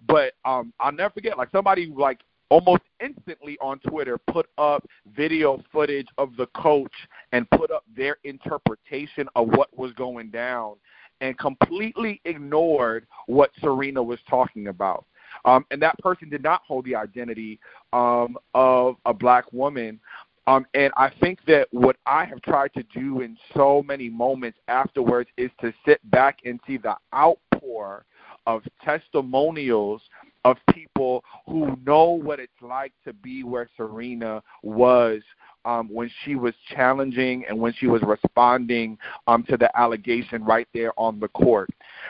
but 0.07 0.35
um, 0.45 0.73
I'll 0.81 0.93
never 0.93 1.13
forget 1.13 1.39
like 1.39 1.51
somebody 1.51 1.93
like 1.95 2.21
almost 2.51 2.83
instantly 3.03 3.57
on 3.61 3.79
Twitter 3.81 4.19
put 4.19 4.49
up 4.59 4.87
video 5.15 5.63
footage 5.73 6.09
of 6.19 6.37
the 6.37 6.47
coach 6.49 6.93
and 7.33 7.49
put 7.51 7.71
up 7.71 7.85
their 7.97 8.19
interpretation 8.25 9.29
of 9.37 9.49
what 9.49 9.77
was 9.77 9.93
going 9.93 10.31
down 10.31 10.75
and 11.21 11.39
completely 11.39 12.21
ignored 12.25 13.07
what 13.27 13.51
Serena 13.61 14.03
was 14.03 14.19
talking 14.29 14.69
about. 14.69 15.05
Um, 15.45 15.65
and 15.71 15.81
that 15.83 15.97
person 15.99 16.29
did 16.29 16.43
not 16.43 16.63
hold 16.67 16.85
the 16.85 16.97
identity 16.97 17.61
um, 17.93 18.37
of 18.55 18.97
a 19.05 19.15
black 19.15 19.53
woman. 19.53 20.01
Um, 20.47 20.67
and 20.75 20.93
I 20.97 21.11
think 21.21 21.39
that 21.47 21.69
what 21.71 21.97
I 22.07 22.25
have 22.25 22.41
tried 22.43 22.73
to 22.75 22.83
do 22.83 23.21
in 23.21 23.37
so 23.55 23.83
many 23.87 24.09
moments 24.09 24.59
afterwards 24.69 25.31
is 25.37 25.51
to 25.61 25.73
sit 25.87 26.01
back 26.11 26.39
and 26.45 26.59
see 26.67 26.77
the 26.77 26.97
outpour 27.15 28.05
of 28.47 28.63
testimonials 28.83 30.03
of 30.45 30.57
people 30.73 31.23
who 31.47 31.77
know 31.85 32.11
what 32.11 32.41
it's 32.41 32.53
like 32.63 32.93
to 33.05 33.13
be 33.13 33.45
where 33.45 33.69
Serena 33.77 34.43
was 34.63 35.21
um, 35.65 35.89
when 35.93 36.11
she 36.25 36.35
was 36.35 36.55
challenging 36.75 37.45
and 37.49 37.59
when 37.59 37.75
she 37.75 37.87
was 37.87 38.01
responding 38.03 38.97
um, 39.27 39.43
to 39.45 39.57
the 39.57 39.71
allegation 39.79 40.43
right 40.43 40.67
there 40.73 40.93
on 40.99 41.21
the 41.21 41.29
court. 41.29 41.69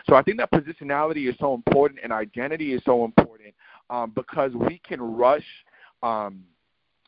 So 0.08 0.14
I 0.14 0.22
think 0.22 0.38
that 0.38 0.52
positionality 0.52 1.28
is 1.28 1.34
so 1.40 1.54
important 1.54 2.00
and 2.02 2.12
identity 2.12 2.72
is 2.72 2.82
so 2.84 3.04
important 3.04 3.54
um, 3.90 4.12
because 4.14 4.52
we 4.52 4.80
can 4.86 5.00
rush. 5.00 5.46
Um, 6.02 6.44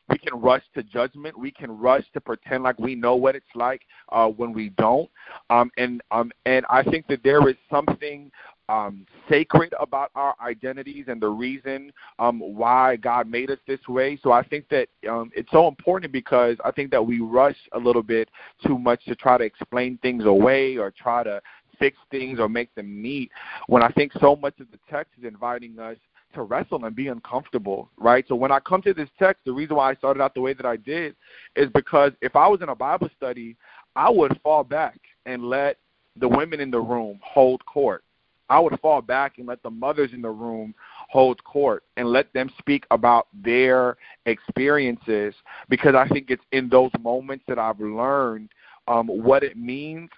we 0.09 0.17
can 0.17 0.39
rush 0.39 0.63
to 0.75 0.83
judgment. 0.83 1.37
We 1.37 1.51
can 1.51 1.77
rush 1.77 2.03
to 2.13 2.21
pretend 2.21 2.63
like 2.63 2.77
we 2.79 2.95
know 2.95 3.15
what 3.15 3.35
it's 3.35 3.45
like 3.55 3.81
uh, 4.09 4.27
when 4.27 4.53
we 4.53 4.69
don't. 4.69 5.09
Um, 5.49 5.71
and 5.77 6.01
um, 6.11 6.31
and 6.45 6.65
I 6.69 6.83
think 6.83 7.07
that 7.07 7.23
there 7.23 7.47
is 7.47 7.55
something 7.69 8.31
um, 8.69 9.05
sacred 9.29 9.73
about 9.79 10.11
our 10.15 10.35
identities 10.41 11.05
and 11.07 11.21
the 11.21 11.29
reason 11.29 11.91
um, 12.19 12.39
why 12.39 12.95
God 12.97 13.29
made 13.29 13.51
us 13.51 13.59
this 13.67 13.79
way. 13.87 14.17
So 14.21 14.31
I 14.31 14.43
think 14.43 14.67
that 14.69 14.87
um, 15.09 15.31
it's 15.35 15.51
so 15.51 15.67
important 15.67 16.11
because 16.11 16.57
I 16.63 16.71
think 16.71 16.91
that 16.91 17.05
we 17.05 17.19
rush 17.19 17.57
a 17.73 17.79
little 17.79 18.03
bit 18.03 18.29
too 18.65 18.77
much 18.77 19.03
to 19.05 19.15
try 19.15 19.37
to 19.37 19.43
explain 19.43 19.97
things 20.01 20.25
away 20.25 20.77
or 20.77 20.91
try 20.91 21.23
to 21.23 21.41
fix 21.79 21.97
things 22.11 22.39
or 22.39 22.47
make 22.47 22.73
them 22.75 23.01
neat. 23.01 23.31
When 23.67 23.83
I 23.83 23.89
think 23.89 24.11
so 24.19 24.35
much 24.35 24.59
of 24.59 24.67
the 24.71 24.79
text 24.89 25.13
is 25.17 25.25
inviting 25.25 25.79
us 25.79 25.97
to 26.33 26.43
wrestle 26.43 26.85
and 26.85 26.95
be 26.95 27.07
uncomfortable, 27.07 27.89
right? 27.97 28.25
So 28.27 28.35
when 28.35 28.51
I 28.51 28.59
come 28.59 28.81
to 28.83 28.93
this 28.93 29.09
text, 29.19 29.45
the 29.45 29.53
reason 29.53 29.75
why 29.75 29.91
I 29.91 29.95
started 29.95 30.21
out 30.21 30.33
the 30.33 30.41
way 30.41 30.53
that 30.53 30.65
I 30.65 30.75
did 30.75 31.15
is 31.55 31.69
because 31.73 32.11
if 32.21 32.35
I 32.35 32.47
was 32.47 32.61
in 32.61 32.69
a 32.69 32.75
Bible 32.75 33.09
study, 33.15 33.55
I 33.95 34.09
would 34.09 34.39
fall 34.41 34.63
back 34.63 34.99
and 35.25 35.43
let 35.43 35.77
the 36.19 36.27
women 36.27 36.59
in 36.59 36.71
the 36.71 36.79
room 36.79 37.19
hold 37.23 37.65
court 37.65 38.03
I 38.49 38.59
would 38.59 38.79
fall 38.81 39.01
back 39.01 39.37
and 39.37 39.47
let 39.47 39.63
the 39.63 39.69
mothers 39.69 40.11
in 40.13 40.21
the 40.21 40.29
room 40.29 40.75
hold 41.09 41.43
court 41.43 41.83
and 41.97 42.09
let 42.09 42.31
them 42.33 42.51
speak 42.59 42.85
about 42.91 43.27
their 43.33 43.97
experiences 44.25 45.33
because 45.69 45.95
I 45.95 46.07
think 46.09 46.29
it's 46.29 46.43
in 46.51 46.69
those 46.69 46.91
moments 47.01 47.45
that 47.47 47.57
I've 47.57 47.79
learned 47.79 48.49
um, 48.87 49.07
what 49.07 49.43
it 49.43 49.57
means 49.57 50.09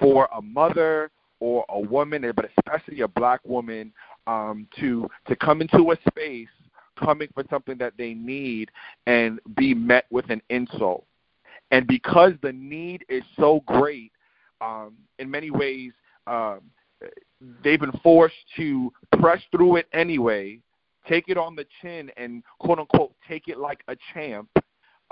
for 0.00 0.28
a 0.34 0.40
mother 0.40 1.10
or 1.40 1.64
a 1.68 1.78
woman, 1.78 2.32
but 2.34 2.48
especially 2.56 3.00
a 3.00 3.08
black 3.08 3.40
woman, 3.44 3.92
um, 4.26 4.66
to 4.80 5.08
to 5.26 5.36
come 5.36 5.60
into 5.60 5.92
a 5.92 5.96
space 6.08 6.48
coming 6.98 7.28
for 7.34 7.44
something 7.50 7.76
that 7.78 7.92
they 7.98 8.14
need 8.14 8.70
and 9.06 9.40
be 9.56 9.74
met 9.74 10.06
with 10.10 10.30
an 10.30 10.40
insult. 10.50 11.04
And 11.70 11.86
because 11.86 12.32
the 12.42 12.52
need 12.52 13.04
is 13.08 13.22
so 13.36 13.62
great, 13.66 14.12
um, 14.60 14.94
in 15.18 15.30
many 15.30 15.50
ways, 15.50 15.92
um, 16.26 16.60
they've 17.62 17.80
been 17.80 17.98
forced 18.02 18.34
to 18.56 18.92
press 19.18 19.42
through 19.50 19.76
it 19.76 19.86
anyway, 19.92 20.60
take 21.08 21.24
it 21.28 21.36
on 21.36 21.56
the 21.56 21.66
chin, 21.82 22.10
and 22.16 22.42
quote 22.58 22.78
unquote 22.78 23.12
take 23.28 23.48
it 23.48 23.58
like 23.58 23.82
a 23.88 23.96
champ, 24.12 24.48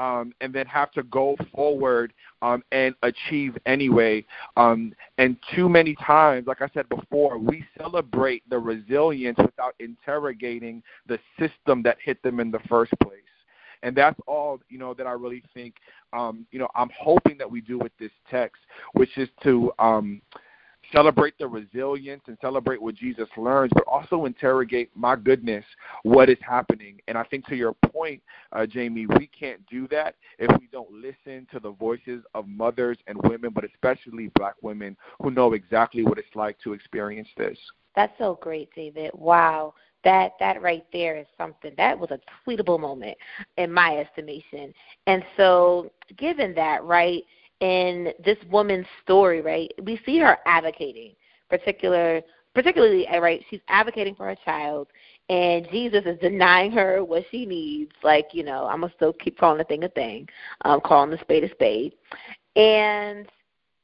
um, 0.03 0.32
and 0.40 0.53
then 0.53 0.66
have 0.66 0.90
to 0.90 1.05
go 1.05 1.36
forward 1.55 2.12
um, 2.42 2.64
and 2.72 2.92
achieve 3.05 3.57
anyway. 3.66 4.24
Um, 4.57 4.92
and 5.18 5.36
too 5.55 5.68
many 5.68 5.94
times, 5.94 6.48
like 6.48 6.61
I 6.61 6.68
said 6.74 6.88
before, 6.88 7.38
we 7.38 7.64
celebrate 7.78 8.42
the 8.50 8.59
resilience 8.59 9.38
without 9.38 9.76
interrogating 9.78 10.82
the 11.07 11.20
system 11.38 11.84
that 11.84 11.98
hit 12.05 12.20
them 12.24 12.40
in 12.40 12.50
the 12.50 12.59
first 12.68 12.92
place. 13.00 13.20
And 13.84 13.96
that's 13.96 14.18
all 14.26 14.61
you 14.68 14.78
know 14.78 14.92
that 14.94 15.07
I 15.07 15.12
really 15.12 15.42
think. 15.55 15.76
Um, 16.12 16.46
you 16.50 16.59
know, 16.59 16.68
I'm 16.74 16.90
hoping 16.98 17.38
that 17.38 17.50
we 17.50 17.61
do 17.61 17.78
with 17.78 17.92
this 17.98 18.12
text, 18.28 18.62
which 18.94 19.16
is 19.16 19.28
to 19.44 19.72
um, 19.78 20.20
celebrate 20.93 21.38
the 21.38 21.47
resilience 21.47 22.22
and 22.26 22.36
celebrate 22.40 22.80
what 22.80 22.95
Jesus 22.95 23.28
learns, 23.36 23.72
but 23.74 23.84
also 23.86 24.24
interrogate, 24.24 24.90
my 24.95 25.16
goodness, 25.16 25.64
what 26.03 26.28
is 26.28 26.38
happening. 26.40 27.01
And 27.09 27.16
I 27.18 27.24
think 27.24 27.47
to 27.47 27.57
your 27.57 27.74
point, 27.74 28.22
uh, 28.53 28.66
Jaimie, 28.66 29.07
we 29.18 29.26
can't 29.26 29.64
do 29.66 29.88
that 29.88 30.14
if 30.38 30.51
we 30.61 30.68
don't 30.70 30.90
listen 30.93 31.47
to 31.53 31.61
the 31.61 31.70
voices 31.70 32.22
of 32.34 32.47
mothers 32.47 32.99
and 33.07 33.18
women, 33.24 33.51
but 33.55 33.64
especially 33.64 34.30
black 34.36 34.55
women 34.62 34.97
who 35.20 35.30
know 35.30 35.53
exactly 35.53 36.05
what 36.05 36.18
it's 36.18 36.34
like 36.34 36.59
to 36.64 36.72
experience 36.72 37.28
this. 37.36 37.59
That's 37.95 38.16
so 38.18 38.38
great, 38.40 38.70
David. 38.74 39.11
Wow. 39.14 39.74
That 40.05 40.32
that 40.40 40.61
right 40.62 40.84
there 40.93 41.16
is 41.16 41.26
something 41.38 41.72
that 41.76 41.97
was 41.97 42.11
a 42.11 42.18
tweetable 42.45 42.80
moment 42.80 43.16
in 43.57 43.72
my 43.72 43.99
estimation. 43.99 44.74
And 45.07 45.22
so 45.36 45.93
given 46.16 46.55
that, 46.57 46.82
right, 46.82 47.22
in 47.62 48.12
this 48.24 48.38
woman's 48.50 48.86
story, 49.04 49.40
right, 49.40 49.72
we 49.84 49.98
see 50.04 50.18
her 50.18 50.36
advocating, 50.46 51.12
particular, 51.48 52.20
particularly, 52.54 53.06
uh, 53.06 53.20
right, 53.20 53.40
she's 53.48 53.60
advocating 53.68 54.16
for 54.16 54.26
her 54.26 54.36
child, 54.44 54.88
and 55.28 55.68
Jesus 55.70 56.02
is 56.04 56.18
denying 56.18 56.72
her 56.72 57.04
what 57.04 57.24
she 57.30 57.46
needs. 57.46 57.92
Like, 58.02 58.26
you 58.32 58.42
know, 58.42 58.66
I'm 58.66 58.80
gonna 58.80 58.92
still 58.96 59.12
keep 59.12 59.38
calling 59.38 59.58
the 59.58 59.64
thing 59.64 59.84
a 59.84 59.88
thing, 59.88 60.28
um, 60.64 60.80
calling 60.80 61.10
the 61.10 61.18
spade 61.18 61.44
a 61.44 61.50
spade, 61.50 61.92
and 62.56 63.28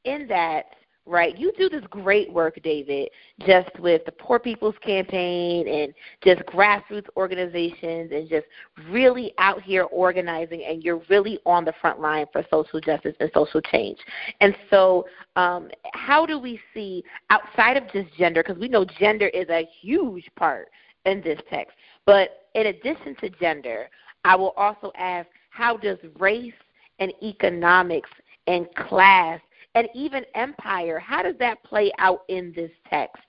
in 0.03 0.27
that, 0.27 0.65
right? 1.09 1.37
You 1.37 1.51
do 1.57 1.69
this 1.69 1.83
great 1.89 2.31
work, 2.31 2.59
David, 2.63 3.09
just 3.45 3.69
with 3.79 4.05
the 4.05 4.11
Poor 4.11 4.37
People's 4.39 4.75
Campaign 4.85 5.67
and 5.67 5.93
just 6.23 6.41
grassroots 6.47 7.07
organizations 7.17 8.11
and 8.11 8.29
just 8.29 8.45
really 8.89 9.33
out 9.39 9.61
here 9.63 9.83
organizing, 9.83 10.63
and 10.63 10.83
you're 10.83 11.01
really 11.09 11.39
on 11.45 11.65
the 11.65 11.73
front 11.81 11.99
line 11.99 12.27
for 12.31 12.45
social 12.51 12.79
justice 12.79 13.15
and 13.19 13.31
social 13.33 13.59
change. 13.59 13.97
And 14.39 14.55
so, 14.69 15.05
um, 15.35 15.69
how 15.93 16.25
do 16.25 16.37
we 16.37 16.59
see 16.73 17.03
outside 17.31 17.75
of 17.75 17.91
just 17.91 18.15
gender, 18.15 18.43
because 18.43 18.59
we 18.59 18.67
know 18.67 18.85
gender 18.85 19.27
is 19.29 19.49
a 19.49 19.67
huge 19.81 20.29
part 20.37 20.69
in 21.05 21.21
this 21.21 21.39
text, 21.49 21.75
but 22.05 22.49
in 22.53 22.67
addition 22.67 23.15
to 23.21 23.29
gender, 23.29 23.89
I 24.25 24.35
will 24.35 24.53
also 24.57 24.91
ask 24.95 25.27
how 25.49 25.77
does 25.77 25.97
race 26.19 26.53
and 26.99 27.11
economics 27.23 28.09
and 28.47 28.67
class 28.75 29.39
and 29.75 29.87
even 29.93 30.23
empire. 30.35 30.99
How 30.99 31.21
does 31.21 31.35
that 31.39 31.63
play 31.63 31.91
out 31.99 32.21
in 32.27 32.53
this 32.55 32.71
text? 32.89 33.23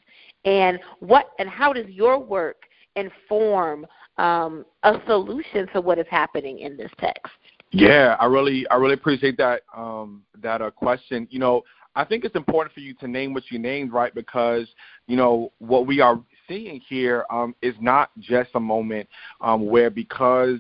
And 0.45 0.78
what 1.01 1.30
and 1.38 1.49
how 1.49 1.72
does 1.72 1.88
your 1.88 2.18
work 2.18 2.62
inform 2.97 3.86
um, 4.16 4.64
a 4.82 4.95
solution 5.07 5.66
to 5.72 5.80
what 5.80 5.99
is 5.99 6.07
happening 6.11 6.61
in 6.61 6.76
this 6.76 6.91
text? 6.99 7.32
Yeah, 7.72 8.16
I 8.18 8.26
really 8.26 8.66
I 8.68 8.76
really 8.76 8.95
appreciate 8.95 9.36
that 9.38 9.62
um, 9.76 10.22
that 10.43 10.62
uh, 10.62 10.70
question. 10.70 11.28
You 11.30 11.38
know, 11.38 11.62
I 11.95 12.05
think 12.05 12.24
it's 12.24 12.34
important 12.34 12.74
for 12.74 12.80
you 12.80 12.95
to 12.95 13.09
name 13.09 13.34
what 13.34 13.45
you 13.51 13.59
named, 13.59 13.93
right? 13.93 14.14
Because 14.14 14.66
you 15.07 15.16
know 15.16 15.53
what 15.59 15.86
we 15.86 16.01
are 16.01 16.20
seeing 16.49 16.80
here 16.88 17.24
um, 17.30 17.55
is 17.62 17.74
not 17.80 18.11
just 18.18 18.51
a 18.55 18.61
moment 18.61 19.09
um, 19.41 19.66
where 19.66 19.91
because 19.91 20.59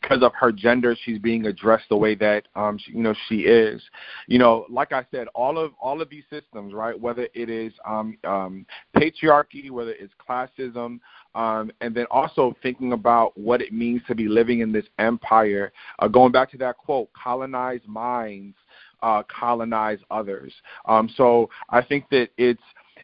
because 0.00 0.22
of 0.22 0.32
her 0.34 0.52
gender, 0.52 0.96
she's 1.04 1.18
being 1.18 1.46
addressed 1.46 1.88
the 1.88 1.96
way 1.96 2.14
that 2.14 2.48
um, 2.54 2.78
she, 2.78 2.92
you 2.92 3.02
know 3.02 3.14
she 3.28 3.40
is. 3.40 3.82
You 4.26 4.38
know, 4.38 4.66
like 4.68 4.92
I 4.92 5.06
said, 5.10 5.26
all 5.34 5.58
of 5.58 5.72
all 5.80 6.02
of 6.02 6.10
these 6.10 6.24
systems, 6.30 6.74
right? 6.74 6.98
Whether 6.98 7.28
it 7.34 7.48
is 7.48 7.72
um, 7.86 8.16
um, 8.24 8.66
patriarchy, 8.96 9.70
whether 9.70 9.92
it's 9.92 10.12
classism, 10.28 11.00
um, 11.34 11.70
and 11.80 11.94
then 11.94 12.06
also 12.10 12.54
thinking 12.62 12.92
about 12.92 13.36
what 13.38 13.60
it 13.62 13.72
means 13.72 14.02
to 14.08 14.14
be 14.14 14.28
living 14.28 14.60
in 14.60 14.72
this 14.72 14.86
empire. 14.98 15.72
Uh, 15.98 16.08
going 16.08 16.32
back 16.32 16.50
to 16.50 16.58
that 16.58 16.76
quote, 16.76 17.08
"Colonize 17.12 17.80
minds 17.86 18.56
uh, 19.02 19.22
colonize 19.24 19.98
others. 20.10 20.52
Um, 20.86 21.08
so 21.16 21.48
I 21.70 21.82
think 21.82 22.08
that 22.10 22.28
it's 22.36 22.62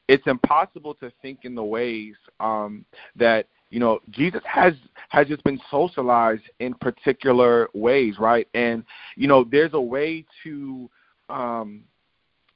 it's 0.09 0.27
impossible 0.27 0.95
to 0.95 1.13
think 1.23 1.41
in 1.45 1.55
the 1.55 1.63
ways 1.63 2.15
um, 2.41 2.85
that 3.17 3.47
you 3.73 3.81
know 3.81 4.01
jesus 4.11 4.43
has 4.45 4.75
has 5.09 5.27
just 5.27 5.43
been 5.45 5.61
socialized 5.71 6.43
in 6.61 6.75
particular 6.75 7.69
ways 7.75 8.19
right? 8.19 8.47
And 8.55 8.85
you 9.17 9.27
know 9.27 9.45
there's 9.51 9.73
a 9.73 9.81
way 9.81 10.25
to 10.45 10.89
um 11.29 11.83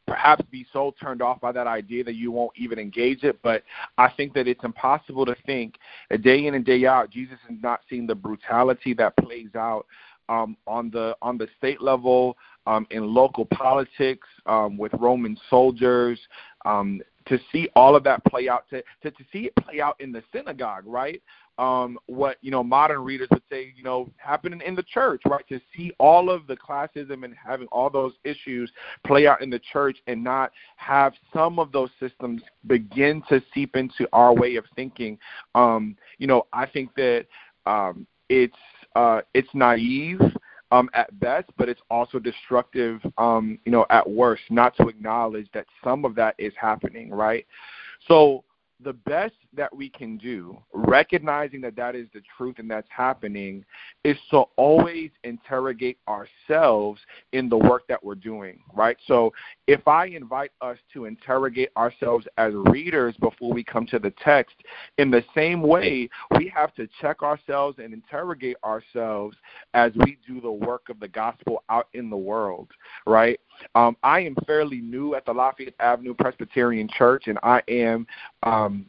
perhaps 0.07 0.45
be 0.51 0.65
so 0.73 0.95
turned 1.01 1.21
off 1.21 1.41
by 1.41 1.51
that 1.51 1.67
idea 1.67 2.05
that 2.05 2.15
you 2.15 2.31
won't 2.31 2.53
even 2.57 2.79
engage 2.79 3.25
it 3.25 3.37
but 3.43 3.65
i 3.99 4.09
think 4.09 4.33
that 4.35 4.47
it's 4.47 4.63
impossible 4.63 5.27
to 5.27 5.35
think 5.45 5.75
that 6.11 6.23
day 6.23 6.47
in 6.47 6.55
and 6.55 6.65
day 6.65 6.87
out 6.87 7.11
jesus 7.11 7.39
is 7.51 7.57
not 7.61 7.81
seeing 7.91 8.07
the 8.07 8.15
brutality 8.15 8.95
that 8.95 9.17
plays 9.17 9.53
out 9.57 9.85
um 10.29 10.57
on 10.69 10.91
the 10.91 11.17
on 11.23 11.37
the 11.37 11.49
state 11.59 11.83
level 11.83 12.37
um 12.69 12.87
in 12.91 13.13
local 13.13 13.45
politics 13.47 14.29
um 14.47 14.79
with 14.79 14.93
roman 14.95 15.37
soldiers 15.51 16.21
um 16.65 17.01
to 17.27 17.39
see 17.53 17.69
all 17.75 17.97
of 17.97 18.05
that 18.05 18.25
play 18.25 18.49
out, 18.49 18.69
to, 18.71 18.83
to, 19.03 19.11
to 19.11 19.25
see 19.33 19.47
it 19.47 19.57
play 19.57 19.81
out 19.81 20.01
in 20.01 20.13
the 20.13 20.23
synagogue, 20.33 20.85
right? 20.87 21.23
um, 21.59 21.99
what 22.07 22.37
you 22.43 22.51
know 22.51 22.63
modern 22.63 23.03
readers 23.03 23.29
would 23.31 23.43
say, 23.51 23.73
you 23.77 23.83
know, 23.83 24.11
happening 24.17 24.61
in 24.65 24.75
the 24.75 24.83
church, 24.83 25.23
right? 25.27 25.47
To 25.49 25.61
see 25.75 25.93
all 25.99 26.31
of 26.31 26.47
the 26.47 26.57
classism 26.57 27.25
and 27.25 27.35
having 27.35 27.67
all 27.69 27.89
those 27.89 28.13
issues 28.25 28.71
play 29.07 29.27
out 29.27 29.43
in 29.43 29.51
the 29.51 29.61
church, 29.73 29.99
and 30.07 30.23
not 30.23 30.53
have 30.77 31.15
some 31.33 31.59
of 31.59 31.73
those 31.73 31.91
systems 31.99 32.43
begin 32.67 33.23
to 33.29 33.43
seep 33.55 33.77
into 33.77 34.07
our 34.13 34.35
way 34.35 34.57
of 34.57 34.65
thinking. 34.75 35.19
Um, 35.55 35.97
you 36.19 36.27
know, 36.27 36.47
I 36.53 36.67
think 36.67 36.95
that 36.97 37.27
um, 37.65 38.07
it's 38.29 38.55
uh, 38.95 39.23
it's 39.33 39.49
naive 39.55 40.21
um, 40.71 40.91
at 40.95 41.19
best, 41.21 41.49
but 41.57 41.69
it's 41.69 41.81
also 41.91 42.19
destructive, 42.19 43.01
um, 43.19 43.59
you 43.65 43.73
know, 43.73 43.87
at 43.91 44.09
worst, 44.09 44.43
not 44.51 44.77
to 44.77 44.89
acknowledge 44.89 45.49
that 45.55 45.67
some 45.83 46.05
of 46.05 46.15
that 46.17 46.35
is 46.39 46.53
happening, 46.61 47.11
right? 47.11 47.47
So 48.09 48.45
the 48.83 48.93
best 48.93 49.35
that 49.57 49.75
we 49.75 49.89
can 49.89 50.17
do, 50.17 50.57
recognizing 50.73 51.61
that 51.63 51.77
that 51.77 51.95
is 51.95 52.07
the 52.15 52.23
truth 52.37 52.57
and 52.59 52.71
that's 52.71 52.89
happening, 52.91 53.65
is 54.05 54.17
to 54.31 54.45
always 54.57 55.11
interrogate 55.25 55.99
ourselves 56.09 57.01
in 57.33 57.49
the 57.49 57.57
work 57.57 57.87
that 57.89 58.03
we're 58.03 58.15
doing, 58.15 58.61
right? 58.75 58.97
So 59.07 59.33
if 59.67 59.87
I 59.89 60.07
invite 60.07 60.53
us 60.61 60.79
to 60.93 61.07
interrogate 61.07 61.71
ourselves 61.77 62.27
as 62.39 62.53
readers 62.55 63.15
before 63.21 63.53
we 63.53 63.65
come 63.65 63.87
to 63.87 63.99
the 63.99 64.13
text, 64.23 64.57
in 64.99 65.11
the 65.11 65.25
same 65.35 65.63
way, 65.63 66.09
we 66.39 66.53
have 66.55 66.75
to 66.75 66.89
check 67.01 67.23
ourselves 67.23 67.79
and 67.83 67.93
interrogate 67.93 68.57
ourselves 68.65 69.37
as 69.75 69.93
we 69.97 70.19
do 70.27 70.41
the 70.41 70.51
work 70.51 70.89
of 70.89 71.01
the 71.01 71.09
gospel 71.09 71.65
out 71.69 71.89
in 71.95 72.11
the 72.11 72.17
world, 72.17 72.69
right? 73.07 73.41
Um, 73.75 73.97
I 74.03 74.21
am 74.21 74.37
fairly 74.47 74.81
new 74.81 75.15
at 75.15 75.25
the 75.25 75.33
Lafayette 75.33 75.75
Avenue 75.81 76.15
Presbyterian 76.15 76.89
Church, 76.97 77.27
and 77.27 77.39
I 77.43 77.63
am. 77.69 78.07
Um, 78.43 78.87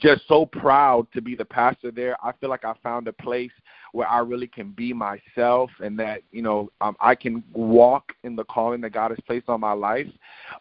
just 0.00 0.22
so 0.28 0.46
proud 0.46 1.06
to 1.14 1.22
be 1.22 1.34
the 1.34 1.44
pastor 1.44 1.90
there. 1.90 2.16
I 2.22 2.32
feel 2.32 2.50
like 2.50 2.64
I 2.64 2.74
found 2.82 3.08
a 3.08 3.12
place 3.12 3.50
where 3.92 4.08
I 4.08 4.18
really 4.18 4.46
can 4.46 4.70
be 4.72 4.92
myself 4.92 5.70
and 5.80 5.98
that, 5.98 6.22
you 6.30 6.42
know, 6.42 6.70
um, 6.80 6.96
I 7.00 7.14
can 7.14 7.42
walk 7.52 8.12
in 8.22 8.36
the 8.36 8.44
calling 8.44 8.80
that 8.82 8.90
God 8.90 9.10
has 9.10 9.18
placed 9.26 9.48
on 9.48 9.60
my 9.60 9.72
life. 9.72 10.06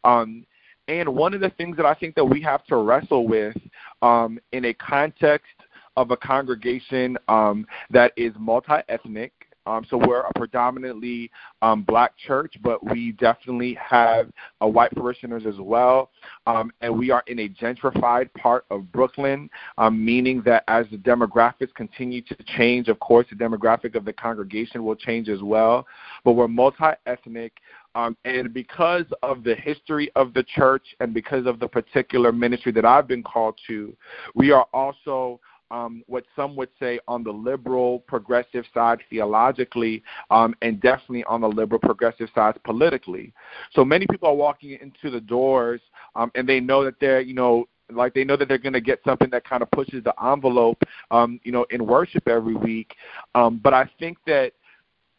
Um, 0.04 0.46
and 0.88 1.14
one 1.14 1.34
of 1.34 1.42
the 1.42 1.50
things 1.52 1.76
that 1.78 1.86
I 1.86 1.94
think 1.94 2.16
that 2.16 2.24
we 2.24 2.42
have 2.42 2.64
to 2.66 2.78
wrestle 2.78 3.28
with 3.28 3.58
um, 4.02 4.40
in 4.54 4.66
a 4.66 4.74
context 4.74 5.52
of 5.98 6.12
a 6.12 6.18
congregation 6.18 7.18
um, 7.28 7.68
that 7.90 8.14
is 8.16 8.32
multi 8.40 8.78
ethnic, 8.88 9.34
um, 9.68 9.86
so 9.90 9.98
we're 9.98 10.22
a 10.22 10.34
predominantly 10.34 11.30
um, 11.62 11.84
black 11.84 12.14
church, 12.18 12.56
but 12.64 12.84
we 12.90 13.12
definitely 13.14 13.74
have 13.76 14.32
uh, 14.62 14.68
white 14.68 14.92
parishioners 14.92 15.44
as 15.46 15.60
well. 15.60 16.10
Um, 16.46 16.72
and 16.82 16.98
we 16.98 17.12
are 17.12 17.24
in 17.28 17.40
a 17.40 17.50
gentrified 17.50 18.34
part 18.34 18.66
of 18.72 18.92
Brooklyn, 18.92 19.50
um, 19.78 20.04
meaning 20.04 20.42
that 20.46 20.64
as 20.68 20.86
the 20.90 20.98
demographics 20.98 21.74
continue 21.76 22.22
to 22.22 22.36
change, 22.58 22.88
of 22.88 23.00
course, 23.00 23.28
the 23.30 23.36
demographic 23.36 23.96
of 23.96 24.06
the 24.06 24.14
congregation 24.14 24.86
will 24.86 24.96
change 24.96 25.28
as 25.28 25.42
well. 25.42 25.86
But 26.24 26.34
we're 26.34 26.48
multi 26.48 26.92
ethnic. 27.06 27.54
Um, 27.96 28.16
and 28.26 28.54
because 28.54 29.06
of 29.24 29.44
the 29.44 29.56
history 29.56 30.12
of 30.16 30.34
the 30.34 30.44
church 30.44 30.84
and 31.00 31.14
because 31.14 31.48
of 31.48 31.60
the 31.60 31.68
particular 31.68 32.32
ministry 32.32 32.72
that 32.74 32.86
I've 32.86 33.08
been 33.08 33.24
called 33.24 33.60
to, 33.68 33.96
we 34.36 34.52
are 34.52 34.68
also 34.72 35.40
um, 35.72 36.04
what 36.08 36.24
some 36.36 36.56
would 36.56 36.70
say 36.80 37.00
on 37.08 37.24
the 37.24 37.32
liberal 37.32 38.00
progressive 38.00 38.66
side 38.74 39.00
theologically, 39.10 40.04
um, 40.32 40.56
and 40.62 40.80
definitely 40.82 41.24
on 41.26 41.42
the 41.42 41.48
liberal 41.48 41.80
progressive 41.80 42.30
side 42.34 42.62
politically. 42.64 43.34
So 43.74 43.84
many 43.84 44.06
people 44.08 44.30
are 44.30 44.36
walking 44.36 44.78
into 44.82 45.10
the 45.10 45.22
doors, 45.22 45.82
um, 46.16 46.32
and 46.36 46.48
they 46.48 46.60
know 46.60 46.84
that 46.84 47.00
they're, 47.00 47.22
you 47.22 47.34
know, 47.34 47.68
like 47.90 48.14
they 48.14 48.24
know 48.24 48.36
that 48.36 48.48
they're 48.48 48.58
going 48.58 48.74
to 48.74 48.82
get 48.82 49.00
something 49.06 49.30
that 49.30 49.48
kind 49.48 49.64
of 49.64 49.72
pushes 49.72 50.04
the 50.04 50.14
envelope, 50.24 50.82
um, 51.12 51.40
you 51.44 51.52
know, 51.52 51.66
in 51.70 51.86
worship 51.86 52.28
every 52.28 52.56
week. 52.56 52.96
Um, 53.34 53.60
but 53.64 53.74
I 53.74 53.90
think 54.00 54.18
that 54.28 54.54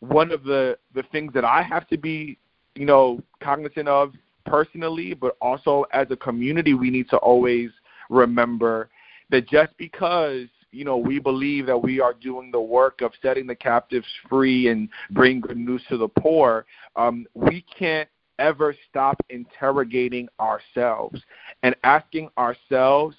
one 0.00 0.30
of 0.30 0.44
the 0.44 0.78
the 0.94 1.02
things 1.10 1.32
that 1.34 1.44
I 1.44 1.62
have 1.62 1.88
to 1.88 1.98
be, 1.98 2.38
you 2.74 2.84
know, 2.84 3.22
cognizant 3.42 3.88
of 3.88 4.12
personally, 4.46 5.14
but 5.14 5.36
also 5.40 5.84
as 5.92 6.06
a 6.10 6.16
community, 6.16 6.74
we 6.74 6.90
need 6.90 7.08
to 7.10 7.16
always 7.18 7.70
remember 8.10 8.88
that 9.30 9.48
just 9.48 9.76
because 9.76 10.46
you 10.70 10.84
know 10.84 10.96
we 10.96 11.18
believe 11.18 11.66
that 11.66 11.78
we 11.78 12.00
are 12.00 12.14
doing 12.14 12.50
the 12.50 12.60
work 12.60 13.00
of 13.00 13.12
setting 13.22 13.46
the 13.46 13.54
captives 13.54 14.06
free 14.28 14.68
and 14.68 14.88
bringing 15.10 15.40
good 15.40 15.56
news 15.56 15.82
to 15.88 15.96
the 15.96 16.08
poor, 16.08 16.66
um, 16.96 17.26
we 17.34 17.64
can't 17.76 18.08
ever 18.38 18.74
stop 18.88 19.20
interrogating 19.30 20.28
ourselves 20.40 21.20
and 21.62 21.74
asking 21.82 22.28
ourselves 22.38 23.16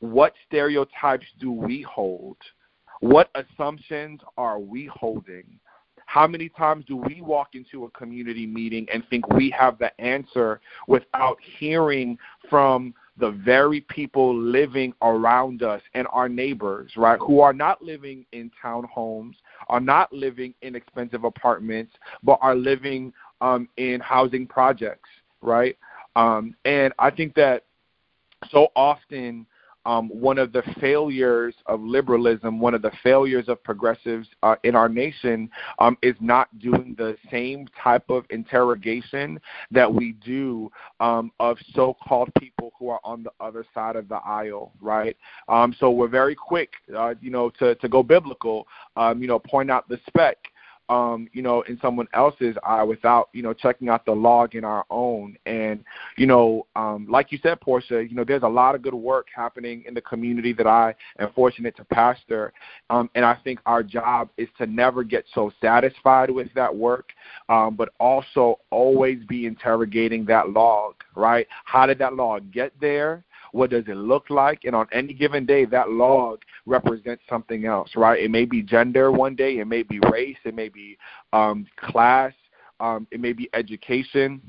what 0.00 0.32
stereotypes 0.46 1.26
do 1.38 1.52
we 1.52 1.82
hold? 1.82 2.36
What 3.00 3.30
assumptions 3.34 4.20
are 4.36 4.58
we 4.58 4.86
holding? 4.86 5.44
How 6.06 6.26
many 6.26 6.48
times 6.48 6.84
do 6.86 6.96
we 6.96 7.20
walk 7.20 7.54
into 7.54 7.84
a 7.84 7.90
community 7.90 8.46
meeting 8.46 8.86
and 8.92 9.04
think 9.08 9.28
we 9.28 9.50
have 9.50 9.78
the 9.78 9.98
answer 10.00 10.60
without 10.88 11.38
hearing 11.58 12.18
from 12.48 12.94
the 13.18 13.30
very 13.30 13.82
people 13.82 14.34
living 14.34 14.92
around 15.02 15.62
us 15.62 15.82
and 15.94 16.06
our 16.12 16.28
neighbors, 16.28 16.92
right, 16.96 17.18
who 17.18 17.40
are 17.40 17.52
not 17.52 17.82
living 17.82 18.24
in 18.32 18.50
townhomes, 18.62 19.34
are 19.68 19.80
not 19.80 20.12
living 20.12 20.54
in 20.62 20.74
expensive 20.74 21.24
apartments, 21.24 21.94
but 22.22 22.38
are 22.40 22.54
living 22.54 23.12
um, 23.40 23.68
in 23.76 24.00
housing 24.00 24.46
projects, 24.46 25.08
right? 25.42 25.76
Um, 26.16 26.54
and 26.64 26.92
I 26.98 27.10
think 27.10 27.34
that 27.34 27.64
so 28.50 28.68
often 28.74 29.46
um, 29.86 30.08
one 30.08 30.38
of 30.38 30.52
the 30.52 30.62
failures 30.80 31.54
of 31.66 31.80
liberalism, 31.80 32.60
one 32.60 32.74
of 32.74 32.82
the 32.82 32.90
failures 33.02 33.48
of 33.48 33.62
progressives 33.62 34.28
uh, 34.42 34.56
in 34.64 34.74
our 34.74 34.88
nation 34.88 35.50
um, 35.78 35.96
is 36.02 36.14
not 36.20 36.56
doing 36.58 36.94
the 36.98 37.16
same 37.30 37.66
type 37.82 38.08
of 38.10 38.24
interrogation 38.30 39.40
that 39.70 39.92
we 39.92 40.12
do 40.24 40.70
um, 41.00 41.30
of 41.40 41.56
so 41.74 41.96
called 42.06 42.30
people 42.38 42.72
who 42.78 42.88
are 42.88 43.00
on 43.04 43.22
the 43.22 43.32
other 43.40 43.64
side 43.74 43.96
of 43.96 44.08
the 44.08 44.16
aisle, 44.16 44.72
right? 44.80 45.16
Um, 45.48 45.74
so 45.78 45.90
we're 45.90 46.08
very 46.08 46.34
quick, 46.34 46.72
uh, 46.96 47.14
you 47.20 47.30
know, 47.30 47.50
to, 47.58 47.74
to 47.76 47.88
go 47.88 48.02
biblical, 48.02 48.66
um, 48.96 49.20
you 49.20 49.28
know, 49.28 49.38
point 49.38 49.70
out 49.70 49.88
the 49.88 49.98
speck 50.06 50.36
um, 50.90 51.28
you 51.32 51.40
know, 51.40 51.62
in 51.62 51.78
someone 51.80 52.08
else's 52.12 52.56
eye 52.66 52.82
without, 52.82 53.28
you 53.32 53.42
know, 53.42 53.54
checking 53.54 53.88
out 53.88 54.04
the 54.04 54.12
log 54.12 54.56
in 54.56 54.64
our 54.64 54.84
own. 54.90 55.36
And, 55.46 55.84
you 56.18 56.26
know, 56.26 56.66
um, 56.74 57.06
like 57.08 57.30
you 57.30 57.38
said, 57.42 57.60
Porsha, 57.60 58.10
you 58.10 58.16
know, 58.16 58.24
there's 58.24 58.42
a 58.42 58.48
lot 58.48 58.74
of 58.74 58.82
good 58.82 58.92
work 58.92 59.28
happening 59.34 59.84
in 59.86 59.94
the 59.94 60.00
community 60.00 60.52
that 60.54 60.66
I 60.66 60.96
am 61.20 61.32
fortunate 61.32 61.76
to 61.76 61.84
pastor. 61.84 62.52
Um, 62.90 63.08
and 63.14 63.24
I 63.24 63.36
think 63.44 63.60
our 63.66 63.84
job 63.84 64.30
is 64.36 64.48
to 64.58 64.66
never 64.66 65.04
get 65.04 65.24
so 65.32 65.52
satisfied 65.60 66.28
with 66.28 66.52
that 66.54 66.74
work, 66.74 67.10
um, 67.48 67.76
but 67.76 67.90
also 68.00 68.58
always 68.70 69.22
be 69.28 69.46
interrogating 69.46 70.24
that 70.24 70.50
log, 70.50 70.96
right? 71.14 71.46
How 71.66 71.86
did 71.86 71.98
that 71.98 72.14
log 72.14 72.50
get 72.50 72.72
there? 72.80 73.22
What 73.52 73.70
does 73.70 73.84
it 73.88 73.96
look 73.96 74.30
like? 74.30 74.64
And 74.64 74.74
on 74.74 74.86
any 74.92 75.12
given 75.12 75.46
day, 75.46 75.64
that 75.66 75.90
log 75.90 76.42
represents 76.66 77.22
something 77.28 77.64
else, 77.66 77.90
right? 77.96 78.22
It 78.22 78.30
may 78.30 78.44
be 78.44 78.62
gender 78.62 79.10
one 79.10 79.34
day, 79.34 79.58
it 79.58 79.66
may 79.66 79.82
be 79.82 80.00
race, 80.10 80.36
it 80.44 80.54
may 80.54 80.68
be 80.68 80.96
um, 81.32 81.66
class, 81.76 82.32
um, 82.80 83.06
it 83.10 83.20
may 83.20 83.32
be 83.32 83.48
education. 83.54 84.40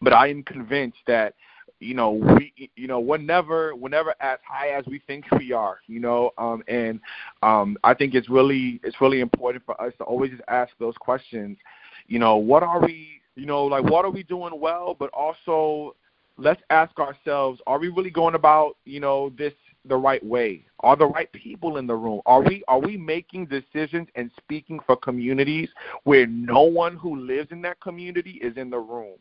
But 0.00 0.12
I 0.12 0.28
am 0.28 0.42
convinced 0.42 0.98
that 1.06 1.34
you 1.80 1.94
know 1.94 2.12
we 2.12 2.70
you 2.76 2.86
know 2.86 3.00
we're 3.00 3.18
never 3.18 3.74
we're 3.76 3.90
never 3.90 4.14
as 4.20 4.38
high 4.48 4.68
as 4.68 4.84
we 4.86 4.98
think 5.06 5.24
we 5.32 5.52
are 5.52 5.78
you 5.86 6.00
know 6.00 6.30
um 6.38 6.62
and 6.68 7.00
um 7.42 7.76
i 7.84 7.92
think 7.92 8.14
it's 8.14 8.30
really 8.30 8.80
it's 8.82 9.00
really 9.00 9.20
important 9.20 9.62
for 9.66 9.78
us 9.80 9.92
to 9.98 10.04
always 10.04 10.30
just 10.30 10.42
ask 10.48 10.72
those 10.78 10.94
questions 10.98 11.58
you 12.06 12.18
know 12.18 12.36
what 12.36 12.62
are 12.62 12.80
we 12.80 13.20
you 13.34 13.44
know 13.44 13.64
like 13.64 13.84
what 13.84 14.04
are 14.04 14.10
we 14.10 14.22
doing 14.22 14.58
well 14.58 14.96
but 14.98 15.10
also 15.10 15.94
let's 16.38 16.62
ask 16.70 16.98
ourselves, 16.98 17.60
are 17.66 17.78
we 17.78 17.88
really 17.88 18.10
going 18.10 18.34
about, 18.34 18.76
you 18.84 19.00
know, 19.00 19.32
this 19.38 19.52
the 19.84 19.96
right 19.96 20.24
way? 20.24 20.64
Are 20.80 20.96
the 20.96 21.06
right 21.06 21.30
people 21.32 21.76
in 21.76 21.86
the 21.86 21.94
room? 21.94 22.20
Are 22.26 22.42
we 22.42 22.62
are 22.68 22.80
we 22.80 22.96
making 22.96 23.46
decisions 23.46 24.08
and 24.14 24.30
speaking 24.36 24.80
for 24.86 24.96
communities 24.96 25.68
where 26.04 26.26
no 26.26 26.62
one 26.62 26.96
who 26.96 27.16
lives 27.16 27.52
in 27.52 27.62
that 27.62 27.80
community 27.80 28.38
is 28.42 28.56
in 28.56 28.70
the 28.70 28.78
room? 28.78 29.14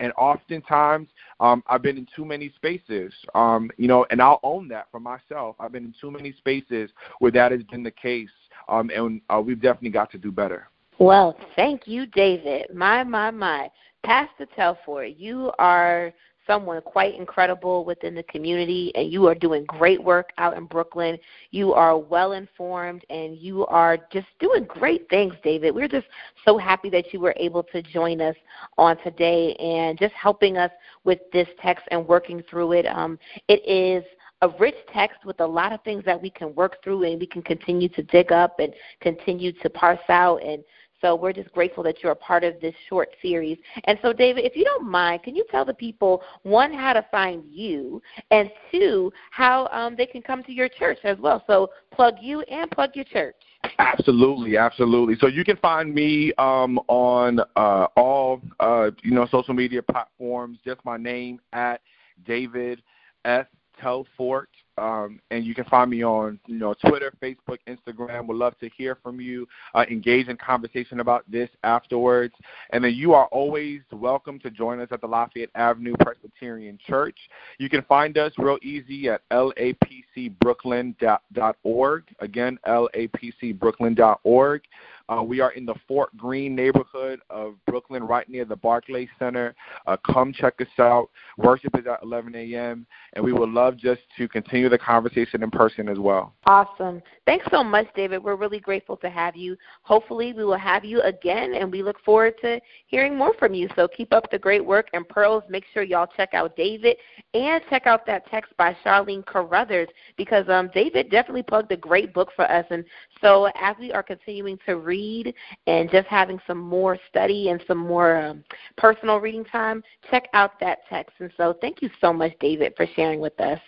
And 0.00 0.12
oftentimes, 0.16 1.08
um, 1.40 1.64
I've 1.66 1.82
been 1.82 1.98
in 1.98 2.06
too 2.14 2.24
many 2.24 2.52
spaces, 2.54 3.12
um, 3.34 3.68
you 3.78 3.88
know, 3.88 4.06
and 4.10 4.22
I'll 4.22 4.38
own 4.44 4.68
that 4.68 4.86
for 4.92 5.00
myself. 5.00 5.56
I've 5.58 5.72
been 5.72 5.86
in 5.86 5.94
too 6.00 6.12
many 6.12 6.32
spaces 6.32 6.90
where 7.18 7.32
that 7.32 7.50
has 7.50 7.64
been 7.64 7.82
the 7.82 7.90
case, 7.90 8.28
um, 8.68 8.90
and 8.94 9.20
uh, 9.28 9.42
we've 9.44 9.60
definitely 9.60 9.90
got 9.90 10.12
to 10.12 10.18
do 10.18 10.30
better. 10.30 10.68
Well, 11.00 11.36
thank 11.56 11.88
you, 11.88 12.06
David. 12.06 12.72
My, 12.74 13.02
my, 13.02 13.32
my. 13.32 13.70
Pastor 14.04 14.46
Telfort, 14.56 15.18
you 15.18 15.50
are 15.58 16.12
someone 16.48 16.80
quite 16.82 17.14
incredible 17.14 17.84
within 17.84 18.16
the 18.16 18.24
community, 18.24 18.90
and 18.96 19.12
you 19.12 19.28
are 19.28 19.34
doing 19.34 19.64
great 19.66 20.02
work 20.02 20.30
out 20.38 20.56
in 20.56 20.64
Brooklyn. 20.64 21.16
You 21.52 21.74
are 21.74 21.96
well 21.96 22.32
informed, 22.32 23.04
and 23.10 23.36
you 23.36 23.66
are 23.66 23.98
just 24.10 24.26
doing 24.40 24.64
great 24.64 25.08
things, 25.08 25.34
David. 25.44 25.74
We're 25.74 25.86
just 25.86 26.06
so 26.44 26.58
happy 26.58 26.90
that 26.90 27.12
you 27.12 27.20
were 27.20 27.34
able 27.36 27.62
to 27.64 27.82
join 27.82 28.20
us 28.20 28.36
on 28.78 28.96
today 29.04 29.54
and 29.54 29.96
just 29.96 30.14
helping 30.14 30.56
us 30.56 30.72
with 31.04 31.20
this 31.32 31.48
text 31.62 31.84
and 31.92 32.08
working 32.08 32.42
through 32.50 32.72
it. 32.72 32.86
Um, 32.86 33.18
it 33.46 33.62
is 33.68 34.04
a 34.42 34.48
rich 34.60 34.76
text 34.92 35.24
with 35.24 35.40
a 35.40 35.46
lot 35.46 35.72
of 35.72 35.82
things 35.82 36.04
that 36.04 36.20
we 36.20 36.30
can 36.30 36.54
work 36.54 36.82
through 36.82 37.02
and 37.04 37.18
we 37.18 37.26
can 37.26 37.42
continue 37.42 37.88
to 37.88 38.02
dig 38.04 38.30
up 38.30 38.60
and 38.60 38.72
continue 39.00 39.52
to 39.52 39.68
parse 39.68 39.98
out 40.08 40.42
and 40.44 40.62
so 41.00 41.14
we're 41.14 41.32
just 41.32 41.52
grateful 41.52 41.82
that 41.84 42.02
you're 42.02 42.12
a 42.12 42.16
part 42.16 42.44
of 42.44 42.60
this 42.60 42.74
short 42.88 43.10
series. 43.22 43.58
And 43.84 43.98
so, 44.02 44.12
David, 44.12 44.44
if 44.44 44.56
you 44.56 44.64
don't 44.64 44.88
mind, 44.88 45.22
can 45.22 45.36
you 45.36 45.44
tell 45.50 45.64
the 45.64 45.74
people, 45.74 46.22
one, 46.42 46.72
how 46.72 46.92
to 46.92 47.04
find 47.10 47.44
you, 47.48 48.02
and 48.30 48.50
two, 48.70 49.12
how 49.30 49.68
um, 49.68 49.94
they 49.96 50.06
can 50.06 50.22
come 50.22 50.42
to 50.44 50.52
your 50.52 50.68
church 50.68 50.98
as 51.04 51.18
well? 51.18 51.42
So 51.46 51.70
plug 51.92 52.14
you 52.20 52.40
and 52.42 52.70
plug 52.70 52.90
your 52.94 53.04
church. 53.04 53.36
Absolutely, 53.78 54.56
absolutely. 54.56 55.16
So 55.20 55.26
you 55.26 55.44
can 55.44 55.56
find 55.56 55.94
me 55.94 56.32
um, 56.38 56.78
on 56.88 57.40
uh, 57.56 57.86
all 57.96 58.40
uh, 58.60 58.90
you 59.02 59.12
know 59.12 59.26
social 59.30 59.54
media 59.54 59.82
platforms. 59.82 60.58
Just 60.64 60.84
my 60.84 60.96
name 60.96 61.40
at 61.52 61.80
David 62.24 62.82
F. 63.24 63.46
Telfort. 63.82 64.46
Um, 64.78 65.20
and 65.30 65.44
you 65.44 65.54
can 65.54 65.64
find 65.64 65.90
me 65.90 66.04
on 66.04 66.38
you 66.46 66.58
know 66.58 66.74
Twitter, 66.74 67.12
Facebook, 67.22 67.58
Instagram. 67.68 68.26
Would 68.26 68.36
love 68.36 68.58
to 68.60 68.68
hear 68.76 68.98
from 69.02 69.20
you, 69.20 69.48
uh, 69.74 69.84
engage 69.90 70.28
in 70.28 70.36
conversation 70.36 71.00
about 71.00 71.24
this 71.30 71.48
afterwards. 71.64 72.34
And 72.70 72.84
then 72.84 72.94
you 72.94 73.14
are 73.14 73.26
always 73.26 73.80
welcome 73.92 74.38
to 74.40 74.50
join 74.50 74.80
us 74.80 74.88
at 74.90 75.00
the 75.00 75.06
Lafayette 75.06 75.50
Avenue 75.54 75.94
Presbyterian 76.00 76.78
Church. 76.86 77.16
You 77.58 77.68
can 77.68 77.82
find 77.82 78.16
us 78.18 78.32
real 78.38 78.58
easy 78.62 79.08
at 79.08 79.22
lapcbrooklyn.org. 79.30 82.04
Again, 82.20 82.58
lapcbrooklyn.org. 82.66 84.62
Uh, 85.08 85.22
we 85.22 85.40
are 85.40 85.52
in 85.52 85.64
the 85.64 85.74
Fort 85.86 86.14
Greene 86.16 86.54
neighborhood 86.54 87.20
of 87.30 87.54
Brooklyn, 87.66 88.04
right 88.04 88.28
near 88.28 88.44
the 88.44 88.56
Barclay 88.56 89.08
Center. 89.18 89.54
Uh, 89.86 89.96
come 90.06 90.32
check 90.32 90.54
us 90.60 90.66
out. 90.78 91.08
Worship 91.38 91.78
is 91.78 91.86
at 91.86 92.02
11 92.02 92.34
a.m., 92.34 92.86
and 93.14 93.24
we 93.24 93.32
would 93.32 93.48
love 93.48 93.76
just 93.76 94.02
to 94.18 94.28
continue 94.28 94.68
the 94.68 94.78
conversation 94.78 95.42
in 95.42 95.50
person 95.50 95.88
as 95.88 95.98
well. 95.98 96.34
Awesome. 96.46 97.02
Thanks 97.24 97.46
so 97.50 97.64
much, 97.64 97.86
David. 97.96 98.22
We're 98.22 98.36
really 98.36 98.60
grateful 98.60 98.96
to 98.98 99.08
have 99.08 99.34
you. 99.34 99.56
Hopefully, 99.82 100.32
we 100.34 100.44
will 100.44 100.58
have 100.58 100.84
you 100.84 101.00
again, 101.02 101.54
and 101.54 101.72
we 101.72 101.82
look 101.82 101.98
forward 102.04 102.34
to 102.42 102.60
hearing 102.86 103.16
more 103.16 103.32
from 103.38 103.54
you. 103.54 103.68
So 103.76 103.88
keep 103.88 104.12
up 104.12 104.30
the 104.30 104.38
great 104.38 104.64
work. 104.64 104.88
And 104.92 105.08
Pearls, 105.08 105.42
make 105.48 105.64
sure 105.72 105.82
y'all 105.82 106.08
check 106.16 106.34
out 106.34 106.54
David 106.54 106.96
and 107.32 107.62
check 107.70 107.86
out 107.86 108.04
that 108.06 108.28
text 108.30 108.52
by 108.58 108.76
Charlene 108.84 109.24
Carruthers 109.24 109.88
because 110.16 110.48
um, 110.48 110.70
David 110.74 111.10
definitely 111.10 111.42
plugged 111.42 111.72
a 111.72 111.76
great 111.76 112.12
book 112.12 112.30
for 112.36 112.50
us. 112.50 112.66
And 112.70 112.84
so 113.22 113.48
as 113.54 113.76
we 113.78 113.92
are 113.92 114.02
continuing 114.02 114.58
to 114.66 114.76
read, 114.76 114.97
read 114.98 115.34
and 115.66 115.90
just 115.90 116.08
having 116.08 116.40
some 116.46 116.58
more 116.58 116.98
study 117.08 117.50
and 117.50 117.62
some 117.66 117.78
more 117.78 118.16
um, 118.16 118.44
personal 118.76 119.18
reading 119.18 119.44
time, 119.44 119.82
check 120.10 120.28
out 120.34 120.58
that 120.60 120.78
text. 120.88 121.14
And 121.20 121.30
so 121.36 121.54
thank 121.60 121.82
you 121.82 121.90
so 122.00 122.12
much, 122.12 122.32
David, 122.40 122.74
for 122.76 122.86
sharing 122.96 123.20
with 123.20 123.38
us. 123.40 123.60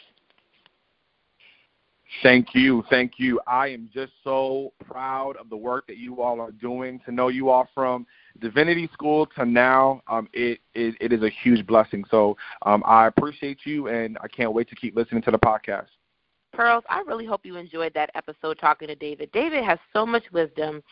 Thank 2.24 2.54
you. 2.54 2.82
Thank 2.90 3.12
you. 3.18 3.40
I 3.46 3.68
am 3.68 3.88
just 3.94 4.12
so 4.24 4.72
proud 4.84 5.36
of 5.36 5.48
the 5.48 5.56
work 5.56 5.86
that 5.86 5.96
you 5.96 6.20
all 6.20 6.40
are 6.40 6.50
doing. 6.50 7.00
To 7.06 7.12
know 7.12 7.28
you 7.28 7.50
all 7.50 7.68
from 7.72 8.04
divinity 8.40 8.90
school 8.92 9.26
to 9.36 9.44
now, 9.44 10.02
um, 10.08 10.28
it, 10.32 10.58
it, 10.74 10.96
it 11.00 11.12
is 11.12 11.22
a 11.22 11.30
huge 11.42 11.64
blessing. 11.66 12.04
So 12.10 12.36
um, 12.62 12.82
I 12.84 13.06
appreciate 13.06 13.58
you, 13.64 13.86
and 13.86 14.18
I 14.20 14.26
can't 14.26 14.52
wait 14.52 14.68
to 14.70 14.74
keep 14.74 14.96
listening 14.96 15.22
to 15.22 15.30
the 15.30 15.38
podcast. 15.38 15.86
Pearls, 16.52 16.82
I 16.90 17.00
really 17.06 17.26
hope 17.26 17.46
you 17.46 17.56
enjoyed 17.56 17.94
that 17.94 18.10
episode 18.14 18.58
talking 18.58 18.88
to 18.88 18.96
David. 18.96 19.30
David 19.32 19.62
has 19.64 19.78
so 19.92 20.04
much 20.04 20.24
wisdom 20.32 20.82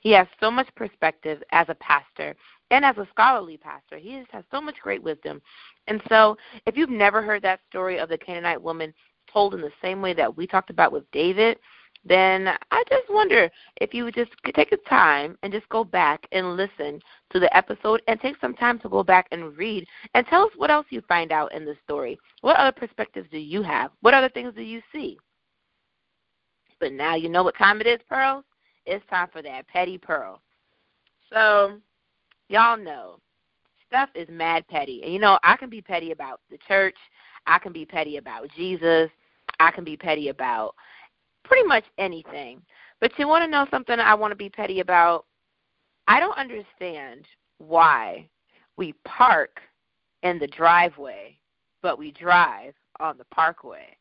he 0.00 0.12
has 0.12 0.26
so 0.40 0.50
much 0.50 0.68
perspective 0.74 1.42
as 1.50 1.66
a 1.68 1.74
pastor 1.76 2.36
and 2.70 2.84
as 2.84 2.96
a 2.98 3.08
scholarly 3.10 3.56
pastor. 3.56 3.98
He 3.98 4.18
just 4.18 4.30
has 4.30 4.44
so 4.50 4.60
much 4.60 4.76
great 4.82 5.02
wisdom. 5.02 5.40
And 5.86 6.02
so, 6.08 6.36
if 6.66 6.76
you've 6.76 6.90
never 6.90 7.22
heard 7.22 7.42
that 7.42 7.60
story 7.68 7.98
of 7.98 8.08
the 8.08 8.18
Canaanite 8.18 8.62
woman 8.62 8.94
told 9.32 9.54
in 9.54 9.60
the 9.60 9.72
same 9.82 10.00
way 10.00 10.14
that 10.14 10.36
we 10.36 10.46
talked 10.46 10.70
about 10.70 10.92
with 10.92 11.10
David, 11.10 11.58
then 12.04 12.48
I 12.70 12.84
just 12.88 13.10
wonder 13.10 13.50
if 13.80 13.92
you 13.92 14.04
would 14.04 14.14
just 14.14 14.30
take 14.54 14.70
the 14.70 14.78
time 14.88 15.36
and 15.42 15.52
just 15.52 15.68
go 15.68 15.82
back 15.82 16.26
and 16.30 16.56
listen 16.56 17.00
to 17.30 17.40
the 17.40 17.54
episode 17.54 18.02
and 18.06 18.20
take 18.20 18.36
some 18.40 18.54
time 18.54 18.78
to 18.80 18.88
go 18.88 19.02
back 19.02 19.26
and 19.32 19.56
read 19.56 19.86
and 20.14 20.26
tell 20.26 20.42
us 20.42 20.52
what 20.56 20.70
else 20.70 20.86
you 20.90 21.02
find 21.08 21.32
out 21.32 21.52
in 21.52 21.64
the 21.64 21.76
story. 21.84 22.18
What 22.40 22.56
other 22.56 22.72
perspectives 22.72 23.28
do 23.30 23.38
you 23.38 23.62
have? 23.62 23.90
What 24.00 24.14
other 24.14 24.28
things 24.28 24.54
do 24.54 24.62
you 24.62 24.80
see? 24.92 25.18
But 26.78 26.92
now 26.92 27.16
you 27.16 27.28
know 27.28 27.42
what 27.42 27.58
time 27.58 27.80
it 27.80 27.88
is, 27.88 27.98
Pearls 28.08 28.44
it's 28.88 29.06
time 29.08 29.28
for 29.32 29.42
that 29.42 29.68
petty 29.68 29.98
pearl. 29.98 30.40
So, 31.32 31.78
y'all 32.48 32.78
know, 32.78 33.18
stuff 33.86 34.08
is 34.14 34.28
mad 34.30 34.66
petty. 34.68 35.02
And 35.02 35.12
you 35.12 35.18
know, 35.18 35.38
I 35.42 35.56
can 35.56 35.68
be 35.68 35.80
petty 35.80 36.12
about 36.12 36.40
the 36.50 36.58
church, 36.66 36.96
I 37.46 37.58
can 37.58 37.72
be 37.72 37.84
petty 37.84 38.16
about 38.16 38.48
Jesus, 38.56 39.10
I 39.60 39.70
can 39.70 39.84
be 39.84 39.96
petty 39.96 40.28
about 40.28 40.74
pretty 41.44 41.66
much 41.66 41.84
anything. 41.98 42.62
But 43.00 43.12
you 43.18 43.28
want 43.28 43.44
to 43.44 43.50
know 43.50 43.66
something 43.70 43.98
I 43.98 44.14
want 44.14 44.32
to 44.32 44.36
be 44.36 44.48
petty 44.48 44.80
about? 44.80 45.24
I 46.06 46.20
don't 46.20 46.36
understand 46.36 47.26
why 47.58 48.28
we 48.76 48.94
park 49.04 49.60
in 50.22 50.38
the 50.38 50.46
driveway, 50.46 51.36
but 51.82 51.98
we 51.98 52.12
drive 52.12 52.74
on 53.00 53.18
the 53.18 53.24
parkway. 53.26 53.96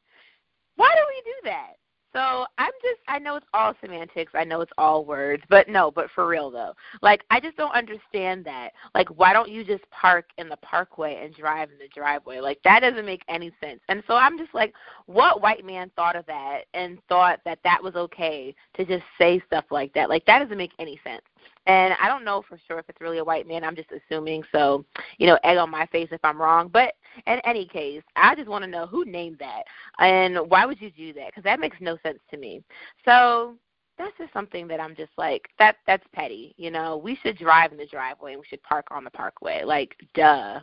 Why 0.78 0.94
do 0.96 1.02
we 1.08 1.32
do 1.32 1.50
that? 1.50 1.74
So 2.18 2.48
I'm 2.58 2.72
just 2.82 3.00
I 3.08 3.20
know 3.20 3.36
it's 3.36 3.46
all 3.54 3.76
semantics, 3.80 4.32
I 4.34 4.44
know 4.44 4.62
it's 4.62 4.72
all 4.80 5.06
words, 5.06 5.44
but 5.50 5.70
no, 5.70 5.92
but 5.92 6.10
for 6.16 6.28
real 6.28 6.50
though. 6.50 6.74
Like 7.04 7.24
I 7.30 7.40
just 7.40 7.58
don't 7.58 7.76
understand 7.76 8.44
that. 8.46 8.72
Like 8.96 9.08
why 9.10 9.34
don't 9.34 9.52
you 9.52 9.64
just 9.64 9.88
park 9.92 10.26
in 10.40 10.50
the 10.50 10.58
parkway 10.58 11.24
and 11.24 11.36
drive 11.36 11.70
in 11.70 11.78
the 11.78 11.88
driveway? 11.94 12.40
Like 12.40 12.60
that 12.64 12.80
doesn't 12.80 13.06
make 13.06 13.22
any 13.30 13.52
sense. 13.62 13.82
And 13.88 14.02
so 14.08 14.16
I'm 14.16 14.36
just 14.36 14.52
like 14.56 14.74
what 15.06 15.44
white 15.44 15.64
man 15.64 15.92
thought 15.96 16.16
of 16.16 16.26
that 16.26 16.62
and 16.74 16.98
thought 17.08 17.40
that 17.46 17.60
that 17.64 17.84
was 17.84 17.96
okay 17.96 18.56
to 18.78 18.84
just 18.84 19.04
say 19.20 19.40
stuff 19.46 19.66
like 19.70 19.94
that? 19.94 20.10
Like 20.10 20.26
that 20.26 20.40
doesn't 20.40 20.58
make 20.58 20.74
any 20.80 21.00
sense. 21.04 21.22
And 21.68 21.94
I 22.02 22.08
don't 22.08 22.24
know 22.24 22.44
for 22.48 22.58
sure 22.66 22.80
if 22.80 22.86
it's 22.88 23.02
really 23.02 23.18
a 23.18 23.24
white 23.24 23.46
man. 23.48 23.64
I'm 23.64 23.76
just 23.76 23.90
assuming. 23.92 24.44
So, 24.54 24.86
you 25.18 25.28
know, 25.28 25.38
egg 25.44 25.58
on 25.58 25.70
my 25.70 25.86
face 25.88 26.08
if 26.12 26.22
I'm 26.24 26.42
wrong. 26.42 26.70
But 26.72 26.94
in 27.28 27.40
any 27.44 27.66
case, 27.66 28.02
I 28.16 28.36
just 28.36 28.48
want 28.48 28.64
to 28.64 28.70
know 28.70 28.88
who 28.88 29.04
named 29.04 29.38
that 29.40 29.64
and 30.00 30.50
why 30.50 30.66
would 30.66 30.82
you 30.82 30.90
do 30.92 31.14
that? 31.14 31.28
Because 31.28 31.44
that 31.44 31.60
makes 31.60 31.78
no 31.82 31.98
sense 32.04 32.20
to 32.32 32.38
me. 32.38 32.64
So 33.04 33.56
that's 33.98 34.18
just 34.18 34.32
something 34.32 34.68
that 34.70 34.80
I'm 34.80 34.96
just 34.96 35.12
like 35.18 35.50
that. 35.60 35.76
That's 35.86 36.06
petty. 36.14 36.56
You 36.58 36.72
know, 36.72 36.98
we 36.98 37.18
should 37.22 37.38
drive 37.38 37.74
in 37.74 37.78
the 37.78 37.86
driveway 37.86 38.32
and 38.32 38.40
we 38.40 38.48
should 38.48 38.64
park 38.64 38.88
on 38.90 39.04
the 39.04 39.12
parkway. 39.12 39.64
Like, 39.66 39.96
duh. 40.14 40.62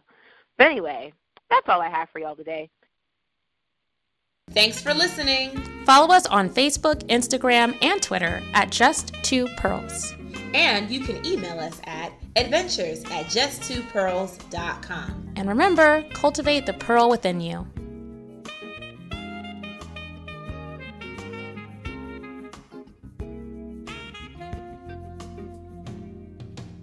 But 0.57 0.69
anyway, 0.69 1.13
that's 1.51 1.69
all 1.69 1.83
I 1.83 1.91
have 1.91 2.09
for 2.11 2.19
y'all 2.19 2.37
today. 2.37 2.71
Thanks 4.53 4.81
for 4.81 4.95
listening. 4.95 5.57
Follow 5.85 6.15
us 6.15 6.27
on 6.27 6.49
Facebook, 6.49 7.07
Instagram, 7.09 7.77
and 7.83 8.01
Twitter 8.01 8.43
at 8.55 8.71
Just 8.71 9.15
Two 9.23 9.47
Pearls. 9.57 10.15
And 10.55 10.91
you 10.91 11.01
can 11.01 11.25
email 11.27 11.59
us 11.59 11.81
at 11.85 12.13
adventures 12.37 13.03
at 13.05 13.27
justtwopearls.com. 13.27 15.33
And 15.37 15.49
remember, 15.49 16.05
cultivate 16.13 16.67
the 16.67 16.75
pearl 16.75 17.11
within 17.11 17.41
you. 17.41 17.67